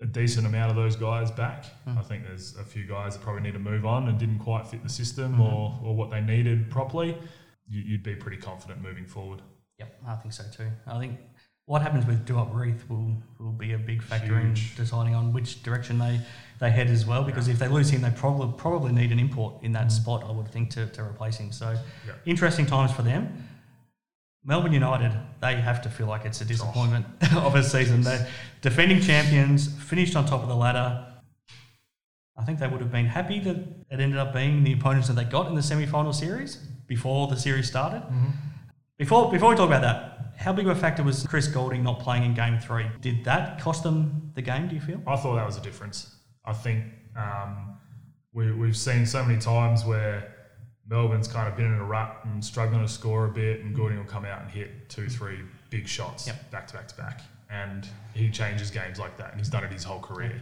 a 0.03 0.05
decent 0.05 0.45
amount 0.45 0.69
of 0.69 0.75
those 0.75 0.95
guys 0.95 1.31
back, 1.31 1.65
Mm. 1.87 1.97
I 1.97 2.03
think 2.03 2.25
there's 2.27 2.55
a 2.57 2.63
few 2.63 2.85
guys 2.85 3.15
that 3.15 3.23
probably 3.23 3.41
need 3.41 3.53
to 3.53 3.59
move 3.73 3.83
on 3.83 4.07
and 4.07 4.19
didn't 4.19 4.37
quite 4.37 4.67
fit 4.67 4.83
the 4.83 4.89
system 4.89 5.37
Mhm. 5.37 5.39
or, 5.51 5.79
or 5.83 5.95
what 5.95 6.11
they 6.11 6.21
needed 6.21 6.69
properly. 6.69 7.17
You, 7.67 7.81
you'd 7.81 8.03
be 8.03 8.13
pretty 8.15 8.37
confident 8.37 8.83
moving 8.83 9.07
forward. 9.07 9.41
Yep, 9.79 9.99
I 10.07 10.15
think 10.17 10.33
so 10.35 10.43
too. 10.55 10.69
I 10.85 10.99
think 10.99 11.17
what 11.65 11.81
happens 11.81 12.05
with 12.05 12.23
Duop 12.27 12.53
Reath 12.53 12.87
will, 12.87 13.15
will 13.39 13.51
be 13.51 13.73
a 13.73 13.79
big 13.79 14.03
factor 14.03 14.39
Huge. 14.39 14.73
in 14.73 14.75
deciding 14.77 15.15
on 15.15 15.33
which 15.33 15.63
direction 15.63 15.97
they, 15.97 16.21
they 16.59 16.69
head 16.69 16.85
as 16.91 17.07
well. 17.07 17.23
Because 17.23 17.47
if 17.47 17.57
they 17.57 17.67
lose 17.67 17.89
him, 17.89 18.01
they 18.03 18.11
probably 18.11 18.53
probably 18.59 18.91
need 18.91 19.11
an 19.11 19.17
import 19.17 19.63
in 19.63 19.71
that 19.71 19.87
Mm. 19.87 19.91
spot. 19.91 20.23
I 20.23 20.31
would 20.31 20.49
think 20.49 20.69
to, 20.75 20.85
to 20.85 21.01
replace 21.03 21.37
him. 21.37 21.51
So 21.51 21.71
Yeah. 22.05 22.13
interesting 22.27 22.67
times 22.67 22.91
for 22.91 23.01
them. 23.01 23.23
Melbourne 24.45 24.73
United, 24.73 25.11
they 25.41 25.55
have 25.55 25.81
to 25.81 25.89
feel 25.89 26.05
like 26.07 26.23
it's 26.23 26.39
a 26.41 26.45
disappointment 26.45 27.05
of 27.35 27.55
a 27.55 27.63
season. 27.63 28.01
They're 28.01 28.27
defending 28.61 29.01
champions, 29.01 29.67
finished 29.83 30.15
on 30.15 30.25
top 30.25 30.43
of 30.43 30.47
the 30.47 30.55
ladder. 30.55 31.07
I 32.37 32.43
think 32.43 32.59
they 32.59 32.67
would 32.67 32.81
have 32.81 32.91
been 32.91 33.07
happy 33.07 33.39
that 33.39 33.55
it 33.55 33.99
ended 33.99 34.19
up 34.19 34.33
being 34.33 34.63
the 34.63 34.73
opponents 34.73 35.07
that 35.07 35.13
they 35.13 35.23
got 35.23 35.47
in 35.47 35.55
the 35.55 35.63
semi-final 35.63 36.13
series 36.13 36.57
before 36.87 37.27
the 37.27 37.37
series 37.37 37.67
started. 37.67 38.03
Before 38.97 39.31
before 39.31 39.49
we 39.49 39.55
talk 39.55 39.67
about 39.67 39.81
that, 39.81 40.35
how 40.37 40.53
big 40.53 40.67
of 40.67 40.77
a 40.77 40.79
factor 40.79 41.01
was 41.01 41.25
Chris 41.25 41.47
Goulding 41.47 41.83
not 41.83 41.99
playing 41.99 42.23
in 42.23 42.33
Game 42.33 42.59
Three? 42.59 42.85
Did 43.01 43.23
that 43.25 43.59
cost 43.59 43.83
them 43.83 44.31
the 44.35 44.41
game? 44.41 44.67
Do 44.67 44.75
you 44.75 44.81
feel? 44.81 45.01
I 45.07 45.15
thought 45.15 45.35
that 45.35 45.45
was 45.45 45.57
a 45.57 45.61
difference. 45.61 46.15
I 46.45 46.53
think 46.53 46.85
um, 47.17 47.77
we, 48.33 48.51
we've 48.51 48.77
seen 48.77 49.05
so 49.05 49.23
many 49.25 49.39
times 49.39 49.85
where 49.85 50.34
Melbourne's 50.87 51.27
kind 51.27 51.47
of 51.47 51.55
been 51.57 51.65
in 51.65 51.73
a 51.79 51.83
rut 51.83 52.19
and 52.25 52.43
struggling 52.43 52.81
to 52.81 52.87
score 52.87 53.25
a 53.25 53.29
bit, 53.29 53.61
and 53.61 53.75
Goulding 53.75 53.97
will 53.97 54.05
come 54.05 54.25
out 54.25 54.41
and 54.41 54.51
hit 54.51 54.87
two, 54.89 55.07
three 55.09 55.39
big 55.71 55.87
shots 55.87 56.27
Yep. 56.27 56.51
back 56.51 56.67
to 56.67 56.73
back 56.75 56.87
to 56.89 56.95
back. 56.95 57.21
And 57.49 57.87
he 58.13 58.29
changes 58.29 58.69
games 58.71 58.99
like 58.99 59.17
that, 59.17 59.31
and 59.31 59.39
he's 59.39 59.49
done 59.49 59.63
it 59.63 59.71
his 59.71 59.83
whole 59.83 59.99
career. 59.99 60.39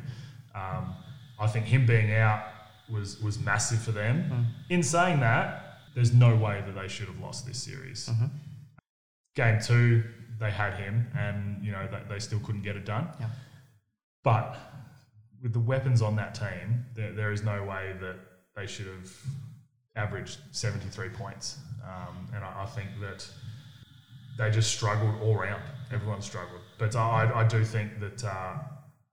Um, 0.54 0.96
I 1.40 1.48
think 1.48 1.66
him 1.66 1.86
being 1.86 2.14
out 2.14 2.44
was, 2.90 3.22
was 3.22 3.40
massive 3.40 3.82
for 3.82 3.92
them. 3.92 4.30
Mm. 4.70 4.72
In 4.76 4.84
saying 4.84 5.20
that, 5.22 5.80
there's 5.96 6.14
no 6.14 6.36
way 6.36 6.62
that 6.66 6.74
they 6.76 6.88
should 6.88 7.08
have 7.08 7.20
lost 7.20 7.46
this 7.46 7.62
series. 7.62 8.10
Mhm. 8.10 8.30
Game 9.36 9.60
two, 9.62 10.04
they 10.40 10.52
had 10.52 10.74
him, 10.76 11.08
and 11.18 11.64
you 11.64 11.72
know 11.72 11.88
they, 11.88 12.02
they 12.16 12.20
still 12.20 12.40
couldn't 12.40 12.62
get 12.64 12.76
it 12.76 12.86
done. 12.86 13.08
Yeah. 13.20 13.30
But 14.24 14.58
with 15.42 15.54
the 15.54 15.60
weapons 15.60 16.02
on 16.02 16.16
that 16.18 16.36
team, 16.36 16.86
there, 16.96 17.12
there 17.14 17.32
is 17.32 17.44
no 17.44 17.64
way 17.64 17.96
that 18.02 18.16
they 18.56 18.66
should 18.68 18.88
have 18.88 19.12
averaged 19.96 20.40
73 20.52 21.10
points. 21.10 21.58
Um, 21.84 22.28
and 22.34 22.44
I, 22.44 22.64
I 22.64 22.66
think 22.66 22.90
that 23.02 23.28
they 24.38 24.50
just 24.50 24.72
struggled 24.72 25.22
all 25.22 25.36
round. 25.38 25.64
Everyone 25.92 26.22
struggled. 26.22 26.62
But 26.80 26.96
I, 26.96 27.32
I 27.36 27.48
do 27.48 27.64
think 27.64 28.00
that 28.00 28.24
uh, 28.24 28.56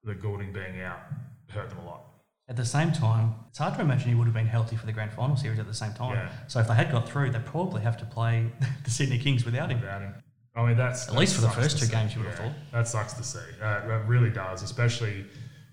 the 0.04 0.14
Goulding 0.14 0.52
being 0.52 0.80
out 0.80 1.00
hurt 1.48 1.68
them 1.68 1.78
a 1.78 1.84
lot. 1.84 2.04
At 2.48 2.56
the 2.56 2.64
same 2.64 2.90
time, 2.90 3.34
it's 3.48 3.58
hard 3.58 3.74
to 3.74 3.80
imagine 3.80 4.08
he 4.08 4.14
would 4.14 4.24
have 4.24 4.34
been 4.34 4.46
healthy 4.46 4.74
for 4.76 4.86
the 4.86 4.92
grand 4.92 5.12
final 5.12 5.36
series 5.36 5.58
at 5.60 5.66
the 5.66 5.74
same 5.74 5.92
time. 5.92 6.14
Yeah. 6.14 6.30
So 6.48 6.58
if 6.58 6.66
they 6.66 6.74
had 6.74 6.90
got 6.90 7.08
through, 7.08 7.30
they'd 7.30 7.46
probably 7.46 7.82
have 7.82 7.96
to 7.98 8.04
play 8.04 8.50
the 8.84 8.90
Sydney 8.90 9.18
Kings 9.18 9.44
without 9.44 9.70
him. 9.70 9.80
without 9.80 10.02
him. 10.02 10.14
I 10.56 10.66
mean, 10.66 10.76
that's 10.76 11.08
At 11.08 11.14
least 11.14 11.34
that 11.40 11.42
for 11.48 11.54
the 11.54 11.62
first 11.62 11.78
two 11.78 11.84
see. 11.86 11.92
games, 11.92 12.12
you 12.14 12.20
would 12.22 12.30
have 12.30 12.38
thought. 12.38 12.52
That 12.72 12.88
sucks 12.88 13.12
to 13.14 13.22
see. 13.22 13.38
Uh, 13.62 13.82
it 13.88 14.06
really 14.08 14.30
does, 14.30 14.64
especially 14.64 15.24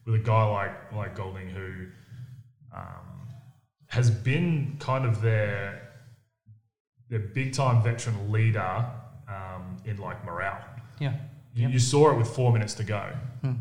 with 0.05 0.15
a 0.15 0.19
guy 0.23 0.43
like 0.45 0.93
like 0.93 1.15
Goulding 1.15 1.49
who 1.49 1.87
um, 2.75 3.16
has 3.87 4.09
been 4.11 4.75
kind 4.79 5.05
of 5.05 5.21
their 5.21 5.81
their 7.09 7.19
big 7.19 7.53
time 7.53 7.81
veteran 7.81 8.31
leader 8.31 8.85
um, 9.29 9.77
in 9.85 9.97
like 9.97 10.23
morale. 10.25 10.59
Yeah. 10.99 11.13
You, 11.53 11.63
Yep. 11.63 11.71
you 11.71 11.79
saw 11.79 12.11
it 12.11 12.17
with 12.17 12.27
four 12.27 12.51
minutes 12.53 12.73
to 12.75 12.83
go. 12.83 13.09
Hmm. 13.41 13.53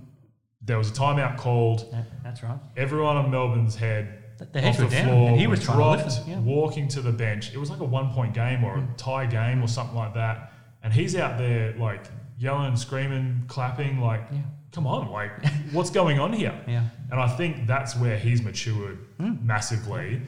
There 0.61 0.77
was 0.79 0.91
a 0.91 0.93
timeout 0.93 1.39
called. 1.39 1.89
Yeah, 1.93 2.03
that's 2.25 2.43
right. 2.43 2.59
Everyone 2.77 3.17
on 3.17 3.31
Melbourne's 3.31 3.77
head 3.77 4.23
The- 4.53 4.61
heads 4.61 4.77
off 4.77 4.83
were 4.85 4.91
the 4.91 4.97
down, 4.97 5.09
floor, 5.09 5.29
and 5.31 5.41
he 5.41 5.47
was 5.47 5.63
trying 5.63 5.79
to 5.79 6.03
dropped, 6.05 6.17
them, 6.27 6.29
yeah. 6.31 6.39
walking 6.41 6.89
to 6.89 7.01
the 7.01 7.13
bench. 7.13 7.53
It 7.55 7.59
was 7.59 7.71
like 7.71 7.81
a 7.81 7.85
one 7.85 8.13
point 8.13 8.35
game 8.35 8.65
or 8.65 8.77
a 8.77 8.81
Hmm. 8.81 8.95
tie 8.97 9.27
game 9.27 9.63
or 9.63 9.69
something 9.69 9.97
like 9.97 10.13
that. 10.15 10.53
And 10.83 10.93
he's 10.93 11.15
out 11.17 11.39
there 11.39 11.73
like 11.79 12.05
yelling, 12.39 12.77
screaming, 12.77 13.45
clapping, 13.49 14.01
like, 14.01 14.23
Yeah. 14.33 14.41
come 14.73 14.87
on, 14.87 15.11
like, 15.11 15.31
what's 15.73 15.91
going 15.91 16.19
on 16.19 16.33
here? 16.33 16.55
Yeah. 16.67 16.85
And 17.11 17.21
I 17.21 17.29
think 17.29 17.67
that's 17.67 17.97
where 17.97 18.17
he's 18.19 18.43
matured 18.43 18.99
Hmm. 19.19 19.35
massively. 19.47 20.23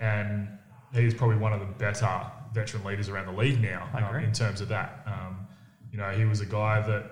And 0.00 0.48
he's 0.92 1.14
probably 1.14 1.36
one 1.36 1.52
of 1.52 1.60
the 1.60 1.66
better 1.66 2.08
veteran 2.52 2.84
leaders 2.84 3.08
around 3.08 3.26
the 3.26 3.32
league 3.40 3.60
now 3.60 3.88
um, 3.94 4.16
in 4.22 4.32
terms 4.32 4.60
of 4.60 4.68
that. 4.68 5.02
Um, 5.06 5.46
you 5.90 5.98
know, 5.98 6.10
he 6.10 6.24
was 6.24 6.40
a 6.40 6.46
guy 6.46 6.80
that 6.80 7.10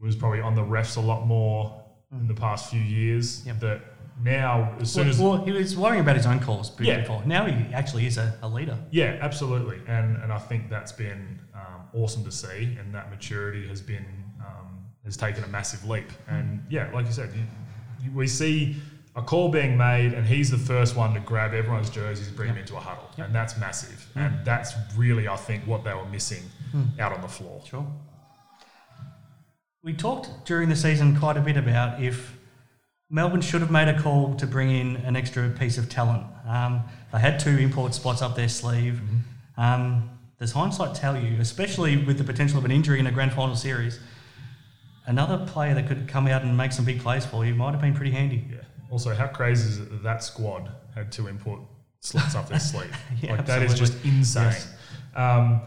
was 0.00 0.16
probably 0.16 0.40
on 0.40 0.54
the 0.54 0.62
refs 0.62 0.96
a 0.96 1.00
lot 1.00 1.26
more 1.26 1.82
in 2.12 2.26
the 2.28 2.34
past 2.34 2.70
few 2.70 2.80
years. 2.80 3.44
Yep. 3.46 3.60
That 3.60 3.80
now, 4.22 4.74
as 4.80 4.92
soon 4.92 5.04
Well, 5.04 5.10
as 5.10 5.18
well, 5.20 5.36
he 5.44 5.52
was 5.52 5.76
worrying 5.76 6.00
about 6.02 6.16
his 6.16 6.26
own 6.26 6.40
calls 6.40 6.78
Yeah. 6.80 7.00
before. 7.00 7.22
Now 7.24 7.46
he 7.46 7.72
actually 7.74 8.06
is 8.06 8.18
a, 8.18 8.34
a 8.42 8.48
leader. 8.48 8.78
Yeah, 8.90 9.16
absolutely, 9.20 9.80
and 9.86 10.16
and 10.22 10.30
I 10.32 10.38
think 10.38 10.68
that's 10.68 10.92
been 10.92 11.38
um, 11.54 11.82
awesome 11.94 12.24
to 12.24 12.30
see, 12.32 12.76
and 12.78 12.94
that 12.94 13.10
maturity 13.10 13.66
has 13.68 13.80
been 13.80 14.04
um, 14.40 14.84
has 15.04 15.16
taken 15.16 15.42
a 15.44 15.48
massive 15.48 15.84
leap. 15.88 16.10
And 16.28 16.62
yeah, 16.68 16.90
like 16.92 17.06
you 17.06 17.12
said, 17.12 17.30
you, 17.34 17.42
we 18.14 18.26
see 18.26 18.76
a 19.16 19.22
call 19.22 19.48
being 19.48 19.76
made, 19.76 20.12
and 20.12 20.26
he's 20.26 20.50
the 20.50 20.58
first 20.58 20.96
one 20.96 21.14
to 21.14 21.20
grab 21.20 21.52
everyone's 21.52 21.90
jerseys 21.90 22.28
and 22.28 22.36
bring 22.36 22.48
them 22.48 22.58
into 22.58 22.76
a 22.76 22.80
huddle, 22.80 23.08
and 23.18 23.34
that's 23.34 23.58
massive. 23.58 24.06
And 24.14 24.44
that's 24.44 24.72
really, 24.96 25.28
I 25.28 25.36
think, 25.36 25.66
what 25.66 25.84
they 25.84 25.92
were 25.92 26.06
missing 26.06 26.42
out 26.98 27.12
on 27.12 27.20
the 27.20 27.28
floor. 27.28 27.60
Sure. 27.66 27.86
We 29.82 29.94
talked 29.94 30.44
during 30.44 30.68
the 30.68 30.76
season 30.76 31.18
quite 31.18 31.36
a 31.36 31.40
bit 31.40 31.56
about 31.56 32.02
if 32.02 32.36
Melbourne 33.08 33.40
should 33.40 33.60
have 33.60 33.70
made 33.70 33.88
a 33.88 34.00
call 34.00 34.34
to 34.36 34.46
bring 34.46 34.70
in 34.70 34.96
an 34.98 35.16
extra 35.16 35.48
piece 35.50 35.78
of 35.78 35.88
talent. 35.88 36.24
Um, 36.46 36.84
they 37.12 37.18
had 37.18 37.40
two 37.40 37.58
import 37.58 37.94
spots 37.94 38.22
up 38.22 38.36
their 38.36 38.48
sleeve. 38.48 39.00
Um, 39.56 40.10
does 40.38 40.52
hindsight 40.52 40.94
tell 40.94 41.20
you, 41.20 41.40
especially 41.40 41.96
with 41.96 42.18
the 42.18 42.24
potential 42.24 42.58
of 42.58 42.64
an 42.64 42.70
injury 42.70 43.00
in 43.00 43.06
a 43.06 43.12
grand 43.12 43.32
final 43.32 43.56
series, 43.56 43.98
another 45.06 45.44
player 45.46 45.74
that 45.74 45.86
could 45.88 46.06
come 46.08 46.26
out 46.26 46.42
and 46.42 46.56
make 46.56 46.72
some 46.72 46.84
big 46.84 47.00
plays 47.00 47.24
for 47.26 47.44
you 47.44 47.54
might 47.54 47.72
have 47.72 47.80
been 47.80 47.94
pretty 47.94 48.10
handy. 48.12 48.44
Yeah. 48.50 48.58
Also, 48.90 49.14
how 49.14 49.26
crazy 49.28 49.68
is 49.68 49.78
it 49.78 49.90
that 49.90 50.02
that 50.02 50.22
squad 50.22 50.70
had 50.94 51.12
two 51.12 51.26
import 51.28 51.60
slots 52.00 52.34
up 52.34 52.48
their 52.48 52.58
sleeve? 52.60 52.94
Yeah, 53.22 53.32
like 53.36 53.46
that 53.46 53.62
is 53.62 53.74
just 53.78 53.92
insane. 54.04 54.44
Yes. 54.44 54.74
Um, 55.14 55.60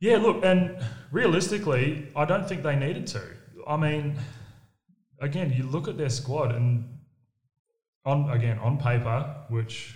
yeah, 0.00 0.16
look, 0.18 0.44
and 0.44 0.76
realistically, 1.10 2.08
I 2.16 2.24
don't 2.24 2.48
think 2.48 2.62
they 2.62 2.76
needed 2.76 3.06
to. 3.08 3.22
I 3.66 3.76
mean, 3.76 4.16
again, 5.20 5.52
you 5.52 5.64
look 5.64 5.88
at 5.88 5.96
their 5.96 6.08
squad, 6.10 6.52
and 6.52 6.84
on 8.04 8.30
again 8.30 8.58
on 8.60 8.78
paper, 8.78 9.34
which 9.48 9.94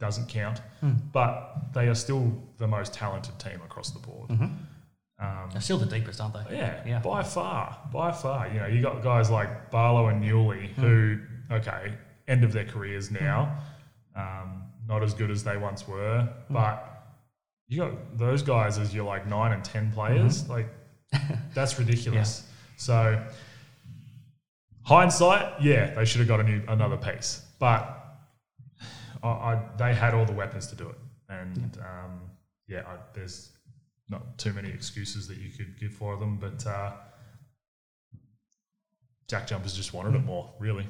doesn't 0.00 0.28
count, 0.28 0.60
Hmm. 0.80 0.94
but 1.12 1.72
they 1.72 1.86
are 1.88 1.94
still 1.94 2.42
the 2.58 2.66
most 2.66 2.92
talented 2.92 3.38
team 3.38 3.60
across 3.64 3.90
the 3.90 4.00
board. 4.00 4.30
Um, 5.18 5.48
They're 5.52 5.60
still 5.60 5.78
the 5.78 5.86
deepest, 5.86 6.20
aren't 6.20 6.34
they? 6.34 6.56
yeah, 6.56 6.82
Yeah. 6.84 6.98
by 6.98 7.22
far, 7.22 7.78
by 7.92 8.10
far. 8.12 8.48
You 8.48 8.60
know, 8.60 8.66
you 8.66 8.82
got 8.82 9.02
guys 9.02 9.30
like 9.30 9.70
Barlow 9.70 10.08
and 10.08 10.22
Newley 10.22 10.68
who, 10.74 11.20
okay, 11.52 11.94
end 12.26 12.42
of 12.42 12.52
their 12.52 12.64
careers 12.64 13.10
now, 13.10 13.56
um, 14.16 14.64
not 14.88 15.02
as 15.02 15.14
good 15.14 15.30
as 15.30 15.44
they 15.44 15.56
once 15.56 15.86
were, 15.86 16.28
but 16.50 16.90
you 17.68 17.78
got 17.78 18.18
those 18.18 18.42
guys 18.42 18.76
as 18.78 18.92
your 18.94 19.04
like 19.04 19.26
nine 19.26 19.52
and 19.52 19.64
ten 19.64 19.92
players. 19.92 20.48
Like, 20.48 20.66
that's 21.54 21.78
ridiculous. 21.78 22.48
So, 22.76 23.22
hindsight, 24.82 25.62
yeah, 25.62 25.94
they 25.94 26.04
should 26.04 26.18
have 26.20 26.28
got 26.28 26.40
a 26.40 26.44
new 26.44 26.60
another 26.68 26.96
piece, 26.96 27.42
but 27.58 28.18
I, 29.22 29.28
I, 29.28 29.62
they 29.78 29.94
had 29.94 30.12
all 30.14 30.24
the 30.26 30.32
weapons 30.32 30.66
to 30.68 30.74
do 30.76 30.88
it, 30.88 30.98
and 31.28 31.78
um, 31.80 32.20
yeah, 32.68 32.82
I, 32.86 32.96
there's 33.14 33.50
not 34.08 34.38
too 34.38 34.52
many 34.52 34.68
excuses 34.70 35.26
that 35.28 35.38
you 35.38 35.50
could 35.50 35.78
give 35.80 35.92
for 35.92 36.16
them, 36.16 36.36
but 36.38 36.66
uh, 36.66 36.92
Jack 39.28 39.46
Jumpers 39.46 39.74
just 39.74 39.92
wanted 39.94 40.14
it 40.14 40.24
more, 40.24 40.52
really. 40.58 40.86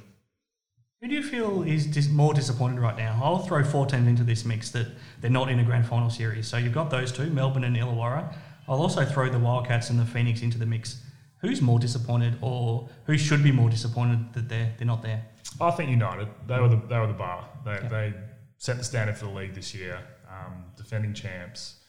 Who 1.01 1.09
do 1.09 1.15
you 1.15 1.23
feel 1.23 1.63
is 1.63 1.87
dis- 1.87 2.09
more 2.09 2.35
disappointed 2.35 2.81
right 2.81 2.97
now? 2.97 3.21
I'll 3.23 3.39
throw 3.41 3.63
four 3.63 3.87
teams 3.87 4.09
into 4.09 4.25
this 4.25 4.45
mix 4.45 4.71
that 4.71 4.87
they're 5.21 5.31
not 5.31 5.51
in 5.51 5.61
a 5.61 5.65
grand 5.65 5.87
final 5.87 6.11
series. 6.11 6.49
So 6.49 6.57
you've 6.57 6.73
got 6.73 6.91
those 6.91 7.13
two, 7.13 7.27
Melbourne 7.31 7.65
and 7.65 7.77
Illawarra. 7.77 8.35
I'll 8.67 8.81
also 8.81 9.05
throw 9.05 9.29
the 9.29 9.39
Wildcats 9.39 9.91
and 9.91 9.99
the 9.99 10.07
Phoenix 10.07 10.41
into 10.43 10.59
the 10.59 10.67
mix. 10.67 11.01
Who's 11.43 11.61
more 11.61 11.79
disappointed, 11.79 12.39
or 12.41 12.89
who 13.05 13.19
should 13.19 13.43
be 13.45 13.53
more 13.53 13.69
disappointed 13.69 14.33
that 14.33 14.49
they're 14.49 14.73
they're 14.79 14.87
not 14.87 15.03
there? 15.03 15.27
I 15.61 15.71
think 15.73 15.91
United. 15.91 16.29
They 16.47 16.59
were 16.59 16.69
the 16.69 16.81
they 16.89 16.99
were 16.99 17.07
the 17.07 17.13
bar. 17.13 17.47
They, 17.67 17.73
Yeah. 17.73 17.89
they 17.89 18.15
set 18.57 18.79
the 18.79 18.85
standard 18.85 19.19
for 19.19 19.27
the 19.27 19.33
league 19.33 19.53
this 19.55 19.75
year. 19.75 19.99
Um, 20.27 20.65
defending 20.75 21.13
champs, 21.13 21.84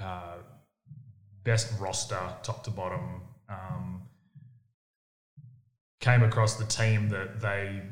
uh, 0.00 0.38
best 1.44 1.72
roster, 1.80 2.20
top 2.42 2.64
to 2.64 2.70
bottom. 2.70 3.22
Um, 3.48 4.02
came 6.00 6.22
across 6.22 6.56
the 6.56 6.64
team 6.64 7.08
that 7.10 7.40
they 7.40 7.82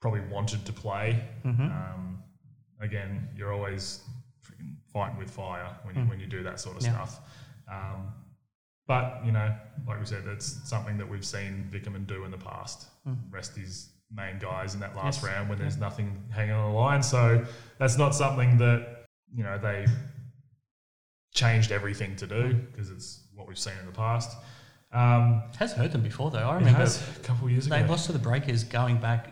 probably 0.00 0.20
wanted 0.30 0.64
to 0.66 0.72
play. 0.72 1.22
Mm-hmm. 1.44 1.62
Um, 1.62 2.22
again, 2.80 3.28
you're 3.36 3.52
always 3.52 4.00
fighting 4.92 5.18
with 5.18 5.30
fire 5.30 5.68
when 5.82 5.94
you 5.96 6.02
when 6.02 6.20
you 6.20 6.26
do 6.26 6.42
that 6.42 6.60
sort 6.60 6.76
of 6.76 6.82
Yeah. 6.82 6.92
stuff. 6.92 7.20
Um, 7.70 8.12
but 8.86 9.22
you 9.24 9.32
know, 9.32 9.54
like 9.86 9.98
we 9.98 10.06
said, 10.06 10.24
that's 10.24 10.46
something 10.68 10.98
that 10.98 11.08
we've 11.08 11.24
seen 11.24 11.68
Vickerman 11.70 12.06
do 12.06 12.24
in 12.24 12.30
the 12.30 12.38
past. 12.38 12.86
Rest 13.30 13.56
his 13.56 13.90
main 14.10 14.38
guys 14.38 14.74
in 14.74 14.80
that 14.80 14.94
last 14.94 15.22
Yes. 15.22 15.24
round 15.32 15.48
when 15.48 15.58
there's 15.58 15.76
nothing 15.78 16.22
hanging 16.30 16.54
on 16.54 16.70
the 16.72 16.78
line. 16.78 17.02
So 17.02 17.44
that's 17.78 17.98
not 17.98 18.14
something 18.14 18.56
that 18.58 19.06
you 19.34 19.42
know 19.42 19.58
they 19.58 19.86
changed 21.34 21.72
everything 21.72 22.16
to 22.16 22.26
do 22.26 22.54
because 22.54 22.90
it's 22.90 23.20
what 23.34 23.46
we've 23.46 23.58
seen 23.58 23.74
in 23.80 23.86
the 23.86 23.92
past. 23.92 24.36
Um, 24.92 25.42
has 25.58 25.72
hurt 25.72 25.90
them 25.92 26.02
before, 26.02 26.30
though. 26.30 26.38
I 26.48 26.54
remember 26.54 26.78
has 26.78 27.02
a 27.16 27.20
couple 27.20 27.46
of 27.46 27.50
years 27.52 27.66
ago. 27.66 27.76
they 27.76 27.86
lost 27.86 28.06
to 28.06 28.12
the 28.12 28.18
Breakers 28.18 28.62
going 28.62 28.98
back. 28.98 29.26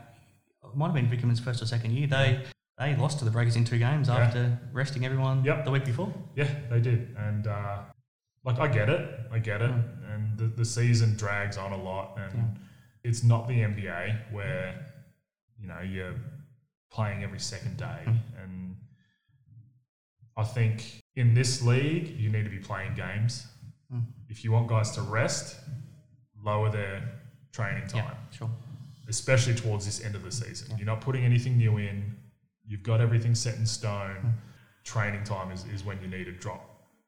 It 0.65 0.77
might 0.77 0.87
have 0.87 0.95
been 0.95 1.07
Vickerman's 1.09 1.39
first 1.41 1.63
or 1.63 1.67
second 1.67 1.93
year. 1.93 2.09
They 2.09 2.43
they 2.79 2.97
lost 2.97 3.21
to 3.21 3.25
the 3.25 3.31
Breakers 3.31 3.55
in 3.55 3.65
two 3.65 3.79
games 3.79 4.09
Yeah. 4.09 4.17
after 4.17 4.59
resting 4.73 5.05
everyone 5.07 5.45
Yep. 5.45 5.65
the 5.65 5.71
week 5.71 5.85
before. 5.85 6.13
Yeah, 6.35 6.49
they 6.69 6.81
did, 6.81 7.15
and 7.17 7.47
uh, 7.47 7.79
like 8.45 8.59
I 8.59 8.67
get 8.67 8.89
it, 8.89 9.09
I 9.31 9.39
get 9.39 9.63
it, 9.63 9.71
and 9.71 10.37
the, 10.37 10.47
the 10.47 10.65
season 10.65 11.15
drags 11.17 11.57
on 11.57 11.71
a 11.73 11.81
lot, 11.81 12.19
and 12.19 12.59
it's 13.05 13.23
not 13.23 13.47
the 13.47 13.55
NBA 13.61 14.33
where 14.33 14.75
you 15.61 15.69
know 15.69 15.81
you're 15.81 16.15
playing 16.91 17.23
every 17.23 17.39
second 17.39 17.77
day, 17.77 18.01
and 18.43 18.75
I 20.37 20.45
think 20.45 21.03
in 21.17 21.35
this 21.35 21.63
league 21.63 22.09
you 22.19 22.31
need 22.31 22.45
to 22.45 22.51
be 22.51 22.59
playing 22.59 22.95
games. 22.95 23.47
Hmm. 23.91 24.01
If 24.29 24.45
you 24.45 24.53
want 24.53 24.69
guys 24.69 24.91
to 24.93 25.03
rest, 25.03 25.57
lower 26.43 26.71
their 26.71 27.03
training 27.53 27.87
time 27.87 28.05
Yeah, 28.05 28.37
sure. 28.37 28.51
especially 29.09 29.55
towards 29.55 29.85
this 29.85 30.03
end 30.05 30.15
of 30.15 30.23
the 30.23 30.33
season. 30.33 30.77
You're 30.79 30.87
not 30.87 31.01
putting 31.01 31.25
anything 31.25 31.59
new 31.59 31.77
in. 31.79 32.17
You've 32.67 32.83
got 32.83 33.01
everything 33.01 33.35
set 33.35 33.57
in 33.57 33.67
stone. 33.67 34.17
Hmm. 34.17 34.29
Training 34.85 35.23
time 35.25 35.53
is, 35.53 35.65
is 35.67 35.85
when 35.85 36.01
you 36.01 36.09
need 36.09 36.25
to 36.25 36.33
drop 36.33 36.61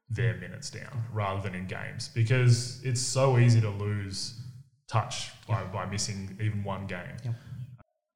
hmm. 0.07 0.15
their 0.15 0.37
minutes 0.37 0.69
down 0.69 1.03
rather 1.11 1.41
than 1.41 1.55
in 1.55 1.65
games 1.65 2.09
because 2.13 2.81
it's 2.83 3.01
so 3.01 3.37
easy 3.37 3.59
to 3.61 3.69
lose 3.69 4.39
touch 4.87 5.31
by, 5.47 5.63
by 5.63 5.85
missing 5.85 6.37
even 6.39 6.63
one 6.63 6.85
game. 6.85 7.17
Yeah. 7.23 7.31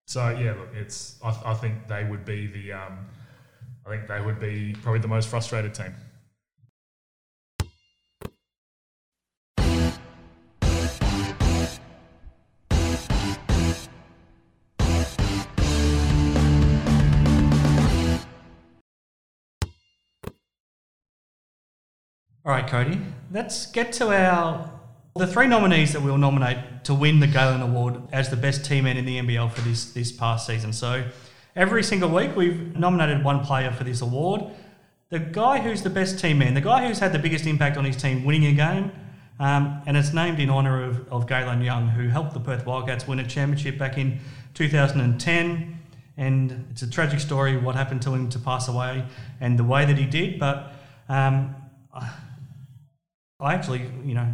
So 0.05 0.30
yeah, 0.30 0.53
look, 0.53 0.70
it's 0.74 1.20
I, 1.24 1.36
I 1.45 1.53
think 1.53 1.88
they 1.88 2.03
would 2.03 2.26
be 2.26 2.47
the 2.47 2.74
um, 2.74 3.05
I 3.89 3.93
think 3.93 4.07
they 4.07 4.21
would 4.21 4.39
be 4.39 4.75
probably 4.83 4.99
the 4.99 5.07
most 5.07 5.29
frustrated 5.29 5.73
team. 5.73 5.95
All 22.45 22.53
right, 22.53 22.67
Cody. 22.67 23.01
Let's 23.31 23.65
get 23.71 23.91
to 23.93 24.15
our 24.15 24.71
the 25.15 25.25
three 25.25 25.47
nominees 25.47 25.93
that 25.93 26.03
we'll 26.03 26.19
nominate 26.19 26.83
to 26.83 26.93
win 26.93 27.19
the 27.19 27.27
Galen 27.27 27.63
Award 27.63 28.03
as 28.11 28.29
the 28.29 28.37
best 28.37 28.63
team 28.63 28.85
in 28.85 29.03
the 29.03 29.17
NBL 29.17 29.51
for 29.51 29.61
this 29.61 29.91
this 29.93 30.11
past 30.11 30.45
season. 30.45 30.73
So 30.73 31.05
every 31.60 31.84
single 31.84 32.10
week 32.10 32.34
we've 32.38 32.78
nominated 32.78 33.22
one 33.22 33.43
player 33.43 33.70
for 33.70 33.84
this 33.84 33.99
award. 34.01 34.41
The 35.10 35.20
guy 35.20 35.60
who's 35.60 35.82
the 35.82 35.89
best 35.89 36.18
team 36.18 36.38
man, 36.38 36.53
the 36.53 36.62
guy 36.62 36.88
who's 36.88 36.99
had 36.99 37.12
the 37.12 37.20
biggest 37.20 37.45
impact 37.45 37.76
on 37.76 37.84
his 37.84 37.97
team 37.97 38.24
winning 38.24 38.45
a 38.45 38.53
game, 38.53 38.93
um, 39.41 39.82
and 39.86 39.97
it's 39.97 40.14
named 40.14 40.39
in 40.39 40.49
honour 40.49 40.82
of, 40.82 41.12
of 41.12 41.28
Galen 41.28 41.62
Young, 41.62 41.89
who 41.89 42.07
helped 42.07 42.34
the 42.34 42.39
Perth 42.39 42.66
Wildcats 42.66 43.07
win 43.07 43.20
a 43.20 43.28
championship 43.28 43.78
back 43.78 43.97
in 43.97 44.20
2010. 44.53 45.80
And 46.16 46.68
it's 46.72 46.82
a 46.82 46.89
tragic 46.89 47.20
story 47.20 47.57
what 47.57 47.76
happened 47.76 48.01
to 48.03 48.14
him 48.14 48.30
to 48.30 48.39
pass 48.39 48.70
away 48.70 49.05
and 49.41 49.60
the 49.60 49.64
way 49.64 49.86
that 49.86 49.97
he 49.97 50.05
did. 50.05 50.39
But 50.39 50.74
um, 51.10 51.55
I 53.39 53.53
actually, 53.53 53.89
you 54.05 54.14
know, 54.14 54.28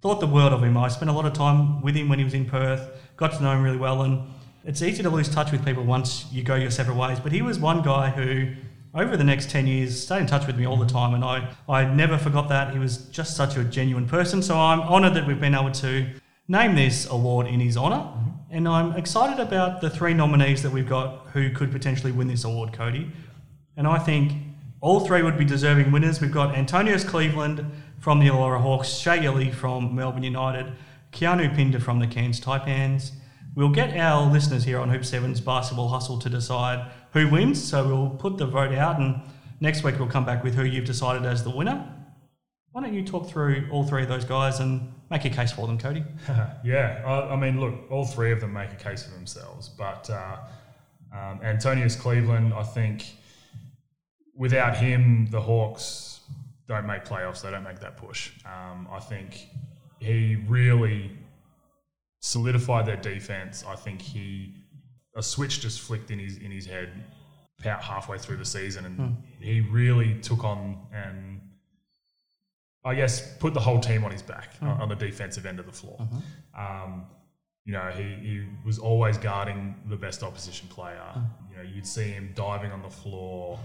thought 0.00 0.20
the 0.20 0.26
world 0.26 0.52
of 0.54 0.62
him. 0.62 0.76
I 0.76 0.88
spent 0.88 1.10
a 1.10 1.14
lot 1.14 1.26
of 1.26 1.34
time 1.34 1.82
with 1.82 1.96
him 1.96 2.08
when 2.08 2.18
he 2.18 2.24
was 2.24 2.34
in 2.34 2.46
Perth, 2.46 2.88
got 3.16 3.32
to 3.32 3.42
know 3.42 3.52
him 3.52 3.62
really 3.62 3.78
well, 3.78 4.02
and 4.02 4.28
it's 4.66 4.82
easy 4.82 5.02
to 5.02 5.10
lose 5.10 5.28
touch 5.28 5.52
with 5.52 5.64
people 5.64 5.84
once 5.84 6.26
you 6.30 6.42
go 6.42 6.56
your 6.56 6.70
separate 6.70 6.96
ways. 6.96 7.18
But 7.20 7.32
he 7.32 7.40
was 7.40 7.58
one 7.58 7.82
guy 7.82 8.10
who, 8.10 8.52
over 8.94 9.16
the 9.16 9.24
next 9.24 9.48
10 9.48 9.66
years, 9.66 10.02
stayed 10.02 10.20
in 10.20 10.26
touch 10.26 10.46
with 10.46 10.58
me 10.58 10.66
all 10.66 10.76
the 10.76 10.86
time. 10.86 11.14
And 11.14 11.24
I, 11.24 11.48
I 11.68 11.84
never 11.84 12.18
forgot 12.18 12.48
that. 12.48 12.72
He 12.72 12.78
was 12.78 12.98
just 13.08 13.36
such 13.36 13.56
a 13.56 13.64
genuine 13.64 14.08
person. 14.08 14.42
So 14.42 14.58
I'm 14.58 14.80
honoured 14.80 15.14
that 15.14 15.26
we've 15.26 15.40
been 15.40 15.54
able 15.54 15.70
to 15.72 16.06
name 16.48 16.74
this 16.74 17.08
award 17.08 17.46
in 17.46 17.60
his 17.60 17.76
honor 17.76 17.96
mm-hmm. 17.96 18.30
And 18.50 18.68
I'm 18.68 18.92
excited 18.92 19.40
about 19.40 19.80
the 19.80 19.90
three 19.90 20.14
nominees 20.14 20.62
that 20.62 20.70
we've 20.70 20.88
got 20.88 21.26
who 21.32 21.50
could 21.50 21.72
potentially 21.72 22.12
win 22.12 22.28
this 22.28 22.44
award, 22.44 22.72
Cody. 22.72 23.10
And 23.76 23.86
I 23.86 23.98
think 23.98 24.32
all 24.80 25.00
three 25.00 25.22
would 25.22 25.36
be 25.36 25.44
deserving 25.44 25.90
winners. 25.90 26.20
We've 26.20 26.32
got 26.32 26.54
Antonius 26.54 27.02
Cleveland 27.02 27.64
from 27.98 28.20
the 28.20 28.28
Illawarra 28.28 28.60
Hawks, 28.60 28.88
Shea 28.88 29.24
Ili 29.24 29.50
from 29.50 29.94
Melbourne 29.94 30.22
United, 30.22 30.72
Keanu 31.12 31.54
Pinder 31.54 31.80
from 31.80 31.98
the 31.98 32.06
Cairns 32.06 32.40
Taipans. 32.40 33.10
We'll 33.56 33.70
get 33.70 33.96
our 33.96 34.30
listeners 34.30 34.64
here 34.64 34.78
on 34.78 34.90
Hoop 34.90 35.00
7's 35.00 35.40
Basketball 35.40 35.88
Hustle 35.88 36.18
to 36.18 36.28
decide 36.28 36.92
who 37.14 37.26
wins. 37.30 37.64
So 37.64 37.88
we'll 37.88 38.10
put 38.10 38.36
the 38.36 38.46
vote 38.46 38.74
out 38.74 39.00
and 39.00 39.22
next 39.60 39.82
week 39.82 39.98
we'll 39.98 40.10
come 40.10 40.26
back 40.26 40.44
with 40.44 40.54
who 40.54 40.62
you've 40.62 40.84
decided 40.84 41.24
as 41.24 41.42
the 41.42 41.48
winner. 41.48 41.90
Why 42.72 42.82
don't 42.82 42.92
you 42.92 43.02
talk 43.02 43.30
through 43.30 43.66
all 43.72 43.82
three 43.82 44.02
of 44.02 44.08
those 44.08 44.26
guys 44.26 44.60
and 44.60 44.92
make 45.10 45.24
a 45.24 45.30
case 45.30 45.52
for 45.52 45.66
them, 45.66 45.78
Cody? 45.78 46.04
yeah, 46.64 47.02
I, 47.06 47.32
I, 47.32 47.36
mean, 47.36 47.58
look, 47.58 47.90
all 47.90 48.04
three 48.04 48.30
of 48.30 48.42
them 48.42 48.52
make 48.52 48.72
a 48.72 48.76
case 48.76 49.04
for 49.04 49.12
themselves, 49.12 49.70
but 49.70 50.10
uh, 50.10 50.36
um, 51.10 51.40
Antonius 51.42 51.96
Cleveland, 51.96 52.52
I 52.52 52.62
think, 52.62 53.06
without 54.34 54.76
him, 54.76 55.28
the 55.30 55.40
Hawks 55.40 56.20
don't 56.68 56.86
make 56.86 57.06
playoffs. 57.06 57.40
They 57.40 57.50
don't 57.50 57.64
make 57.64 57.80
that 57.80 57.96
push. 57.96 58.32
Um, 58.44 58.86
I 58.92 59.00
think 59.00 59.48
he 59.98 60.44
really 60.46 61.12
solidified 62.26 62.86
their 62.86 62.96
defense. 62.96 63.64
I 63.66 63.76
think 63.76 64.02
he 64.02 64.52
a 65.14 65.22
switch 65.22 65.60
just 65.60 65.80
flicked 65.80 66.10
in 66.10 66.18
his 66.18 66.36
in 66.38 66.50
his 66.50 66.66
head 66.66 66.90
about 67.60 67.82
halfway 67.82 68.18
through 68.18 68.36
the 68.36 68.44
season, 68.44 68.84
and 68.84 68.98
mm. 68.98 69.16
he 69.40 69.60
really 69.60 70.14
took 70.20 70.44
on 70.44 70.76
and 70.92 71.40
I 72.84 72.94
guess 72.94 73.36
put 73.38 73.54
the 73.54 73.60
whole 73.60 73.80
team 73.80 74.04
on 74.04 74.10
his 74.10 74.22
back 74.22 74.58
mm. 74.60 74.80
on 74.80 74.88
the 74.88 74.96
defensive 74.96 75.46
end 75.46 75.60
of 75.60 75.66
the 75.66 75.72
floor. 75.72 75.98
Mm-hmm. 76.00 76.60
Um, 76.64 77.06
you 77.64 77.72
know, 77.72 77.90
he, 77.90 78.02
he 78.02 78.44
was 78.64 78.78
always 78.78 79.18
guarding 79.18 79.74
the 79.88 79.96
best 79.96 80.22
opposition 80.22 80.68
player. 80.68 81.02
Mm. 81.16 81.24
You 81.50 81.56
know, 81.56 81.62
you'd 81.74 81.86
see 81.86 82.08
him 82.10 82.32
diving 82.36 82.70
on 82.70 82.82
the 82.82 82.90
floor, 82.90 83.58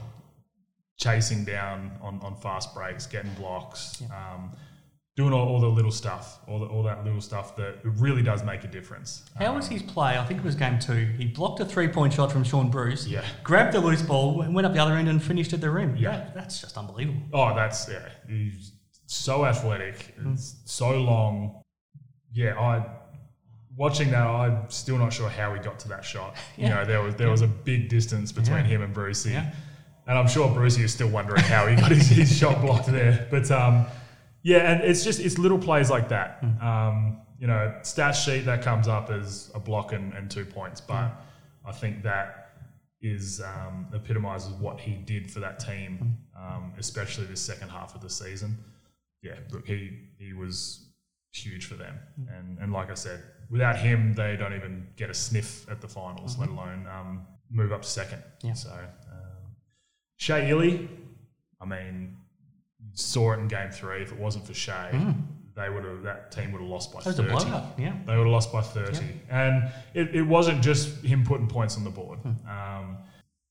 chasing 0.98 1.44
down 1.44 1.92
on, 2.02 2.20
on 2.24 2.36
fast 2.36 2.74
breaks, 2.74 3.06
getting 3.06 3.34
blocks. 3.34 4.02
Yeah. 4.02 4.08
Um, 4.08 4.52
doing 5.22 5.34
all, 5.34 5.48
all, 5.48 5.60
the 5.60 5.68
little 5.68 5.92
stuff, 5.92 6.40
all, 6.48 6.60
the, 6.60 6.66
all 6.66 6.82
that 6.82 7.06
little 7.06 7.22
stuff 7.22 7.56
that 7.56 7.76
really 7.84 8.24
does 8.24 8.44
make 8.44 8.64
a 8.64 8.68
difference. 8.68 9.24
How 9.38 9.52
um, 9.52 9.56
was 9.56 9.68
his 9.68 9.84
play? 9.84 10.18
I 10.18 10.26
think 10.26 10.40
it 10.40 10.44
was 10.44 10.56
game 10.56 10.80
two. 10.80 11.06
He 11.18 11.26
blocked 11.26 11.60
a 11.60 11.66
three 11.66 11.88
point 11.88 12.14
shot 12.14 12.32
from 12.32 12.44
Sean 12.44 12.72
Bruce, 12.72 13.06
yeah. 13.06 13.24
grabbed 13.44 13.74
the 13.74 13.80
loose 13.80 14.02
ball, 14.02 14.44
went 14.50 14.66
up 14.66 14.74
the 14.74 14.80
other 14.80 14.96
end 14.96 15.08
and 15.10 15.22
finished 15.22 15.54
at 15.54 15.62
the 15.62 15.70
rim. 15.70 15.96
Yeah. 15.96 16.12
That, 16.12 16.34
that's 16.34 16.60
just 16.60 16.76
unbelievable. 16.76 17.22
Oh, 17.34 17.54
that's, 17.56 17.88
yeah. 17.88 18.10
He's 18.28 18.72
so 19.06 19.46
athletic, 19.46 20.16
mm. 20.20 20.40
so 20.66 21.00
long. 21.00 21.62
Yeah, 22.34 22.60
I. 22.60 22.86
Watching 23.78 24.12
that, 24.12 24.28
I'm 24.28 24.70
still 24.70 24.98
not 24.98 25.14
sure 25.14 25.30
how 25.30 25.54
he 25.54 25.60
got 25.62 25.80
to 25.80 25.90
that 25.90 26.04
shot. 26.04 26.36
Yeah. 26.58 26.68
You 26.68 26.76
know, 26.76 26.86
there 26.86 27.02
was 27.02 27.16
there 27.16 27.28
yeah. 27.28 27.32
was 27.32 27.42
a 27.42 27.48
big 27.48 27.90
distance 27.90 28.32
between 28.32 28.58
yeah. 28.58 28.64
him 28.64 28.82
and 28.82 28.94
Brucey, 28.94 29.34
and 29.34 30.18
I'm 30.20 30.28
sure 30.28 30.54
Brucey 30.54 30.84
is 30.84 30.94
still 30.94 31.08
wondering 31.08 31.42
how 31.44 31.68
he 31.68 31.76
got 31.78 31.92
his, 31.92 32.08
his 32.08 32.38
shot 32.38 32.62
blocked 32.62 32.88
there. 32.88 33.28
But 33.32 33.50
um, 33.50 33.86
yeah, 34.44 34.72
and 34.72 34.84
it's 34.84 35.04
just 35.04 35.20
it's 35.20 35.38
little 35.38 35.60
plays 35.60 35.90
like 35.90 36.10
that. 36.10 36.42
Mm. 36.42 36.64
Um, 36.64 37.22
you 37.40 37.48
know, 37.48 37.76
stat 37.82 38.16
sheet 38.16 38.46
that 38.46 38.62
comes 38.62 38.88
up 38.88 39.10
as 39.10 39.52
a 39.56 39.60
block 39.60 39.94
and, 39.94 40.14
and 40.14 40.30
two 40.30 40.46
points, 40.46 40.80
but 40.80 40.94
mm. 40.94 41.14
I 41.66 41.72
think 41.72 42.04
that 42.04 42.54
is 43.02 43.42
um, 43.42 43.88
epitomizes 43.94 44.52
what 44.54 44.80
he 44.80 44.94
did 44.94 45.32
for 45.32 45.40
that 45.40 45.60
team, 45.60 46.18
mm. 46.38 46.40
um, 46.40 46.74
especially 46.78 47.26
this 47.26 47.42
second 47.42 47.70
half 47.70 47.96
of 47.96 48.02
the 48.02 48.10
season. 48.10 48.58
Yeah, 49.24 49.36
look, 49.52 49.66
he 49.68 49.92
he 50.18 50.34
was 50.34 50.88
huge 51.34 51.66
for 51.66 51.76
them, 51.76 51.96
mm. 52.20 52.40
and 52.40 52.60
and 52.60 52.72
like 52.72 52.92
I 52.92 52.96
said, 52.96 53.24
without 53.50 53.78
him, 53.78 54.14
they 54.14 54.36
don't 54.36 54.54
even 54.54 54.88
get 54.96 55.10
a 55.10 55.14
sniff 55.14 55.70
at 55.70 55.82
the 55.82 55.88
finals, 55.88 56.36
mm-hmm. 56.36 56.42
let 56.42 56.50
alone 56.50 56.88
um, 56.88 57.28
move 57.50 57.72
up 57.72 57.82
to 57.82 57.88
second. 57.88 58.24
Yeah. 58.42 58.54
So, 58.54 58.70
um, 58.70 59.56
Shea 60.18 60.50
Ili, 60.50 60.90
I 61.60 61.66
mean, 61.66 62.18
saw 62.94 63.34
it 63.34 63.40
in 63.40 63.48
game 63.48 63.72
three. 63.72 64.02
If 64.02 64.12
it 64.12 64.18
wasn't 64.18 64.46
for 64.46 64.54
Shea, 64.54 64.90
mm. 64.92 65.16
they 65.56 65.70
would 65.70 65.84
have 65.86 66.04
that 66.04 66.32
team 66.32 66.52
would 66.52 66.62
have 66.62 66.70
lost 66.70 66.94
by 66.94 67.02
thirty. 67.02 67.24
Yeah, 67.78 67.96
they 68.06 68.18
would 68.18 68.26
have 68.26 68.34
lost 68.34 68.52
by 68.52 68.62
thirty. 68.62 69.06
Yeah. 69.28 69.48
And 69.48 69.72
it, 69.94 70.16
it 70.16 70.24
wasn't 70.24 70.62
just 70.62 71.04
him 71.04 71.24
putting 71.24 71.48
points 71.48 71.78
on 71.78 71.84
the 71.84 71.90
board. 71.90 72.20
Mm. 72.24 72.50
Um, 72.50 72.98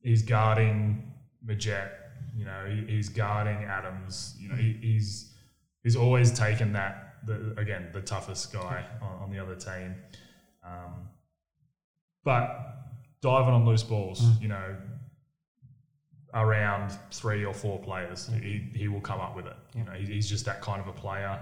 he's 0.01 0.23
guarding 0.23 1.13
Magette. 1.45 1.91
You 2.37 2.45
know, 2.45 2.67
he, 2.69 2.95
he's 2.95 3.09
guarding 3.09 3.65
Adams. 3.65 4.37
You 4.39 4.49
know, 4.49 4.55
he, 4.57 4.79
he's 4.81 5.35
he's 5.83 5.97
always 5.97 6.33
taken 6.33 6.73
that. 6.75 7.07
The, 7.27 7.55
again, 7.59 7.91
the 7.93 8.01
toughest 8.01 8.51
guy 8.51 8.87
on, 9.03 9.25
on 9.25 9.31
the 9.31 9.39
other 9.39 9.55
team. 9.55 9.95
Um, 10.67 11.09
but 12.25 12.77
diving 13.21 13.53
on 13.53 13.67
loose 13.67 13.83
balls, 13.83 14.23
mm. 14.23 14.41
you 14.41 14.49
know, 14.49 14.77
around 16.35 16.93
three 17.11 17.45
or 17.45 17.53
four 17.53 17.79
players, 17.79 18.31
he, 18.43 18.65
he 18.75 18.89
will 18.89 19.01
come 19.01 19.21
up 19.21 19.35
with 19.37 19.47
it. 19.47 19.57
You 19.75 19.85
know, 19.85 19.93
he's 19.93 20.29
just 20.29 20.45
that 20.47 20.61
kind 20.61 20.81
of 20.81 20.87
a 20.87 20.93
player. 20.93 21.39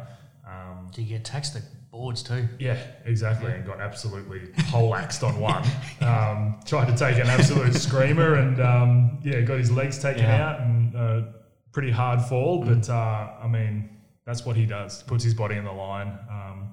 Um, 0.47 0.89
Do 0.95 1.03
you 1.03 1.09
get 1.09 1.25
taxed 1.25 1.55
the 1.55 1.63
boards 1.91 2.23
too? 2.23 2.49
Yeah, 2.59 2.79
exactly, 3.05 3.51
yeah. 3.51 3.57
and 3.57 3.67
got 3.67 3.81
absolutely 3.81 4.41
poleaxed 4.71 5.23
on 5.23 5.39
one. 5.39 5.65
Um, 6.01 6.61
tried 6.65 6.87
to 6.87 6.97
take 6.97 7.19
an 7.19 7.27
absolute 7.29 7.75
screamer, 7.87 8.37
and 8.37 8.61
um, 8.61 9.19
yeah, 9.25 9.41
got 9.41 9.59
his 9.59 9.71
legs 9.71 9.99
taken 9.99 10.23
yeah. 10.23 10.47
out 10.47 10.61
and 10.61 10.97
uh, 10.97 11.23
pretty 11.73 11.91
hard 11.91 12.23
fall. 12.23 12.65
Mm. 12.65 12.81
But 12.81 12.91
uh, 12.91 13.33
I 13.43 13.49
mean, 13.49 13.91
that's 14.25 14.47
what 14.47 14.57
he 14.57 14.65
does. 14.65 15.03
Puts 15.03 15.25
his 15.25 15.35
body 15.35 15.57
in 15.57 15.65
the 15.65 15.73
line. 15.73 16.17
Um, 16.31 16.73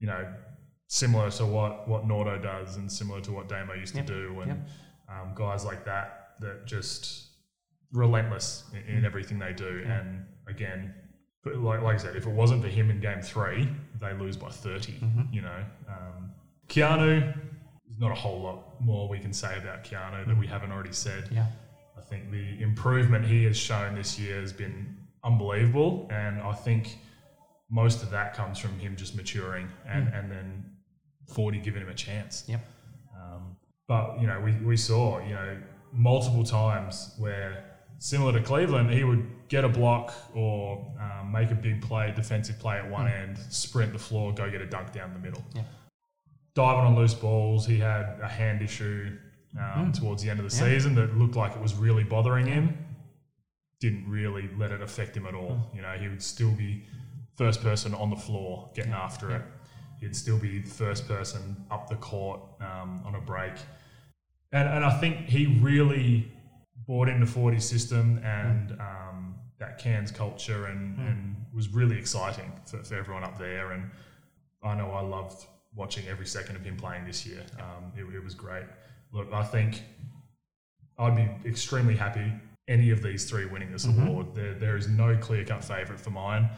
you 0.00 0.08
know, 0.08 0.26
similar 0.88 1.30
to 1.30 1.46
what 1.46 1.88
what 1.88 2.06
Nordo 2.06 2.42
does, 2.42 2.76
and 2.76 2.90
similar 2.90 3.20
to 3.22 3.32
what 3.32 3.48
Damo 3.48 3.74
used 3.74 3.94
yep. 3.94 4.06
to 4.08 4.12
do, 4.12 4.40
and 4.40 4.48
yep. 4.48 4.68
Um, 5.08 5.32
guys 5.34 5.64
like 5.64 5.84
that 5.84 6.23
that 6.40 6.66
just 6.66 7.28
relentless 7.92 8.64
in, 8.72 8.96
in 8.96 9.02
mm. 9.02 9.06
everything 9.06 9.38
they 9.38 9.52
do. 9.52 9.82
Yeah. 9.84 10.00
And 10.00 10.24
again, 10.48 10.94
like, 11.44 11.82
like 11.82 11.94
I 11.94 11.98
said, 11.98 12.16
if 12.16 12.26
it 12.26 12.32
wasn't 12.32 12.62
for 12.62 12.68
him 12.68 12.90
in 12.90 13.00
game 13.00 13.20
three, 13.22 13.68
they 14.00 14.12
lose 14.14 14.36
by 14.36 14.50
30, 14.50 14.92
mm-hmm. 14.92 15.22
you 15.32 15.42
know. 15.42 15.64
Um, 15.88 16.32
Keanu, 16.68 17.20
there's 17.86 18.00
not 18.00 18.10
a 18.10 18.14
whole 18.14 18.40
lot 18.40 18.80
more 18.80 19.08
we 19.08 19.18
can 19.18 19.32
say 19.32 19.56
about 19.58 19.84
Keanu 19.84 20.26
that 20.26 20.38
we 20.38 20.46
mm. 20.46 20.50
haven't 20.50 20.72
already 20.72 20.92
said. 20.92 21.28
Yeah. 21.30 21.46
I 21.96 22.00
think 22.00 22.30
the 22.30 22.62
improvement 22.62 23.24
he 23.24 23.44
has 23.44 23.56
shown 23.56 23.94
this 23.94 24.18
year 24.18 24.40
has 24.40 24.52
been 24.52 24.96
unbelievable. 25.22 26.08
And 26.10 26.40
I 26.40 26.52
think 26.52 26.98
most 27.70 28.02
of 28.02 28.10
that 28.10 28.34
comes 28.34 28.58
from 28.58 28.78
him 28.78 28.96
just 28.96 29.14
maturing 29.16 29.68
and, 29.86 30.08
mm. 30.08 30.18
and 30.18 30.30
then 30.30 30.64
40 31.34 31.58
giving 31.58 31.82
him 31.82 31.88
a 31.88 31.94
chance. 31.94 32.44
Yep. 32.46 32.60
Um, 33.16 33.56
but, 33.86 34.20
you 34.20 34.26
know, 34.26 34.40
we, 34.40 34.52
we 34.64 34.76
saw, 34.76 35.20
you 35.24 35.34
know, 35.34 35.56
multiple 35.94 36.44
times 36.44 37.14
where, 37.18 37.64
similar 37.98 38.32
to 38.32 38.40
Cleveland, 38.40 38.90
he 38.90 39.04
would 39.04 39.24
get 39.48 39.64
a 39.64 39.68
block 39.68 40.12
or 40.34 40.92
um, 41.00 41.30
make 41.32 41.50
a 41.50 41.54
big 41.54 41.80
play, 41.80 42.12
defensive 42.14 42.58
play 42.58 42.76
at 42.76 42.90
one 42.90 43.06
mm. 43.06 43.22
end, 43.22 43.38
sprint 43.50 43.92
the 43.92 43.98
floor, 43.98 44.32
go 44.34 44.50
get 44.50 44.60
a 44.60 44.66
dunk 44.66 44.92
down 44.92 45.12
the 45.12 45.18
middle. 45.18 45.42
Yeah. 45.54 45.62
Diving 46.54 46.84
on 46.84 46.96
loose 46.96 47.14
balls, 47.14 47.66
he 47.66 47.78
had 47.78 48.18
a 48.22 48.28
hand 48.28 48.62
issue 48.62 49.16
um, 49.58 49.92
mm. 49.92 49.98
towards 49.98 50.22
the 50.22 50.30
end 50.30 50.40
of 50.40 50.50
the 50.50 50.56
yeah. 50.56 50.72
season 50.72 50.94
that 50.96 51.16
looked 51.16 51.36
like 51.36 51.54
it 51.54 51.62
was 51.62 51.74
really 51.74 52.04
bothering 52.04 52.46
him. 52.46 52.76
Didn't 53.80 54.08
really 54.08 54.48
let 54.56 54.70
it 54.70 54.82
affect 54.82 55.16
him 55.16 55.26
at 55.26 55.34
all. 55.34 55.70
Mm. 55.72 55.76
You 55.76 55.82
know, 55.82 55.92
he 55.92 56.08
would 56.08 56.22
still 56.22 56.52
be 56.52 56.84
first 57.36 57.62
person 57.62 57.94
on 57.94 58.10
the 58.10 58.16
floor 58.16 58.70
getting 58.74 58.92
yeah. 58.92 59.02
after 59.02 59.34
it. 59.34 59.42
He'd 60.00 60.14
still 60.14 60.38
be 60.38 60.62
first 60.62 61.08
person 61.08 61.56
up 61.70 61.88
the 61.88 61.96
court 61.96 62.40
um, 62.60 63.02
on 63.04 63.14
a 63.14 63.20
break 63.20 63.54
and 64.54 64.68
and 64.68 64.84
I 64.84 64.98
think 64.98 65.26
he 65.26 65.46
really 65.60 66.32
bought 66.86 67.08
into 67.08 67.26
40 67.26 67.60
system 67.60 68.20
and 68.24 68.70
mm. 68.70 68.80
um, 68.80 69.34
that 69.58 69.78
Cairns 69.78 70.10
culture 70.10 70.66
and, 70.66 70.96
mm. 70.96 71.06
and 71.06 71.36
was 71.54 71.68
really 71.68 71.98
exciting 71.98 72.52
for, 72.66 72.78
for 72.84 72.94
everyone 72.96 73.24
up 73.24 73.38
there. 73.38 73.72
And 73.72 73.90
I 74.62 74.74
know 74.74 74.90
I 74.90 75.00
loved 75.00 75.46
watching 75.74 76.06
every 76.08 76.26
second 76.26 76.56
of 76.56 76.62
him 76.62 76.76
playing 76.76 77.04
this 77.04 77.26
year. 77.26 77.42
Um, 77.58 77.92
it, 77.96 78.04
it, 78.14 78.22
was 78.22 78.34
great. 78.34 78.66
Look, 79.12 79.32
I 79.32 79.42
think 79.42 79.82
I'd 80.98 81.16
be 81.16 81.48
extremely 81.48 81.96
happy 81.96 82.32
any 82.68 82.90
of 82.90 83.02
these 83.02 83.24
three 83.24 83.46
winning 83.46 83.72
this 83.72 83.86
mm-hmm. 83.86 84.06
award. 84.06 84.34
There, 84.34 84.54
there 84.54 84.76
is 84.76 84.88
no 84.88 85.16
clear 85.16 85.44
cut 85.44 85.64
favourite 85.64 86.00
for 86.00 86.10
mine 86.10 86.48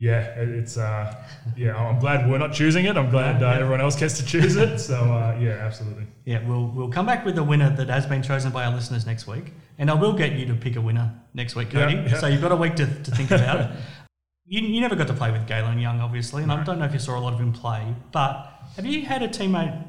yeah, 0.00 0.34
it's 0.36 0.76
uh, 0.76 1.14
yeah. 1.56 1.76
I'm 1.76 1.98
glad 1.98 2.28
we're 2.28 2.38
not 2.38 2.52
choosing 2.52 2.84
it. 2.84 2.96
I'm 2.96 3.10
glad 3.10 3.42
uh, 3.42 3.48
everyone 3.48 3.80
else 3.80 3.96
gets 3.96 4.18
to 4.18 4.26
choose 4.26 4.56
it. 4.56 4.78
So 4.78 4.96
uh, 4.96 5.38
yeah, 5.40 5.52
absolutely. 5.52 6.06
Yeah, 6.24 6.46
we'll 6.46 6.66
we'll 6.66 6.90
come 6.90 7.06
back 7.06 7.24
with 7.24 7.36
the 7.36 7.44
winner 7.44 7.74
that 7.76 7.88
has 7.88 8.04
been 8.04 8.22
chosen 8.22 8.50
by 8.50 8.64
our 8.64 8.74
listeners 8.74 9.06
next 9.06 9.26
week, 9.26 9.52
and 9.78 9.90
I 9.90 9.94
will 9.94 10.12
get 10.12 10.32
you 10.32 10.46
to 10.46 10.54
pick 10.54 10.76
a 10.76 10.80
winner 10.80 11.14
next 11.32 11.54
week, 11.54 11.70
Cody. 11.70 11.94
Yeah, 11.94 12.08
yeah. 12.08 12.18
So 12.18 12.26
you've 12.26 12.42
got 12.42 12.52
a 12.52 12.56
week 12.56 12.74
to, 12.76 12.86
to 12.86 13.10
think 13.10 13.30
about 13.30 13.60
it. 13.60 13.70
You, 14.46 14.60
you 14.60 14.82
never 14.82 14.94
got 14.94 15.06
to 15.06 15.14
play 15.14 15.30
with 15.30 15.46
Galen 15.46 15.78
Young, 15.78 16.00
obviously, 16.00 16.42
and 16.42 16.48
no. 16.48 16.56
I 16.56 16.64
don't 16.64 16.78
know 16.78 16.84
if 16.84 16.92
you 16.92 16.98
saw 16.98 17.18
a 17.18 17.20
lot 17.20 17.32
of 17.32 17.40
him 17.40 17.50
play. 17.50 17.94
But 18.12 18.52
have 18.76 18.84
you 18.84 19.00
had 19.00 19.22
a 19.22 19.28
teammate 19.28 19.82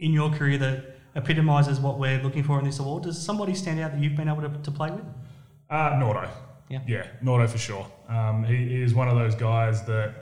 in 0.00 0.12
your 0.12 0.30
career 0.30 0.58
that 0.58 0.96
epitomises 1.14 1.78
what 1.78 2.00
we're 2.00 2.20
looking 2.20 2.42
for 2.42 2.58
in 2.58 2.64
this 2.64 2.80
award? 2.80 3.04
Does 3.04 3.20
somebody 3.20 3.54
stand 3.54 3.78
out 3.78 3.92
that 3.92 4.00
you've 4.02 4.16
been 4.16 4.28
able 4.28 4.42
to, 4.42 4.48
to 4.48 4.70
play 4.72 4.90
with? 4.90 5.04
Uh, 5.70 5.90
Nordo. 5.92 6.28
Yeah. 6.68 6.80
Yeah, 6.86 7.06
Nordo 7.22 7.48
for 7.48 7.58
sure. 7.58 7.86
Um, 8.08 8.44
he, 8.44 8.56
he 8.56 8.82
is 8.82 8.94
one 8.94 9.08
of 9.08 9.16
those 9.16 9.34
guys 9.34 9.84
that 9.84 10.14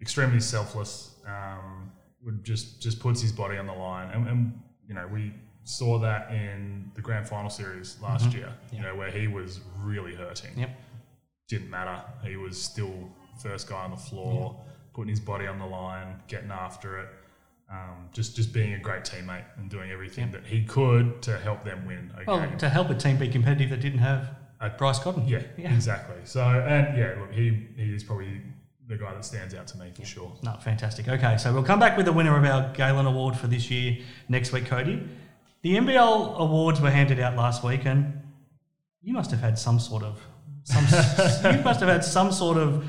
extremely 0.00 0.40
selfless. 0.40 1.12
Um, 1.26 1.92
would 2.24 2.42
just 2.44 2.82
just 2.82 2.98
puts 2.98 3.20
his 3.22 3.30
body 3.32 3.56
on 3.56 3.66
the 3.66 3.72
line, 3.72 4.10
and, 4.12 4.26
and 4.28 4.60
you 4.88 4.94
know 4.94 5.06
we 5.12 5.32
saw 5.62 5.98
that 5.98 6.30
in 6.32 6.90
the 6.94 7.00
grand 7.00 7.28
final 7.28 7.50
series 7.50 7.98
last 8.02 8.32
year. 8.34 8.52
You 8.72 8.82
know 8.82 8.96
where 8.96 9.10
he 9.10 9.28
was 9.28 9.60
really 9.80 10.14
hurting. 10.14 10.50
Yep. 10.56 10.70
Didn't 11.48 11.70
matter. 11.70 12.02
He 12.24 12.36
was 12.36 12.60
still 12.60 12.94
first 13.40 13.68
guy 13.68 13.84
on 13.84 13.92
the 13.92 13.96
floor, 13.96 14.60
putting 14.94 15.10
his 15.10 15.20
body 15.20 15.46
on 15.46 15.58
the 15.60 15.66
line, 15.66 16.20
getting 16.26 16.50
after 16.50 16.98
it. 17.00 17.08
Um, 17.70 18.08
just 18.12 18.34
just 18.36 18.52
being 18.52 18.74
a 18.74 18.78
great 18.78 19.02
teammate 19.04 19.44
and 19.56 19.68
doing 19.70 19.90
everything 19.90 20.30
that 20.32 20.44
he 20.46 20.64
could 20.64 21.20
to 21.22 21.36
help 21.38 21.64
them 21.64 21.84
win 21.86 22.12
Well, 22.26 22.40
game. 22.40 22.58
to 22.58 22.68
help 22.68 22.90
a 22.90 22.94
team 22.94 23.18
be 23.18 23.28
competitive 23.28 23.70
that 23.70 23.80
didn't 23.80 23.98
have 24.00 24.30
Uh, 24.60 24.70
Bryce 24.70 24.98
Cotton. 24.98 25.26
Yeah, 25.28 25.42
Yeah. 25.58 25.74
exactly. 25.74 26.16
So, 26.24 26.42
and 26.42 26.96
yeah, 26.96 27.14
look, 27.20 27.32
he, 27.32 27.66
he 27.76 27.94
is 27.94 28.02
probably 28.02 28.40
the 28.88 28.96
guy 28.96 29.12
that 29.12 29.24
stands 29.24 29.54
out 29.54 29.66
to 29.68 29.78
me 29.78 29.90
for 29.94 30.04
sure. 30.04 30.32
No, 30.42 30.52
fantastic. 30.62 31.08
Okay, 31.08 31.36
so 31.38 31.52
we'll 31.52 31.62
come 31.64 31.78
back 31.80 31.96
with 31.96 32.06
the 32.06 32.12
winner 32.12 32.36
of 32.38 32.44
our 32.44 32.72
Galen 32.72 33.04
Award 33.06 33.36
for 33.36 33.48
this 33.48 33.70
year 33.70 33.98
next 34.28 34.52
week, 34.52 34.66
Cody. 34.66 35.02
The 35.62 35.76
NBL 35.76 36.38
awards 36.38 36.80
were 36.80 36.90
handed 36.90 37.18
out 37.20 37.36
last 37.36 37.64
week, 37.64 37.84
and 37.84 38.22
you 39.02 39.12
must 39.12 39.30
have 39.32 39.40
had 39.40 39.58
some 39.58 39.78
sort 39.80 40.02
of 40.04 40.20
some, 40.62 40.84
you 41.56 41.62
must 41.62 41.80
have 41.80 41.88
had 41.88 42.04
some 42.04 42.30
sort 42.32 42.56
of 42.56 42.84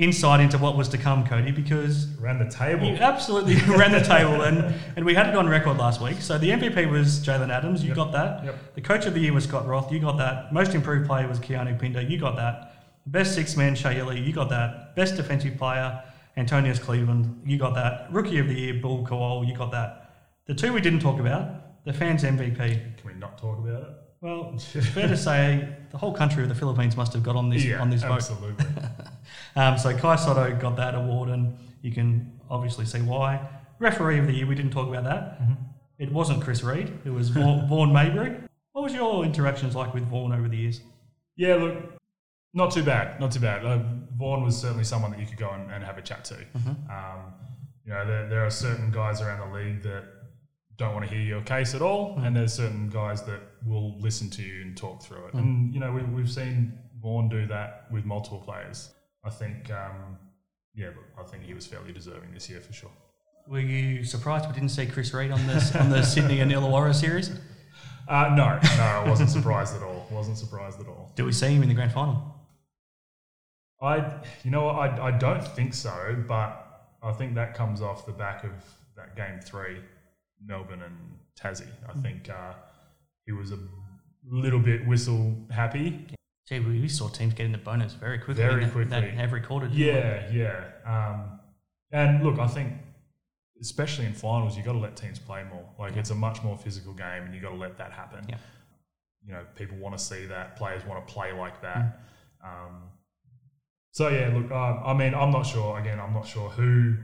insight 0.00 0.40
into 0.40 0.56
what 0.58 0.76
was 0.76 0.88
to 0.88 0.98
come, 0.98 1.26
Cody, 1.26 1.50
because 1.52 2.08
Around 2.20 2.38
the 2.38 2.50
table. 2.50 2.86
you 2.86 2.96
absolutely 2.96 3.54
ran 3.76 3.92
the 3.92 4.00
table, 4.00 4.42
and, 4.42 4.74
and 4.96 5.04
we 5.04 5.14
had 5.14 5.28
it 5.28 5.36
on 5.36 5.48
record 5.48 5.76
last 5.76 6.00
week. 6.00 6.20
So 6.20 6.38
the 6.38 6.50
MVP 6.50 6.90
was 6.90 7.20
Jaylen 7.20 7.50
Adams, 7.50 7.82
you 7.82 7.88
Yep. 7.88 7.96
got 7.96 8.12
that. 8.12 8.44
Yep. 8.44 8.74
The 8.76 8.80
coach 8.80 9.06
of 9.06 9.14
the 9.14 9.20
year 9.20 9.32
was 9.32 9.44
Scott 9.44 9.66
Roth, 9.68 9.92
you 9.92 10.00
got 10.00 10.16
that. 10.18 10.52
Most 10.52 10.74
improved 10.74 11.06
player 11.06 11.28
was 11.28 11.38
Keanu 11.38 11.78
Pinder, 11.78 12.00
you 12.00 12.18
got 12.18 12.36
that. 12.36 12.74
Best 13.06 13.34
six 13.34 13.56
man, 13.56 13.74
Shea 13.74 13.98
Ili, 13.98 14.20
you 14.20 14.32
got 14.32 14.48
that. 14.50 14.94
Best 14.96 15.16
defensive 15.16 15.56
player, 15.58 16.02
Antonius 16.36 16.78
Cleveland, 16.78 17.42
you 17.44 17.58
got 17.58 17.74
that. 17.74 18.06
Rookie 18.10 18.38
of 18.38 18.48
the 18.48 18.54
year, 18.54 18.74
Bul 18.80 19.06
Kuol, 19.06 19.46
you 19.46 19.54
got 19.54 19.70
that. 19.72 20.14
The 20.46 20.54
two 20.54 20.72
we 20.72 20.80
didn't 20.80 21.00
talk 21.00 21.20
about, 21.20 21.84
the 21.84 21.92
fans 21.92 22.24
MVP. 22.24 22.56
Can 22.56 23.06
we 23.06 23.14
not 23.14 23.36
talk 23.38 23.58
about 23.58 23.82
it? 23.82 23.88
Well, 24.20 24.52
it's 24.54 24.64
fair 24.88 25.08
to 25.08 25.16
say 25.16 25.68
the 25.90 25.98
whole 25.98 26.12
country 26.12 26.42
of 26.42 26.48
the 26.48 26.54
Philippines 26.54 26.96
must 26.96 27.12
have 27.14 27.22
got 27.22 27.36
on 27.36 27.48
this 27.48 27.64
yeah, 27.64 27.80
on 27.80 27.90
this 27.90 28.02
vote. 28.02 28.12
absolutely. 28.12 28.66
Um, 29.56 29.78
so 29.78 29.96
Kai 29.96 30.14
Sotto 30.14 30.56
got 30.60 30.76
that 30.76 30.94
award, 30.94 31.28
and 31.28 31.56
you 31.82 31.90
can 31.90 32.40
obviously 32.48 32.84
see 32.84 33.00
why. 33.00 33.40
Referee 33.80 34.18
of 34.18 34.26
the 34.26 34.32
year, 34.32 34.46
we 34.46 34.54
didn't 34.54 34.70
talk 34.70 34.88
about 34.88 35.04
that. 35.04 35.40
Mm-hmm. 35.40 35.54
It 35.98 36.12
wasn't 36.12 36.42
Chris 36.42 36.62
Reed. 36.62 36.92
It 37.04 37.10
was 37.10 37.28
Vaughan, 37.30 37.68
Vaughan 37.68 37.92
Maybury. 37.92 38.36
What 38.72 38.82
was 38.82 38.94
your 38.94 39.24
interactions 39.24 39.74
like 39.74 39.92
with 39.92 40.04
Vaughan 40.04 40.32
over 40.32 40.48
the 40.48 40.56
years? 40.56 40.80
yeah, 41.36 41.56
look, 41.56 41.76
not 42.54 42.70
too 42.70 42.82
bad. 42.82 43.18
Not 43.20 43.32
too 43.32 43.40
bad. 43.40 43.64
Uh, 43.64 43.78
Vaughan 44.16 44.44
was 44.44 44.56
certainly 44.56 44.84
someone 44.84 45.10
that 45.12 45.20
you 45.20 45.26
could 45.26 45.38
go 45.38 45.50
and, 45.50 45.70
and 45.70 45.82
have 45.82 45.98
a 45.98 46.02
chat 46.02 46.24
to. 46.26 46.34
Mm-hmm. 46.34 46.90
Um, 46.90 47.34
you 47.84 47.92
know, 47.92 48.06
there, 48.06 48.28
there 48.28 48.46
are 48.46 48.50
certain 48.50 48.90
guys 48.90 49.20
around 49.20 49.50
the 49.50 49.56
league 49.56 49.82
that 49.82 50.04
don't 50.80 50.94
want 50.94 51.06
to 51.08 51.14
hear 51.14 51.22
your 51.24 51.42
case 51.42 51.74
at 51.74 51.82
all, 51.82 52.16
Mm. 52.16 52.26
and 52.26 52.36
there's 52.36 52.54
certain 52.54 52.88
guys 52.88 53.22
that 53.24 53.40
will 53.66 53.96
listen 53.98 54.28
to 54.30 54.42
you 54.42 54.62
and 54.62 54.76
talk 54.76 55.02
through 55.02 55.18
Mm. 55.18 55.28
it. 55.28 55.34
And 55.34 55.74
you 55.74 55.80
know, 55.80 55.92
we, 55.92 56.02
we've 56.02 56.30
seen 56.30 56.78
Vaughan 57.02 57.28
do 57.28 57.46
that 57.46 57.86
with 57.92 58.04
multiple 58.04 58.40
players. 58.40 58.92
I 59.24 59.30
think, 59.30 59.70
um, 59.70 60.16
yeah, 60.74 60.86
look, 60.88 61.06
I 61.18 61.22
think 61.30 61.44
he 61.44 61.54
was 61.54 61.66
fairly 61.66 61.92
deserving 61.92 62.32
this 62.32 62.48
year 62.48 62.60
for 62.60 62.72
sure. 62.72 62.90
Were 63.46 63.60
you 63.60 64.04
surprised 64.04 64.46
we 64.48 64.52
didn't 64.54 64.70
see 64.70 64.86
Chris 64.86 65.12
Reed 65.12 65.30
on 65.30 65.46
this 65.46 65.74
on 65.76 65.90
the 65.90 66.02
Sydney 66.14 66.40
and 66.40 66.50
Illawarra 66.50 66.94
series? 66.94 67.30
Uh, 68.08 68.28
no, 68.34 68.58
no, 68.76 68.82
I 68.82 69.08
wasn't 69.08 69.30
surprised 69.30 69.76
at 69.76 69.82
all. 69.82 70.06
Wasn't 70.10 70.36
surprised 70.38 70.80
at 70.80 70.86
all. 70.88 71.12
Do 71.14 71.24
we 71.26 71.32
see 71.32 71.48
him 71.54 71.62
in 71.62 71.68
the 71.68 71.74
grand 71.74 71.92
final? 71.92 72.34
I, 73.82 74.14
you 74.44 74.50
know, 74.50 74.68
I, 74.68 75.08
I 75.08 75.10
don't 75.12 75.42
think 75.46 75.72
so, 75.74 76.16
but 76.28 76.50
I 77.02 77.12
think 77.12 77.34
that 77.36 77.54
comes 77.54 77.80
off 77.80 78.04
the 78.06 78.12
back 78.12 78.44
of 78.44 78.52
that 78.96 79.16
game 79.16 79.40
three, 79.40 79.78
Melbourne 80.44 80.82
and 80.82 80.96
Tassie. 81.40 81.68
I 81.88 81.92
think 82.00 82.28
uh, 82.30 82.54
he 83.26 83.32
was 83.32 83.52
a 83.52 83.58
little 84.28 84.60
bit 84.60 84.86
whistle 84.86 85.34
happy. 85.50 86.06
Gee, 86.48 86.58
we 86.60 86.88
saw 86.88 87.08
teams 87.08 87.34
getting 87.34 87.52
the 87.52 87.58
bonus 87.58 87.92
very 87.94 88.18
quickly. 88.18 88.42
Very 88.42 88.64
in 88.64 88.68
that- 88.70 88.88
that 88.90 89.00
quickly. 89.02 89.16
have 89.18 89.32
recorded. 89.32 89.72
didn't? 89.72 89.86
Yeah, 89.94 90.30
yeah. 90.32 90.64
Um, 90.84 91.40
and 91.92 92.22
look, 92.24 92.38
I 92.38 92.46
think 92.46 92.72
especially 93.60 94.06
in 94.06 94.14
finals, 94.14 94.56
you've 94.56 94.66
got 94.66 94.72
to 94.72 94.78
let 94.78 94.96
teams 94.96 95.18
play 95.18 95.44
more. 95.44 95.68
Like 95.78 95.96
it's 95.96 96.10
a 96.10 96.14
much 96.14 96.42
more 96.42 96.56
physical 96.56 96.92
game, 96.92 97.24
and 97.24 97.34
you've 97.34 97.42
got 97.42 97.50
to 97.50 97.56
let 97.56 97.76
that 97.78 97.92
happen. 97.92 98.24
Yeah. 98.28 98.36
You 99.24 99.32
know, 99.32 99.44
people 99.54 99.76
want 99.78 99.96
to 99.96 100.02
see 100.02 100.26
that. 100.26 100.56
Players 100.56 100.84
want 100.86 101.06
to 101.06 101.12
play 101.12 101.32
like 101.32 101.60
that. 101.62 102.00
Um, 102.42 102.84
so 103.92 104.08
yeah, 104.08 104.32
look, 104.34 104.50
uh, 104.50 104.54
I 104.84 104.94
mean, 104.94 105.14
I'm 105.14 105.30
not 105.30 105.42
sure. 105.42 105.78
Again, 105.78 106.00
I'm 106.00 106.14
not 106.14 106.26
sure 106.26 106.48
who 106.48 106.94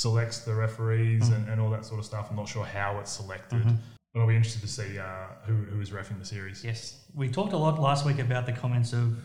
selects 0.00 0.38
the 0.40 0.54
referees 0.54 1.28
and, 1.28 1.46
and 1.48 1.60
all 1.60 1.70
that 1.70 1.84
sort 1.84 1.98
of 2.00 2.06
stuff. 2.06 2.28
I'm 2.30 2.36
not 2.36 2.48
sure 2.48 2.64
how 2.64 2.98
it's 3.00 3.12
selected, 3.12 3.62
but 4.14 4.20
I'll 4.20 4.26
be 4.26 4.34
interested 4.36 4.62
to 4.62 4.68
see 4.68 4.98
uh, 4.98 5.26
who 5.46 5.54
who 5.54 5.80
is 5.80 5.90
refing 5.90 6.18
the 6.18 6.24
series. 6.24 6.64
Yes, 6.64 7.04
we 7.14 7.28
talked 7.28 7.52
a 7.52 7.56
lot 7.58 7.78
last 7.78 8.06
week 8.06 8.18
about 8.18 8.46
the 8.46 8.52
comments 8.52 8.92
of 8.94 9.16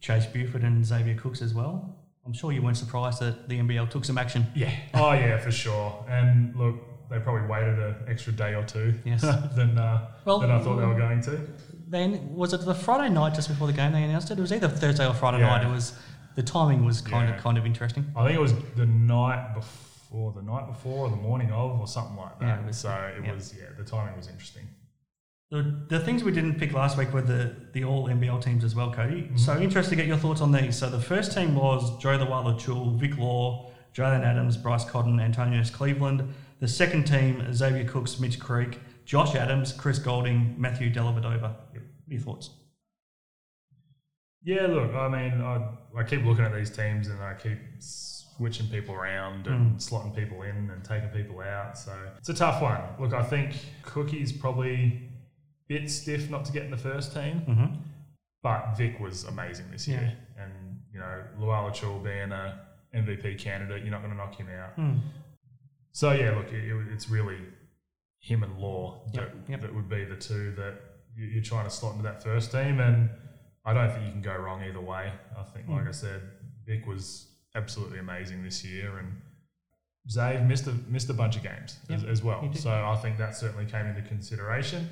Chase 0.00 0.26
Buford 0.26 0.62
and 0.62 0.84
Xavier 0.84 1.14
Cooks 1.14 1.40
as 1.42 1.54
well. 1.54 1.96
I'm 2.26 2.34
sure 2.34 2.52
you 2.52 2.60
weren't 2.62 2.76
surprised 2.76 3.20
that 3.20 3.48
the 3.48 3.58
NBL 3.58 3.88
took 3.88 4.04
some 4.04 4.18
action. 4.18 4.46
Yeah. 4.54 4.72
Oh 4.94 5.12
yeah, 5.12 5.38
for 5.38 5.50
sure. 5.50 6.04
And 6.08 6.54
look, 6.54 6.76
they 7.08 7.18
probably 7.18 7.48
waited 7.48 7.78
an 7.78 7.94
extra 8.06 8.32
day 8.34 8.54
or 8.54 8.64
two 8.64 8.94
Yes. 9.04 9.22
than 9.56 9.78
uh, 9.78 10.06
Well, 10.26 10.38
than 10.40 10.50
I 10.50 10.58
thought 10.62 10.76
they 10.76 10.86
were 10.86 10.98
going 10.98 11.22
to. 11.22 11.40
Then 11.88 12.34
was 12.34 12.52
it 12.52 12.60
the 12.64 12.74
Friday 12.74 13.12
night 13.12 13.34
just 13.34 13.48
before 13.48 13.66
the 13.66 13.72
game 13.72 13.92
they 13.92 14.02
announced 14.04 14.30
it? 14.30 14.38
It 14.38 14.42
was 14.42 14.52
either 14.52 14.68
Thursday 14.68 15.06
or 15.08 15.14
Friday 15.14 15.38
Yeah. 15.38 15.46
night. 15.56 15.64
It 15.66 15.72
was 15.72 15.94
the 16.36 16.42
timing 16.42 16.84
was 16.84 17.00
kind 17.00 17.28
Yeah. 17.28 17.36
of 17.36 17.42
kind 17.42 17.56
of 17.58 17.64
interesting. 17.64 18.04
I 18.14 18.24
think 18.26 18.36
it 18.36 18.40
was 18.40 18.52
the 18.76 18.86
night 18.86 19.54
before, 19.54 19.86
the 20.10 20.42
night 20.42 20.66
before, 20.66 21.06
or 21.06 21.10
the 21.10 21.16
morning 21.16 21.50
of, 21.52 21.80
or 21.80 21.86
something 21.86 22.16
like 22.16 22.38
that. 22.40 22.46
Yeah, 22.46 22.60
it 22.60 22.66
was- 22.66 22.78
so 22.78 22.90
it 22.90 23.24
yeah. 23.24 23.32
was, 23.32 23.54
yeah, 23.56 23.66
the 23.78 23.84
timing 23.84 24.16
was 24.16 24.28
interesting. 24.28 24.68
The, 25.50 25.84
the 25.88 25.98
things 25.98 26.22
we 26.22 26.30
didn't 26.30 26.60
pick 26.60 26.72
last 26.72 26.96
week 26.96 27.12
were 27.12 27.22
the, 27.22 27.56
the 27.72 27.82
all 27.82 28.06
NBL 28.06 28.40
teams 28.42 28.62
as 28.62 28.76
well, 28.76 28.92
Cody. 28.92 29.22
Mm-hmm. 29.22 29.36
So 29.36 29.58
interested 29.58 29.90
to 29.90 29.96
get 29.96 30.06
your 30.06 30.16
thoughts 30.16 30.40
on 30.40 30.52
these. 30.52 30.76
So 30.76 30.88
the 30.88 31.00
first 31.00 31.32
team 31.32 31.56
was 31.56 31.98
Jo 31.98 32.10
Lual-Acuil, 32.18 32.94
Vic 33.00 33.18
Law, 33.18 33.72
Jaylen 33.92 34.24
Adams, 34.24 34.56
Bryce 34.56 34.84
Cotton, 34.84 35.18
Antonius 35.18 35.68
Cleveland. 35.68 36.32
The 36.60 36.68
second 36.68 37.04
team, 37.04 37.44
Xavier 37.52 37.84
Cooks, 37.84 38.20
Mitch 38.20 38.38
Creek, 38.38 38.78
Josh 39.04 39.34
Adams, 39.34 39.72
Chris 39.72 39.98
Goulding, 39.98 40.54
Matthew 40.56 40.92
Dellavedova. 40.92 41.40
What 41.42 41.52
are 41.76 41.82
your 42.06 42.20
thoughts? 42.20 42.50
Yeah, 44.44 44.66
look, 44.68 44.94
I 44.94 45.08
mean, 45.08 45.40
I, 45.40 45.68
I 45.98 46.04
keep 46.04 46.24
looking 46.24 46.44
at 46.44 46.54
these 46.54 46.70
teams 46.70 47.08
and 47.08 47.20
I 47.20 47.34
keep 47.34 47.58
switching 48.40 48.66
people 48.68 48.94
around 48.94 49.46
and 49.46 49.76
slotting 49.76 50.16
people 50.16 50.40
in 50.44 50.70
and 50.70 50.82
taking 50.82 51.10
people 51.10 51.40
out. 51.42 51.76
So 51.76 51.92
it's 52.16 52.30
a 52.30 52.34
tough 52.34 52.62
one. 52.62 52.80
Look, 52.98 53.12
I 53.12 53.22
think 53.22 53.54
Cookie's 53.82 54.32
probably 54.32 54.74
a 54.74 55.02
bit 55.68 55.90
stiff 55.90 56.30
not 56.30 56.46
to 56.46 56.52
get 56.52 56.64
in 56.64 56.70
the 56.70 56.76
first 56.78 57.12
team, 57.12 57.42
Mm-hmm. 57.46 57.74
but 58.42 58.74
Vic 58.78 58.98
was 58.98 59.24
amazing 59.24 59.66
this 59.70 59.86
year. 59.86 60.16
And, 60.38 60.52
you 60.90 60.98
know, 61.00 61.22
Lual-Acuil 61.38 62.02
being 62.02 62.32
a 62.32 62.60
MVP 62.94 63.38
candidate, 63.38 63.82
you're 63.82 63.90
not 63.90 64.00
going 64.00 64.12
to 64.12 64.16
knock 64.16 64.34
him 64.36 64.48
out. 64.48 64.70
Hmm. 64.72 64.96
So, 65.92 66.12
yeah, 66.12 66.30
look, 66.30 66.50
it, 66.50 66.64
it- 66.64 66.92
it's 66.94 67.10
really 67.10 67.36
him 68.20 68.42
and 68.42 68.56
Law 68.58 69.02
that, 69.12 69.20
Yep, 69.20 69.34
yep. 69.48 69.60
that 69.60 69.74
would 69.74 69.90
be 69.90 70.04
the 70.06 70.16
two 70.16 70.52
that 70.52 70.76
you- 71.14 71.26
you're 71.26 71.42
trying 71.42 71.64
to 71.64 71.70
slot 71.70 71.92
into 71.92 72.04
that 72.04 72.22
first 72.22 72.52
team. 72.52 72.80
And 72.80 73.10
I 73.66 73.74
don't 73.74 73.90
think 73.92 74.06
you 74.06 74.12
can 74.12 74.22
go 74.22 74.34
wrong 74.34 74.62
either 74.62 74.80
way. 74.80 75.12
I 75.38 75.42
think, 75.42 75.66
Hmm. 75.66 75.72
like 75.74 75.88
I 75.88 75.90
said, 75.90 76.22
Vic 76.64 76.86
was 76.86 77.26
absolutely 77.54 77.98
amazing 77.98 78.42
this 78.42 78.64
year, 78.64 78.98
and 78.98 79.20
Zave 80.08 80.46
missed 80.46 80.66
a 80.66 80.72
missed 80.88 81.10
a 81.10 81.14
bunch 81.14 81.36
of 81.36 81.42
games 81.42 81.78
as, 81.90 82.02
Yep, 82.02 82.10
as 82.10 82.20
he 82.20 82.26
well. 82.26 82.52
So 82.54 82.70
I 82.70 82.96
think 83.02 83.18
that 83.18 83.36
certainly 83.36 83.66
came 83.66 83.86
into 83.86 84.02
consideration. 84.02 84.88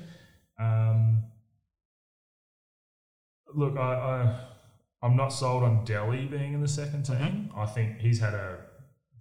Um, 0.59 1.23
look, 3.55 3.77
I, 3.77 3.93
I 3.93 4.39
I'm 5.01 5.15
not 5.15 5.29
sold 5.29 5.63
on 5.63 5.85
Delhi 5.85 6.25
being 6.25 6.53
in 6.53 6.61
the 6.61 6.67
second 6.67 7.03
Mm-hmm. 7.05 7.23
team. 7.25 7.49
I 7.55 7.65
think 7.65 7.99
he's 7.99 8.19
had 8.19 8.33
a 8.33 8.57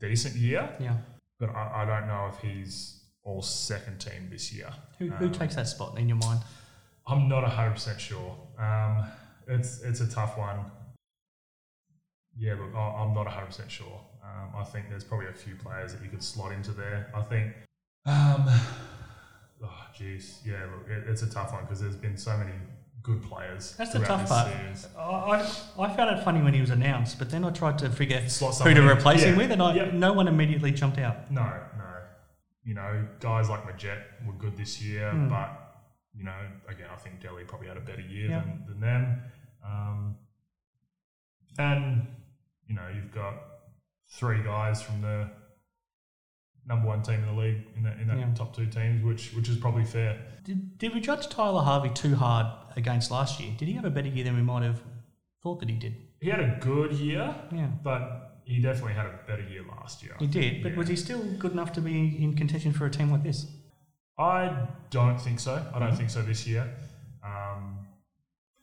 decent 0.00 0.34
year, 0.36 0.68
Yeah. 0.80 0.96
but 1.38 1.50
I, 1.50 1.82
I 1.82 1.84
don't 1.84 2.08
know 2.08 2.30
if 2.32 2.38
he's 2.40 3.00
all 3.22 3.42
second 3.42 3.98
team 4.00 4.28
this 4.30 4.52
year. 4.52 4.70
Who, 4.98 5.08
who 5.10 5.26
Um, 5.26 5.32
takes 5.32 5.54
that 5.54 5.68
spot 5.68 5.98
in 5.98 6.08
your 6.08 6.18
mind? 6.18 6.40
I'm 7.06 7.28
not 7.28 7.44
hundred 7.44 7.72
percent 7.74 8.00
sure. 8.00 8.36
Um, 8.58 9.06
it's 9.46 9.80
it's 9.82 10.00
a 10.00 10.10
tough 10.10 10.36
one. 10.36 10.58
Yeah, 12.38 12.54
look, 12.54 12.74
I- 12.74 13.02
I'm 13.02 13.14
not 13.14 13.26
hundred 13.26 13.46
percent 13.46 13.70
sure. 13.70 14.00
Um, 14.22 14.50
I 14.56 14.64
think 14.64 14.88
there's 14.88 15.04
probably 15.04 15.26
a 15.26 15.32
few 15.32 15.54
players 15.56 15.92
that 15.94 16.02
you 16.02 16.08
could 16.10 16.22
slot 16.22 16.52
into 16.52 16.70
there. 16.72 17.10
I 17.14 17.22
think. 17.22 17.52
Um, 18.06 18.44
oh, 19.64 19.86
jeez, 19.98 20.38
yeah, 20.46 20.64
look, 20.72 20.88
it, 20.88 21.04
it's 21.08 21.22
a 21.22 21.30
tough 21.30 21.52
one 21.52 21.62
because 21.64 21.80
there's 21.80 21.96
been 21.96 22.16
so 22.16 22.36
many 22.36 22.52
good 23.02 23.22
players. 23.22 23.74
That's 23.76 23.92
the 23.92 24.00
tough 24.00 24.28
part. 24.28 24.52
series. 24.52 24.86
I, 24.98 25.50
I 25.78 25.96
found 25.96 26.16
it 26.18 26.22
funny 26.24 26.42
when 26.42 26.54
he 26.54 26.60
was 26.60 26.70
announced, 26.70 27.18
but 27.18 27.30
then 27.30 27.44
I 27.44 27.50
tried 27.50 27.78
to 27.78 27.90
figure 27.90 28.18
who 28.20 28.74
to 28.74 28.88
replace 28.88 29.22
him 29.22 29.36
with, 29.36 29.50
and 29.50 29.62
I, 29.62 29.74
yeah. 29.74 29.90
no 29.92 30.12
one 30.12 30.28
immediately 30.28 30.70
jumped 30.72 30.98
out. 30.98 31.30
No, 31.30 31.42
no. 31.42 31.84
you 32.64 32.74
know, 32.74 33.06
guys 33.20 33.48
like 33.48 33.64
Magette 33.64 34.02
were 34.26 34.34
good 34.34 34.56
this 34.56 34.80
year, 34.82 35.10
Mm. 35.12 35.28
but 35.30 35.64
you 36.14 36.24
know, 36.24 36.36
again, 36.68 36.88
I 36.92 36.96
think 36.96 37.20
Delhi 37.20 37.44
probably 37.44 37.68
had 37.68 37.76
a 37.76 37.80
better 37.80 38.00
year 38.02 38.28
Yeah. 38.30 38.40
than, 38.40 38.64
than 38.68 38.80
them. 38.80 39.22
Um, 39.64 40.16
and 41.58 42.06
you 42.68 42.74
know, 42.74 42.86
you've 42.94 43.12
got 43.12 43.34
three 44.10 44.42
guys 44.42 44.80
from 44.82 45.00
the 45.02 45.28
number 46.66 46.86
one 46.86 47.02
team 47.02 47.20
in 47.20 47.26
the 47.26 47.40
league 47.40 47.64
in 47.76 47.82
that, 47.82 47.98
in 47.98 48.08
that 48.08 48.18
Yeah. 48.18 48.34
top 48.34 48.54
two 48.54 48.66
teams, 48.66 49.02
which 49.02 49.32
which 49.34 49.48
is 49.48 49.56
probably 49.56 49.84
fair. 49.84 50.18
Did, 50.44 50.78
did 50.78 50.94
we 50.94 51.00
judge 51.00 51.28
Tyler 51.28 51.62
Harvey 51.62 51.90
too 51.90 52.14
hard 52.14 52.46
against 52.76 53.10
last 53.10 53.40
year? 53.40 53.52
Did 53.56 53.68
he 53.68 53.74
have 53.74 53.84
a 53.84 53.90
better 53.90 54.08
year 54.08 54.24
than 54.24 54.36
we 54.36 54.42
might 54.42 54.62
have 54.62 54.80
thought 55.42 55.60
that 55.60 55.68
he 55.70 55.76
did? 55.76 55.94
He 56.20 56.28
had 56.30 56.40
a 56.40 56.58
good 56.60 56.92
year, 56.92 57.34
Yeah. 57.52 57.68
but 57.82 58.40
he 58.44 58.60
definitely 58.60 58.94
had 58.94 59.06
a 59.06 59.18
better 59.26 59.42
year 59.42 59.62
last 59.62 60.02
year. 60.02 60.14
He 60.18 60.26
did, 60.26 60.62
but 60.62 60.72
Yeah. 60.72 60.78
was 60.78 60.88
he 60.88 60.96
still 60.96 61.22
good 61.38 61.52
enough 61.52 61.72
to 61.72 61.80
be 61.80 62.22
in 62.22 62.34
contention 62.36 62.72
for 62.72 62.86
a 62.86 62.90
team 62.90 63.10
like 63.10 63.22
this? 63.22 63.46
I 64.18 64.68
don't 64.90 65.18
think 65.20 65.38
so. 65.40 65.54
I 65.54 65.58
Mm-hmm. 65.60 65.78
don't 65.80 65.96
think 65.96 66.10
so 66.10 66.22
this 66.22 66.46
year. 66.46 66.64
Um, 67.22 67.77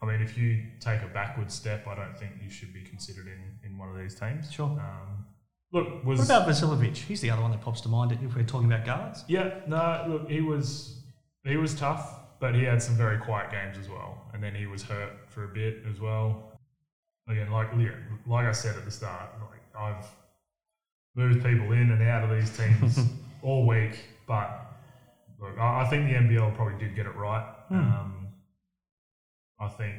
I 0.05 0.11
mean, 0.11 0.21
if 0.21 0.37
you 0.37 0.63
take 0.79 1.01
a 1.01 1.07
backward 1.07 1.51
step, 1.51 1.87
I 1.87 1.95
don't 1.95 2.17
think 2.17 2.33
you 2.43 2.49
should 2.49 2.73
be 2.73 2.81
considered 2.81 3.27
in, 3.27 3.69
in 3.69 3.77
one 3.77 3.89
of 3.89 3.97
these 3.97 4.13
teams. 4.13 4.51
Sure. 4.51 4.67
Um, 4.67 5.25
look, 5.71 6.05
was 6.05 6.19
What 6.19 6.25
about 6.25 6.47
Vasilovic? 6.47 6.95
He's 6.95 7.21
the 7.21 7.31
other 7.31 7.41
one 7.41 7.51
that 7.51 7.61
pops 7.61 7.81
to 7.81 7.89
mind 7.89 8.11
if 8.11 8.35
we're 8.35 8.43
talking 8.43 8.71
about 8.71 8.85
guards. 8.85 9.23
yeah, 9.27 9.61
no, 9.67 10.05
look, 10.07 10.29
he 10.29 10.41
was 10.41 11.01
he 11.43 11.57
was 11.57 11.73
tough, 11.75 12.19
but 12.39 12.53
he 12.55 12.63
had 12.63 12.81
some 12.81 12.95
very 12.95 13.17
quiet 13.17 13.51
games 13.51 13.77
as 13.77 13.89
well, 13.89 14.21
and 14.33 14.43
then 14.43 14.53
he 14.53 14.67
was 14.67 14.83
hurt 14.83 15.11
for 15.27 15.45
a 15.45 15.47
bit 15.47 15.83
as 15.89 15.99
well. 15.99 16.59
Again, 17.27 17.51
like 17.51 17.69
like 18.27 18.45
I 18.45 18.51
said 18.51 18.75
at 18.75 18.85
the 18.85 18.91
start, 18.91 19.31
like 19.41 19.61
I've 19.75 20.05
moved 21.15 21.43
people 21.43 21.71
in 21.71 21.91
and 21.91 22.01
out 22.03 22.23
of 22.23 22.29
these 22.29 22.55
teams 22.55 22.99
all 23.41 23.65
week, 23.65 23.97
but 24.27 24.67
look, 25.39 25.57
I, 25.57 25.81
I 25.81 25.89
think 25.89 26.07
the 26.07 26.13
NBL 26.13 26.55
probably 26.55 26.77
did 26.77 26.95
get 26.95 27.07
it 27.07 27.15
right. 27.15 27.45
Hmm. 27.69 27.75
Um, 27.75 28.14
I 29.59 29.67
think 29.67 29.95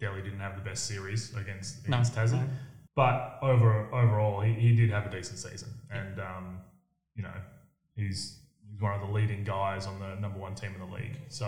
Delhi 0.00 0.22
didn't 0.22 0.40
have 0.40 0.56
the 0.56 0.62
best 0.62 0.86
series 0.86 1.34
against 1.36 1.88
No, 1.88 1.96
against 1.98 2.14
Tassie, 2.14 2.32
no. 2.32 2.48
but 2.94 3.38
over 3.42 3.86
overall 3.94 4.40
he, 4.40 4.52
he 4.54 4.74
did 4.74 4.90
have 4.90 5.06
a 5.06 5.10
decent 5.10 5.38
season, 5.38 5.68
and 5.90 6.18
um, 6.20 6.58
you 7.14 7.22
know 7.22 7.32
he's 7.94 8.38
he's 8.68 8.80
one 8.80 8.92
of 8.94 9.06
the 9.06 9.12
leading 9.12 9.44
guys 9.44 9.86
on 9.86 9.98
the 10.00 10.14
number 10.16 10.38
one 10.38 10.54
team 10.54 10.72
in 10.74 10.80
the 10.90 10.94
league. 10.96 11.16
So 11.28 11.46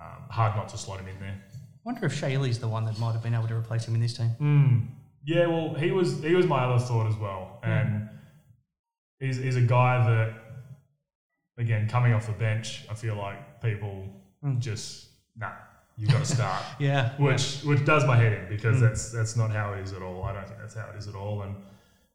um, 0.00 0.22
hard 0.28 0.56
not 0.56 0.68
to 0.70 0.78
slot 0.78 1.00
him 1.00 1.08
in 1.08 1.18
there. 1.20 1.36
I 1.52 1.82
wonder 1.84 2.04
if 2.06 2.12
Shea 2.14 2.34
Ili's 2.34 2.58
the 2.58 2.68
one 2.68 2.84
that 2.84 2.98
might 2.98 3.12
have 3.12 3.22
been 3.22 3.34
able 3.34 3.48
to 3.48 3.54
replace 3.56 3.86
him 3.86 3.94
in 3.94 4.00
this 4.00 4.14
team. 4.16 4.30
Mm. 4.40 4.86
Yeah, 5.24 5.46
well, 5.46 5.74
he 5.74 5.90
was 5.90 6.22
he 6.22 6.34
was 6.34 6.46
my 6.46 6.64
other 6.64 6.82
thought 6.84 7.06
as 7.06 7.16
well, 7.16 7.58
and 7.62 8.08
he's, 9.18 9.36
he's 9.36 9.56
a 9.56 9.60
guy 9.62 10.02
that, 10.08 10.32
again, 11.58 11.88
coming 11.88 12.12
off 12.14 12.26
the 12.26 12.32
bench, 12.32 12.86
I 12.90 12.94
feel 12.94 13.16
like 13.16 13.60
people 13.62 14.06
Mm. 14.44 14.58
just 14.58 15.08
nah, 15.36 15.50
you've 16.00 16.10
got 16.10 16.24
to 16.24 16.34
start, 16.34 16.62
Yeah. 16.80 17.10
which 17.18 17.60
which 17.62 17.84
does 17.84 18.04
my 18.06 18.16
head 18.16 18.32
in 18.32 18.48
because 18.48 18.78
Mm. 18.78 18.80
that's 18.80 19.12
that's 19.12 19.36
not 19.36 19.50
how 19.50 19.74
it 19.74 19.80
is 19.80 19.92
at 19.92 20.02
all. 20.02 20.22
I 20.24 20.32
don't 20.32 20.46
think 20.48 20.58
that's 20.58 20.74
how 20.74 20.88
it 20.92 20.96
is 20.98 21.06
at 21.06 21.14
all, 21.14 21.42
and 21.42 21.54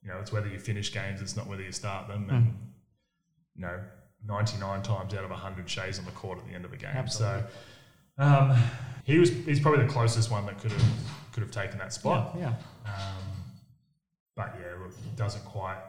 you 0.02 0.10
know, 0.10 0.18
it's 0.20 0.32
whether 0.32 0.48
you 0.48 0.60
finish 0.60 0.92
games, 0.94 1.22
it's 1.22 1.36
not 1.38 1.48
whether 1.48 1.62
you 1.64 1.72
start 1.72 2.08
them, 2.08 2.30
and 2.30 2.54
you 3.56 3.62
know, 3.62 3.80
ninety 4.26 4.58
nine 4.58 4.82
times 4.82 5.14
out 5.14 5.24
of 5.24 5.32
hundred 5.32 5.70
Shea's 5.70 6.00
on 6.00 6.06
the 6.06 6.12
court 6.12 6.40
at 6.40 6.48
the 6.48 6.54
end 6.54 6.66
of 6.66 6.74
a 6.74 6.78
game. 6.78 6.92
Absolutely. 6.94 7.44
So 8.18 8.24
um, 8.24 8.58
he 9.04 9.20
was 9.20 9.30
he's 9.30 9.60
probably 9.60 9.86
the 9.86 9.92
closest 9.92 10.32
one 10.32 10.46
that 10.48 10.58
could 10.60 10.72
have 10.72 10.86
could 11.34 11.44
have 11.44 11.52
taken 11.52 11.78
that 11.80 11.94
spot. 11.94 12.34
Yeah. 12.38 12.54
yeah. 12.86 12.92
Um, 12.92 13.24
but 14.36 14.56
yeah, 14.60 14.72
look, 14.84 14.94
doesn't 15.16 15.46
quite 15.46 15.82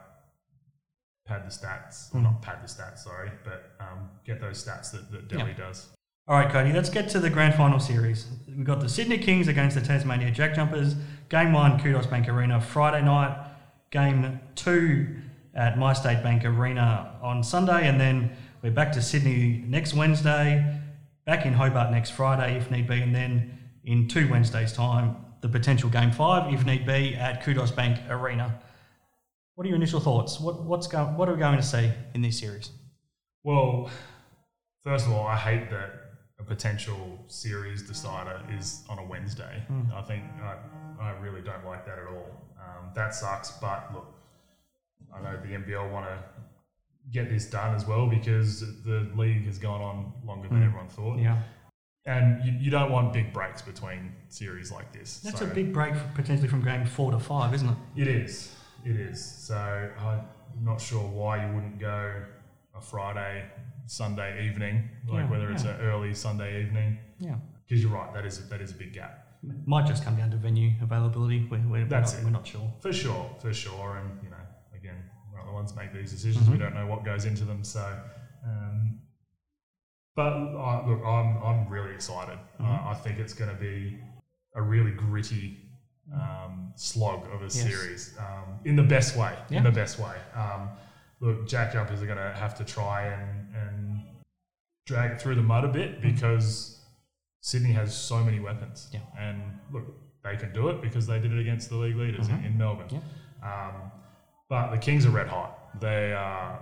pad 1.27 1.45
the 1.45 1.51
stats, 1.51 2.11
Hmm. 2.11 2.19
or 2.19 2.21
not 2.23 2.43
pad 2.43 2.59
the 2.63 2.69
stats, 2.69 2.99
sorry, 2.99 3.31
but 3.45 3.73
um, 3.81 4.09
get 4.25 4.41
those 4.41 4.65
stats 4.65 4.93
that, 4.93 5.11
that 5.11 5.29
Delhi 5.29 5.55
does. 5.55 5.89
All 6.29 6.37
right, 6.37 6.51
Cody, 6.51 6.73
let's 6.73 6.91
get 6.91 7.09
to 7.11 7.21
the 7.21 7.31
grand 7.31 7.55
final 7.55 7.79
series. 7.79 8.27
We've 8.49 8.65
got 8.65 8.81
the 8.81 8.89
Sydney 8.89 9.17
Kings 9.17 9.47
against 9.47 9.77
the 9.77 9.81
Tasmania 9.81 10.33
Jack 10.33 10.57
Jumpers. 10.57 10.97
Game 11.29 11.53
one, 11.53 11.79
Kudos 11.81 12.07
Bank 12.07 12.29
Arena, 12.29 12.61
Friday 12.61 13.01
night. 13.05 13.49
Game 13.93 14.41
two 14.57 15.19
at 15.55 15.79
My 15.79 15.93
State 15.93 16.25
Bank 16.25 16.45
Arena 16.45 17.17
on 17.23 17.45
Sunday. 17.45 17.87
And 17.87 18.01
then 18.01 18.33
we're 18.61 18.73
back 18.73 18.91
to 18.95 19.03
Sydney 19.03 19.63
next 19.69 19.95
Wednesday, 19.95 20.81
back 21.27 21.47
in 21.47 21.53
Hobart 21.53 21.93
next 21.93 22.11
Friday, 22.11 22.57
if 22.57 22.73
need 22.73 22.89
be. 22.89 23.01
And 23.01 23.15
then 23.15 23.57
in 23.85 24.09
two 24.09 24.29
Wednesdays' 24.29 24.73
time, 24.73 25.15
the 25.43 25.49
potential 25.49 25.89
game 25.89 26.11
five, 26.11 26.53
if 26.53 26.67
need 26.67 26.85
be, 26.85 27.15
at 27.15 27.45
Kudos 27.45 27.71
Bank 27.71 28.01
Arena. 28.11 28.59
What 29.55 29.65
are 29.65 29.69
your 29.69 29.77
initial 29.77 30.01
thoughts? 30.01 30.41
What, 30.41 30.65
what's 30.65 30.89
go, 30.89 31.05
what 31.05 31.29
are 31.29 31.35
we 31.35 31.39
going 31.39 31.57
to 31.57 31.63
see 31.63 31.93
in 32.15 32.23
this 32.23 32.41
series? 32.41 32.73
Well, 33.45 33.91
first 34.83 35.07
of 35.07 35.13
all, 35.13 35.25
I 35.25 35.37
hate 35.37 35.71
that 35.71 36.06
potential 36.47 37.19
series 37.27 37.83
decider 37.83 38.41
is 38.59 38.85
on 38.89 38.99
a 38.99 39.05
Wednesday. 39.05 39.63
I 39.95 40.03
think 40.03 40.23
I, 40.43 40.57
I 41.01 41.11
really 41.21 41.41
don't 41.43 41.65
like 41.65 41.85
that 41.87 41.99
at 41.99 42.07
all. 42.07 42.31
Um, 42.59 42.91
that 42.95 43.15
sucks, 43.15 43.51
but 43.53 43.91
look, 43.93 44.07
I 45.15 45.21
know 45.23 45.37
the 45.43 45.49
NBL 45.49 45.91
want 45.93 46.07
to 46.07 46.19
get 47.13 47.29
this 47.29 47.47
done 47.47 47.75
as 47.75 47.87
well 47.87 48.07
because 48.07 48.61
the 48.85 49.09
league 49.17 49.45
has 49.47 49.59
gone 49.59 49.81
on 49.81 50.13
longer 50.25 50.49
than 50.49 50.61
Mm. 50.63 50.67
everyone 50.67 50.89
thought. 50.89 51.19
Yeah. 51.19 51.41
And 52.05 52.45
you, 52.45 52.53
you 52.53 52.71
don't 52.71 52.91
want 52.93 53.13
big 53.13 53.33
breaks 53.33 53.63
between 53.63 54.13
series 54.29 54.71
like 54.71 54.93
this. 54.93 55.21
That's 55.21 55.41
So- 55.41 55.47
a 55.47 55.49
big 55.55 55.73
break 55.73 55.95
potentially 56.15 56.49
from 56.49 56.63
game 56.63 56.85
four 56.87 57.11
to 57.13 57.19
five, 57.19 57.53
isn't 57.55 57.69
it? 57.69 57.77
It 57.97 58.09
is. 58.09 58.55
It 58.85 58.97
is. 58.97 59.25
So 59.25 59.57
I'm 59.99 60.21
not 60.65 60.81
sure 60.81 61.03
why 61.07 61.45
you 61.47 61.53
wouldn't 61.55 61.79
go 61.81 62.23
a 62.77 62.81
Friday, 62.81 63.45
Sunday 63.87 64.47
evening, 64.47 64.89
like 65.09 65.25
Yeah, 65.25 65.31
whether 65.31 65.51
it's 65.51 65.65
yeah. 65.65 65.75
an 65.77 65.81
early 65.81 66.15
Sunday 66.15 66.63
evening. 66.63 66.99
Yeah. 67.19 67.37
Because 67.67 67.83
you're 67.83 67.93
right, 67.93 68.13
that 68.15 68.25
is 68.27 68.49
that 68.49 68.61
is 68.61 68.71
a 68.71 68.75
big 68.75 68.93
gap 68.93 69.27
Might 69.67 69.87
just 69.87 70.05
come 70.05 70.17
down 70.17 70.31
to 70.31 70.37
venue 70.37 70.71
availability. 70.83 71.47
We're, 71.51 71.59
we're, 71.69 71.85
That's 71.87 72.13
we're, 72.15 72.19
it. 72.21 72.23
not, 72.23 72.27
we're 72.33 72.39
not 72.39 72.47
sure. 72.47 72.73
for 72.81 72.93
sure, 72.93 73.31
for 73.41 73.53
sure. 73.53 73.97
And 73.99 74.23
you 74.23 74.31
know, 74.31 74.45
again, 74.75 74.97
we're 75.33 75.39
not 75.39 75.47
the 75.47 75.53
ones 75.53 75.73
that 75.73 75.79
make 75.83 75.93
these 75.93 76.11
decisions. 76.13 76.49
We 76.49 76.57
Mhm. 76.57 76.61
don't 76.61 76.75
know 76.75 76.87
what 76.87 77.05
goes 77.05 77.25
into 77.25 77.45
them. 77.45 77.63
So, 77.65 77.85
um, 78.45 79.01
but 80.15 80.33
uh, 80.33 80.87
look, 80.87 81.03
I'm 81.05 81.43
I'm 81.43 81.69
really 81.69 81.93
excited. 81.95 82.39
Mhm. 82.61 82.65
Uh, 82.87 82.89
I 82.89 82.95
think 82.95 83.19
it's 83.19 83.35
going 83.35 83.51
to 83.51 83.61
be 83.71 83.99
a 84.55 84.63
really 84.63 84.93
gritty 84.93 85.47
um, 86.15 86.73
slog 86.77 87.27
of 87.35 87.43
a 87.43 87.51
series 87.51 88.15
um, 88.19 88.61
in 88.65 88.77
the 88.77 88.83
best 88.97 89.17
way. 89.17 89.33
Yeah. 89.51 89.59
In 89.59 89.65
the 89.65 89.73
best 89.83 89.99
way. 89.99 90.17
Um, 90.35 90.69
look, 91.21 91.49
Jack 91.49 91.73
Jumpers 91.73 92.01
are 92.03 92.07
going 92.07 92.19
to 92.19 92.33
have 92.45 92.55
to 92.59 92.65
try 92.65 93.07
and 93.07 93.55
and 93.55 93.76
drag 94.87 95.11
it 95.13 95.21
through 95.21 95.35
the 95.35 95.43
mud 95.43 95.65
a 95.65 95.69
bit 95.69 96.01
because 96.01 96.81
Sydney 97.41 97.73
has 97.73 97.97
so 97.97 98.23
many 98.25 98.41
weapons. 98.41 98.89
Yeah. 98.93 99.01
And 99.19 99.41
look, 99.73 99.85
they 100.25 100.37
can 100.37 100.53
do 100.53 100.69
it 100.69 100.81
because 100.81 101.07
they 101.07 101.19
did 101.19 101.33
it 101.33 101.39
against 101.41 101.69
the 101.69 101.77
league 101.77 101.97
leaders 101.97 102.29
in, 102.29 102.39
Mhm. 102.39 102.47
in 102.47 102.59
Melbourne. 102.59 102.89
Yeah. 102.91 103.01
Um, 103.43 103.91
but 104.49 104.71
the 104.71 104.79
Kings 104.79 105.05
are 105.07 105.11
red 105.11 105.29
hot. 105.29 105.81
They 105.81 106.13
are 106.13 106.61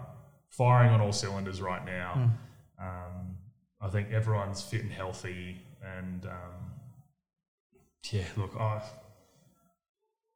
firing 0.50 0.90
on 0.90 1.00
all 1.00 1.12
cylinders 1.12 1.60
right 1.60 1.84
now. 1.84 2.12
Mm. 2.80 2.84
Um, 2.86 3.36
I 3.80 3.88
think 3.88 4.10
everyone's 4.10 4.62
fit 4.62 4.82
and 4.82 4.92
healthy. 4.92 5.60
And 5.82 6.24
um, 6.26 6.72
yeah, 8.10 8.24
look, 8.36 8.56
I, 8.58 8.82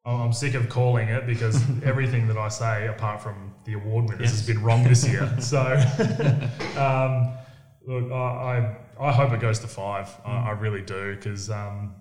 I'm 0.05 0.33
sick 0.33 0.55
of 0.55 0.69
calling 0.69 1.09
it 1.09 1.27
because 1.27 1.63
everything 1.83 2.29
that 2.29 2.37
I 2.39 2.49
say, 2.49 2.87
apart 2.89 3.23
from 3.23 3.55
the 3.65 3.75
award 3.75 4.05
winners, 4.09 4.21
Yes. 4.21 4.31
has 4.33 4.47
been 4.47 4.63
wrong 4.63 4.85
this 4.85 5.07
year. 5.07 5.29
so, 5.41 5.61
um, 6.77 7.38
look, 7.89 8.13
I, 8.13 8.77
I, 9.01 9.09
I 9.09 9.13
hope 9.13 9.33
it 9.33 9.41
goes 9.41 9.59
to 9.61 9.67
five. 9.69 10.09
I, 10.25 10.49
I 10.49 10.51
really 10.53 10.83
do 10.83 11.17
because 11.17 11.51
um, 11.51 11.95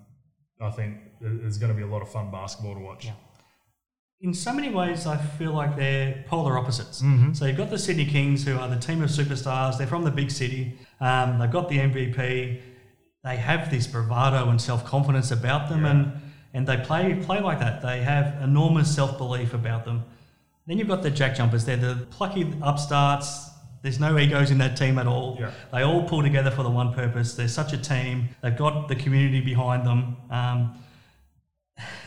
I 0.60 0.70
think 0.70 0.98
it's 1.20 1.58
going 1.58 1.72
to 1.72 1.76
be 1.76 1.82
a 1.82 1.86
lot 1.86 2.02
of 2.02 2.10
fun 2.10 2.30
basketball 2.30 2.74
to 2.74 2.80
watch. 2.80 3.06
Yeah. 3.06 3.12
In 4.20 4.34
so 4.34 4.52
many 4.52 4.68
ways, 4.68 5.06
I 5.06 5.16
feel 5.16 5.52
like 5.52 5.76
they're 5.76 6.24
polar 6.26 6.58
opposites. 6.58 7.00
Mhm. 7.02 7.36
So 7.36 7.46
you've 7.46 7.56
got 7.56 7.70
the 7.70 7.78
Sydney 7.78 8.04
Kings, 8.04 8.44
who 8.44 8.56
are 8.58 8.68
the 8.68 8.78
team 8.78 9.02
of 9.02 9.10
superstars. 9.10 9.78
They're 9.78 9.86
from 9.86 10.02
the 10.04 10.10
big 10.10 10.30
city. 10.30 10.76
Um, 11.00 11.38
they've 11.38 11.50
got 11.50 11.68
the 11.68 11.78
MVP. 11.78 12.60
They 13.24 13.36
have 13.36 13.70
this 13.70 13.86
bravado 13.86 14.48
and 14.50 14.60
self 14.60 14.84
confidence 14.84 15.30
about 15.30 15.68
them, 15.68 15.84
Yeah. 15.84 15.90
and 15.90 16.12
and 16.54 16.66
they 16.66 16.78
play 16.78 17.14
play 17.14 17.40
like 17.40 17.60
that. 17.60 17.80
They 17.82 18.00
have 18.02 18.42
enormous 18.42 18.92
self 18.92 19.18
belief 19.18 19.54
about 19.54 19.84
them. 19.84 20.04
Then 20.66 20.78
you've 20.78 20.88
got 20.88 21.02
the 21.02 21.10
Jack 21.10 21.36
Jumpers. 21.36 21.64
They're 21.64 21.76
the 21.76 22.06
plucky 22.10 22.52
upstarts. 22.62 23.50
There's 23.82 24.00
no 24.00 24.18
egos 24.18 24.50
in 24.50 24.58
that 24.58 24.76
team 24.76 24.98
at 24.98 25.06
all. 25.06 25.36
Yeah. 25.40 25.52
They 25.72 25.82
all 25.82 26.02
pull 26.08 26.22
together 26.22 26.50
for 26.50 26.62
the 26.62 26.70
one 26.70 26.92
purpose. 26.92 27.34
They're 27.34 27.48
such 27.48 27.72
a 27.72 27.78
team. 27.78 28.28
They've 28.42 28.56
got 28.56 28.88
the 28.88 28.96
community 28.96 29.40
behind 29.40 29.86
them. 29.86 30.16
Um, 30.30 30.82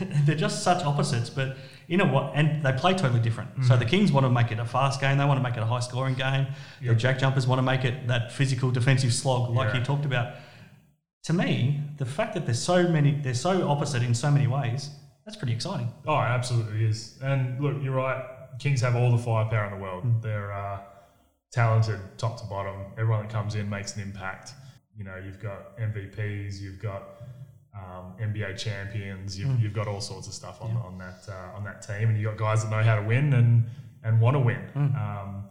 they're 0.26 0.36
just 0.36 0.62
such 0.62 0.84
opposites, 0.84 1.30
but 1.30 1.56
you 1.86 1.96
know 1.96 2.06
what? 2.06 2.32
And 2.34 2.62
they 2.64 2.72
play 2.72 2.92
totally 2.94 3.20
different. 3.20 3.64
So 3.64 3.76
the 3.76 3.84
Kings 3.86 4.12
want 4.12 4.24
to 4.26 4.30
make 4.30 4.52
it 4.52 4.58
a 4.58 4.64
fast 4.64 5.00
game. 5.00 5.16
They 5.18 5.24
want 5.24 5.38
to 5.38 5.42
make 5.42 5.56
it 5.56 5.62
a 5.62 5.66
high 5.66 5.80
scoring 5.80 6.14
game. 6.14 6.46
The 6.82 6.94
Jack 6.94 7.18
Jumpers 7.18 7.46
want 7.46 7.58
to 7.58 7.62
make 7.62 7.84
it 7.84 8.06
that 8.08 8.32
physical 8.32 8.70
defensive 8.70 9.12
slog, 9.12 9.50
like 9.50 9.72
Yeah. 9.72 9.80
you 9.80 9.84
talked 9.84 10.04
about. 10.04 10.34
To 11.24 11.32
me, 11.32 11.80
the 11.98 12.04
fact 12.06 12.34
that 12.34 12.44
there's 12.46 12.60
so 12.60 12.88
many, 12.88 13.12
they're 13.12 13.34
so 13.34 13.68
opposite 13.68 14.02
in 14.02 14.14
so 14.14 14.30
many 14.30 14.46
ways. 14.46 14.90
That's 15.24 15.36
pretty 15.36 15.52
exciting. 15.54 15.92
Oh, 16.06 16.14
it 16.18 16.22
absolutely 16.24 16.84
is. 16.84 17.18
And 17.22 17.60
look, 17.62 17.76
you're 17.82 17.94
right. 17.94 18.24
Kings 18.58 18.80
have 18.80 18.96
all 18.96 19.10
the 19.16 19.22
firepower 19.22 19.66
in 19.66 19.70
the 19.78 19.82
world. 19.82 20.04
Mm. 20.04 20.20
They're 20.22 20.52
uh, 20.52 20.80
talented 21.52 22.00
top 22.18 22.40
to 22.40 22.46
bottom. 22.46 22.74
Everyone 22.98 23.22
that 23.26 23.32
comes 23.32 23.54
in 23.54 23.68
makes 23.68 23.94
an 23.96 24.02
impact. 24.02 24.52
You 24.96 25.04
know, 25.04 25.16
you've 25.24 25.40
got 25.40 25.76
MVPs, 25.78 26.60
you've 26.60 26.80
got 26.80 27.02
um, 27.74 28.14
NBA 28.20 28.58
champions, 28.58 29.38
you've, 29.38 29.58
you've 29.60 29.72
got 29.72 29.88
all 29.88 30.00
sorts 30.00 30.26
of 30.28 30.34
stuff 30.34 30.60
on, 30.60 30.70
Yeah. 30.70 30.76
on 30.82 30.98
that 30.98 31.24
uh, 31.28 31.56
on 31.56 31.64
that 31.64 31.82
team, 31.82 32.08
and 32.10 32.18
you've 32.18 32.30
got 32.36 32.38
guys 32.38 32.62
that 32.64 32.70
know 32.70 32.82
how 32.82 32.96
to 32.96 33.02
win 33.02 33.32
and 33.32 33.64
and 34.04 34.20
want 34.20 34.34
to 34.34 34.40
win. 34.40 34.60
Um, 34.74 35.44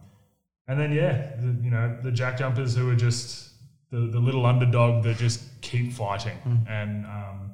and 0.67 0.79
then 0.79 0.91
yeah, 0.91 1.35
the, 1.39 1.63
you 1.63 1.71
know 1.71 1.97
the 2.03 2.11
jack 2.11 2.37
jumpers 2.37 2.75
who 2.75 2.89
are 2.89 2.95
just 2.95 3.49
the, 3.89 3.97
the 4.01 4.19
little 4.19 4.45
underdog 4.45 5.03
that 5.03 5.17
just 5.17 5.41
keep 5.61 5.91
fighting, 5.93 6.37
and 6.69 7.05
um, 7.07 7.51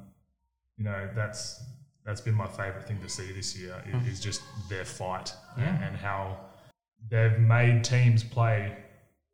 you 0.76 0.84
know 0.84 1.08
that's 1.14 1.62
that's 2.04 2.20
been 2.20 2.34
my 2.34 2.46
favorite 2.46 2.86
thing 2.86 2.98
to 3.02 3.08
see 3.08 3.32
this 3.32 3.58
year 3.58 3.74
i- 3.92 4.06
is, 4.08 4.20
just 4.20 4.40
their 4.70 4.84
fight 4.84 5.32
and, 5.58 5.82
and 5.84 5.96
how 5.96 6.38
they've 7.10 7.38
made 7.38 7.84
teams 7.84 8.22
play 8.24 8.76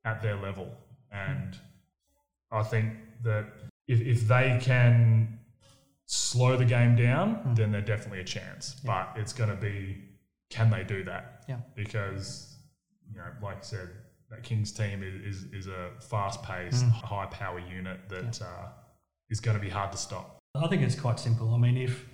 at 0.04 0.22
their 0.22 0.36
level, 0.36 0.68
and 1.10 1.56
I 2.52 2.62
think 2.62 2.92
that 3.22 3.46
if, 3.88 4.00
if 4.00 4.28
they 4.28 4.58
can 4.60 5.38
slow 6.06 6.56
the 6.56 6.64
game 6.64 6.94
down, 6.96 7.54
then 7.56 7.72
they're 7.72 7.80
definitely 7.80 8.20
a 8.20 8.24
chance. 8.24 8.76
But 8.84 9.12
it's 9.16 9.32
going 9.32 9.50
to 9.50 9.56
be 9.56 10.02
can 10.50 10.70
they 10.70 10.84
do 10.84 11.02
that? 11.04 11.44
Yeah. 11.48 11.56
Because 11.74 12.56
you 13.10 13.16
know, 13.18 13.24
like 13.42 13.58
I 13.58 13.62
said, 13.62 13.88
that 14.30 14.42
Kings 14.42 14.72
team 14.72 15.02
is 15.02 15.44
is, 15.44 15.52
is 15.52 15.66
a 15.66 15.90
fast 16.00 16.42
paced, 16.42 16.84
Mm. 16.84 16.90
high 16.90 17.26
power 17.26 17.58
unit 17.58 18.00
that 18.08 18.40
uh, 18.42 18.68
is 19.30 19.40
going 19.40 19.56
to 19.56 19.62
be 19.62 19.70
hard 19.70 19.90
to 19.92 19.98
stop. 19.98 20.38
I 20.54 20.68
think 20.68 20.82
it's 20.82 20.94
quite 20.98 21.18
simple. 21.18 21.52
I 21.54 21.58
mean, 21.58 21.76
if 21.76 22.06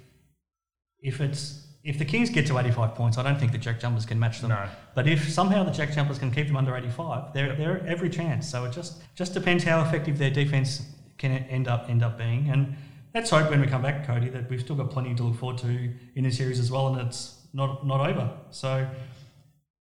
if 1.00 1.20
it's 1.20 1.66
if 1.82 1.98
the 1.98 2.04
Kings 2.04 2.28
get 2.28 2.46
to 2.46 2.58
85 2.58 2.94
points, 2.94 3.16
I 3.16 3.22
don't 3.22 3.38
think 3.38 3.52
the 3.52 3.58
Jack 3.58 3.80
Jumpers 3.80 4.04
can 4.04 4.18
match 4.18 4.40
them. 4.40 4.50
No. 4.50 4.68
But 4.94 5.08
if 5.08 5.30
somehow 5.30 5.64
the 5.64 5.70
Jack 5.70 5.92
Jumpers 5.92 6.18
can 6.18 6.30
keep 6.30 6.46
them 6.46 6.56
under 6.56 6.76
85, 6.76 7.32
they're, 7.32 7.54
they're 7.56 7.86
every 7.86 8.10
chance. 8.10 8.50
So 8.50 8.64
it 8.64 8.72
just 8.72 9.02
just 9.14 9.32
depends 9.32 9.64
how 9.64 9.82
effective 9.82 10.18
their 10.18 10.30
defense 10.30 10.82
can 11.16 11.32
end 11.32 11.68
up 11.68 11.88
end 11.88 12.02
up 12.02 12.18
being. 12.18 12.50
And 12.50 12.76
let's 13.14 13.30
hope 13.30 13.50
when 13.50 13.60
we 13.60 13.66
come 13.66 13.82
back, 13.82 14.06
Cody, 14.06 14.28
that 14.28 14.50
we've 14.50 14.60
still 14.60 14.76
got 14.76 14.90
plenty 14.90 15.14
to 15.14 15.22
look 15.22 15.36
forward 15.36 15.58
to 15.58 15.90
in 16.14 16.24
this 16.24 16.36
series 16.36 16.58
as 16.58 16.70
well, 16.70 16.88
and 16.88 17.06
it's 17.06 17.36
not 17.54 17.86
not 17.86 18.06
over. 18.06 18.30
So 18.50 18.86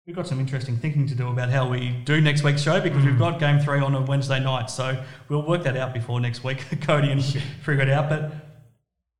we've 0.06 0.16
got 0.16 0.26
some 0.26 0.40
interesting 0.40 0.76
thinking 0.76 1.06
to 1.06 1.14
do 1.14 1.28
about 1.28 1.48
how 1.48 1.68
we 1.70 1.90
do 2.04 2.20
next 2.20 2.42
week's 2.42 2.62
show 2.62 2.80
because 2.80 3.02
we've 3.02 3.14
hmm. 3.14 3.18
got 3.18 3.38
game 3.38 3.60
three 3.60 3.80
on 3.80 3.94
a 3.94 4.02
Wednesday 4.02 4.40
night. 4.40 4.68
So 4.70 5.02
we'll 5.28 5.46
work 5.46 5.62
that 5.64 5.76
out 5.76 5.94
before 5.94 6.20
next 6.20 6.44
week, 6.44 6.64
Cody, 6.82 7.10
and 7.10 7.24
figure 7.24 7.82
it 7.82 7.90
out. 7.90 8.10
But 8.10 8.47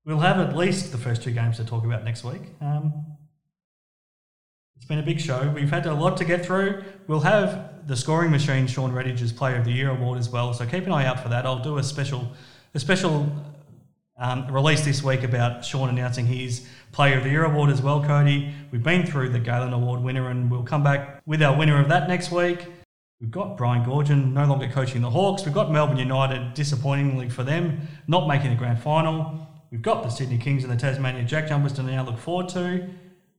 we'll 0.09 0.19
have 0.21 0.41
at 0.41 0.57
least 0.57 0.91
the 0.91 0.97
first 0.97 1.23
two 1.23 1.31
games 1.31 1.59
to 1.59 1.65
talk 1.65 1.85
about 1.85 2.03
next 2.03 2.25
week. 2.25 2.41
Um, 2.63 3.05
it's 4.75 4.87
been 4.87 4.99
a 4.99 5.03
big 5.03 5.21
show. 5.21 5.53
We've 5.55 5.71
had 5.71 5.85
a 5.85 5.93
lot 5.93 6.17
to 6.17 6.25
get 6.25 6.47
through. 6.47 6.83
We'll 7.07 7.21
have 7.21 7.87
the 7.87 7.95
scoring 7.95 8.31
machine, 8.31 8.67
Sean 8.67 8.91
Reddige's 8.91 9.35
Player 9.35 9.57
of 9.57 9.67
the 9.67 9.71
Year 9.71 9.91
award 9.91 10.19
as 10.19 10.31
well. 10.31 10.55
So 10.55 10.65
keep 10.65 10.87
an 10.87 10.93
eye 10.93 11.05
out 11.05 11.21
for 11.21 11.29
that. 11.29 11.45
I'll 11.45 11.63
do 11.63 11.77
a 11.77 11.83
special, 11.83 12.27
a 12.73 12.81
special 12.81 13.31
um, 14.17 14.51
release 14.51 14.83
this 14.83 15.03
week 15.03 15.25
about 15.25 15.63
Sean 15.63 15.91
announcing 15.91 16.25
his 16.25 16.67
Player 16.91 17.19
of 17.19 17.25
the 17.25 17.31
Year 17.31 17.45
award 17.45 17.69
as 17.69 17.83
well, 17.83 18.03
Cody. 18.03 18.55
We've 18.71 18.83
been 18.83 19.05
through 19.05 19.29
the 19.29 19.39
Galen 19.39 19.75
Award 19.75 20.01
winner, 20.01 20.31
and 20.31 20.51
we'll 20.51 20.63
come 20.63 20.83
back 20.83 21.21
with 21.27 21.43
our 21.43 21.55
winner 21.55 21.79
of 21.79 21.91
that 21.91 22.09
next 22.09 22.33
week. 22.33 22.67
We've 23.21 23.31
got 23.31 23.59
Brian 23.59 23.85
Goorjian 23.85 24.33
no 24.33 24.47
longer 24.47 24.69
coaching 24.69 25.03
the 25.03 25.11
Hawks. 25.11 25.45
We've 25.45 25.53
got 25.53 25.71
Melbourne 25.71 25.99
United, 25.99 26.55
disappointingly 26.55 27.29
for 27.29 27.43
them, 27.43 27.89
not 28.07 28.27
making 28.27 28.51
the 28.51 28.57
grand 28.57 28.81
final. 28.81 29.48
We've 29.71 29.83
got 29.83 30.03
the 30.03 30.09
Sydney 30.09 30.39
Kings 30.39 30.65
and 30.65 30.73
the 30.73 30.77
Tasmania 30.77 31.25
Jack 31.25 31.49
Jumpers 31.49 31.75
to 31.75 31.83
now 31.83 32.03
look 32.03 32.19
forward 32.19 32.49
to. 32.51 32.89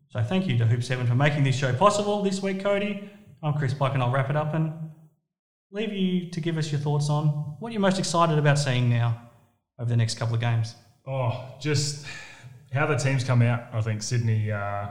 So 0.09 0.21
thank 0.21 0.45
you 0.47 0.59
to 0.59 0.65
Hoop 0.65 0.83
7 0.83 1.07
for 1.07 1.15
making 1.15 1.43
this 1.43 1.55
show 1.55 1.73
possible 1.73 2.21
this 2.21 2.41
week, 2.41 2.61
Cody. 2.61 3.09
I'm 3.41 3.53
Chris 3.53 3.73
Pike, 3.73 3.95
and 3.95 4.03
I'll 4.03 4.11
wrap 4.11 4.29
it 4.29 4.35
up 4.35 4.53
and 4.53 4.73
leave 5.71 5.91
you 5.91 6.29
to 6.29 6.39
give 6.39 6.59
us 6.59 6.71
your 6.71 6.81
thoughts 6.81 7.09
on 7.09 7.27
what 7.59 7.71
you're 7.71 7.81
most 7.81 7.97
excited 7.97 8.37
about 8.37 8.59
seeing 8.59 8.89
now 8.89 9.19
over 9.79 9.89
the 9.89 9.97
next 9.97 10.19
couple 10.19 10.35
of 10.35 10.41
games. 10.41 10.75
Oh, 11.07 11.45
just 11.59 12.05
how 12.71 12.85
the 12.85 12.95
teams 12.95 13.23
come 13.23 13.41
out. 13.41 13.63
I 13.73 13.81
think 13.81 14.03
Sydney 14.03 14.51
uh, 14.51 14.89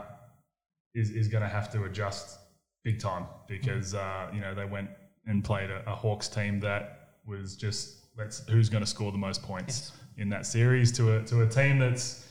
is 0.93 1.11
is 1.11 1.29
going 1.29 1.43
to 1.43 1.49
have 1.49 1.71
to 1.71 1.83
adjust 1.85 2.37
big 2.83 2.99
time 2.99 3.27
because 3.47 3.93
uh, 3.93 4.29
you 4.33 4.41
know 4.41 4.53
they 4.53 4.65
went 4.65 4.89
and 5.25 5.41
played 5.43 5.69
a, 5.69 5.89
a 5.89 5.95
Hawks 5.95 6.27
team 6.27 6.59
that 6.61 7.11
was 7.25 7.55
just 7.55 8.07
let's 8.17 8.45
who's 8.49 8.67
going 8.67 8.83
to 8.83 8.89
score 8.89 9.13
the 9.13 9.17
most 9.17 9.41
points 9.43 9.93
in 10.19 10.29
that 10.29 10.45
series 10.45 10.91
to 10.93 11.17
a 11.17 11.23
to 11.23 11.41
a 11.41 11.47
team 11.47 11.79
that's 11.79 12.25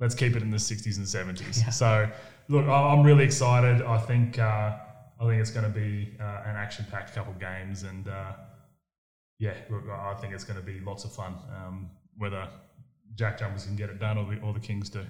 let's 0.00 0.14
keep 0.14 0.36
it 0.36 0.42
in 0.42 0.50
the 0.50 0.56
60s 0.56 0.96
and 0.96 1.06
70s. 1.06 1.58
Yeah. 1.60 1.70
So 1.70 2.10
look, 2.48 2.66
I'm 2.66 3.02
really 3.02 3.24
excited. 3.24 3.82
I 3.82 3.98
think 3.98 4.38
uh, 4.38 4.76
I 5.20 5.26
think 5.26 5.40
it's 5.40 5.50
going 5.50 5.66
to 5.66 5.78
be 5.78 6.14
uh, 6.20 6.42
an 6.44 6.56
action 6.56 6.86
packed 6.90 7.14
couple 7.14 7.32
games 7.34 7.82
and. 7.82 8.08
Uh, 8.08 8.32
yeah, 9.40 9.54
look, 9.68 9.82
I 9.90 10.12
I 10.12 10.14
think 10.14 10.32
it's 10.32 10.44
going 10.44 10.60
to 10.60 10.64
be 10.64 10.80
lots 10.80 11.04
of 11.04 11.12
fun. 11.12 11.34
Um, 11.54 11.90
whether 12.16 12.48
Jack 13.14 13.38
Jumpers 13.38 13.66
can 13.66 13.76
get 13.76 13.90
it 13.90 13.98
done 13.98 14.18
or 14.18 14.24
the, 14.24 14.40
or 14.40 14.52
the 14.52 14.60
Kings 14.60 14.88
do. 14.88 15.04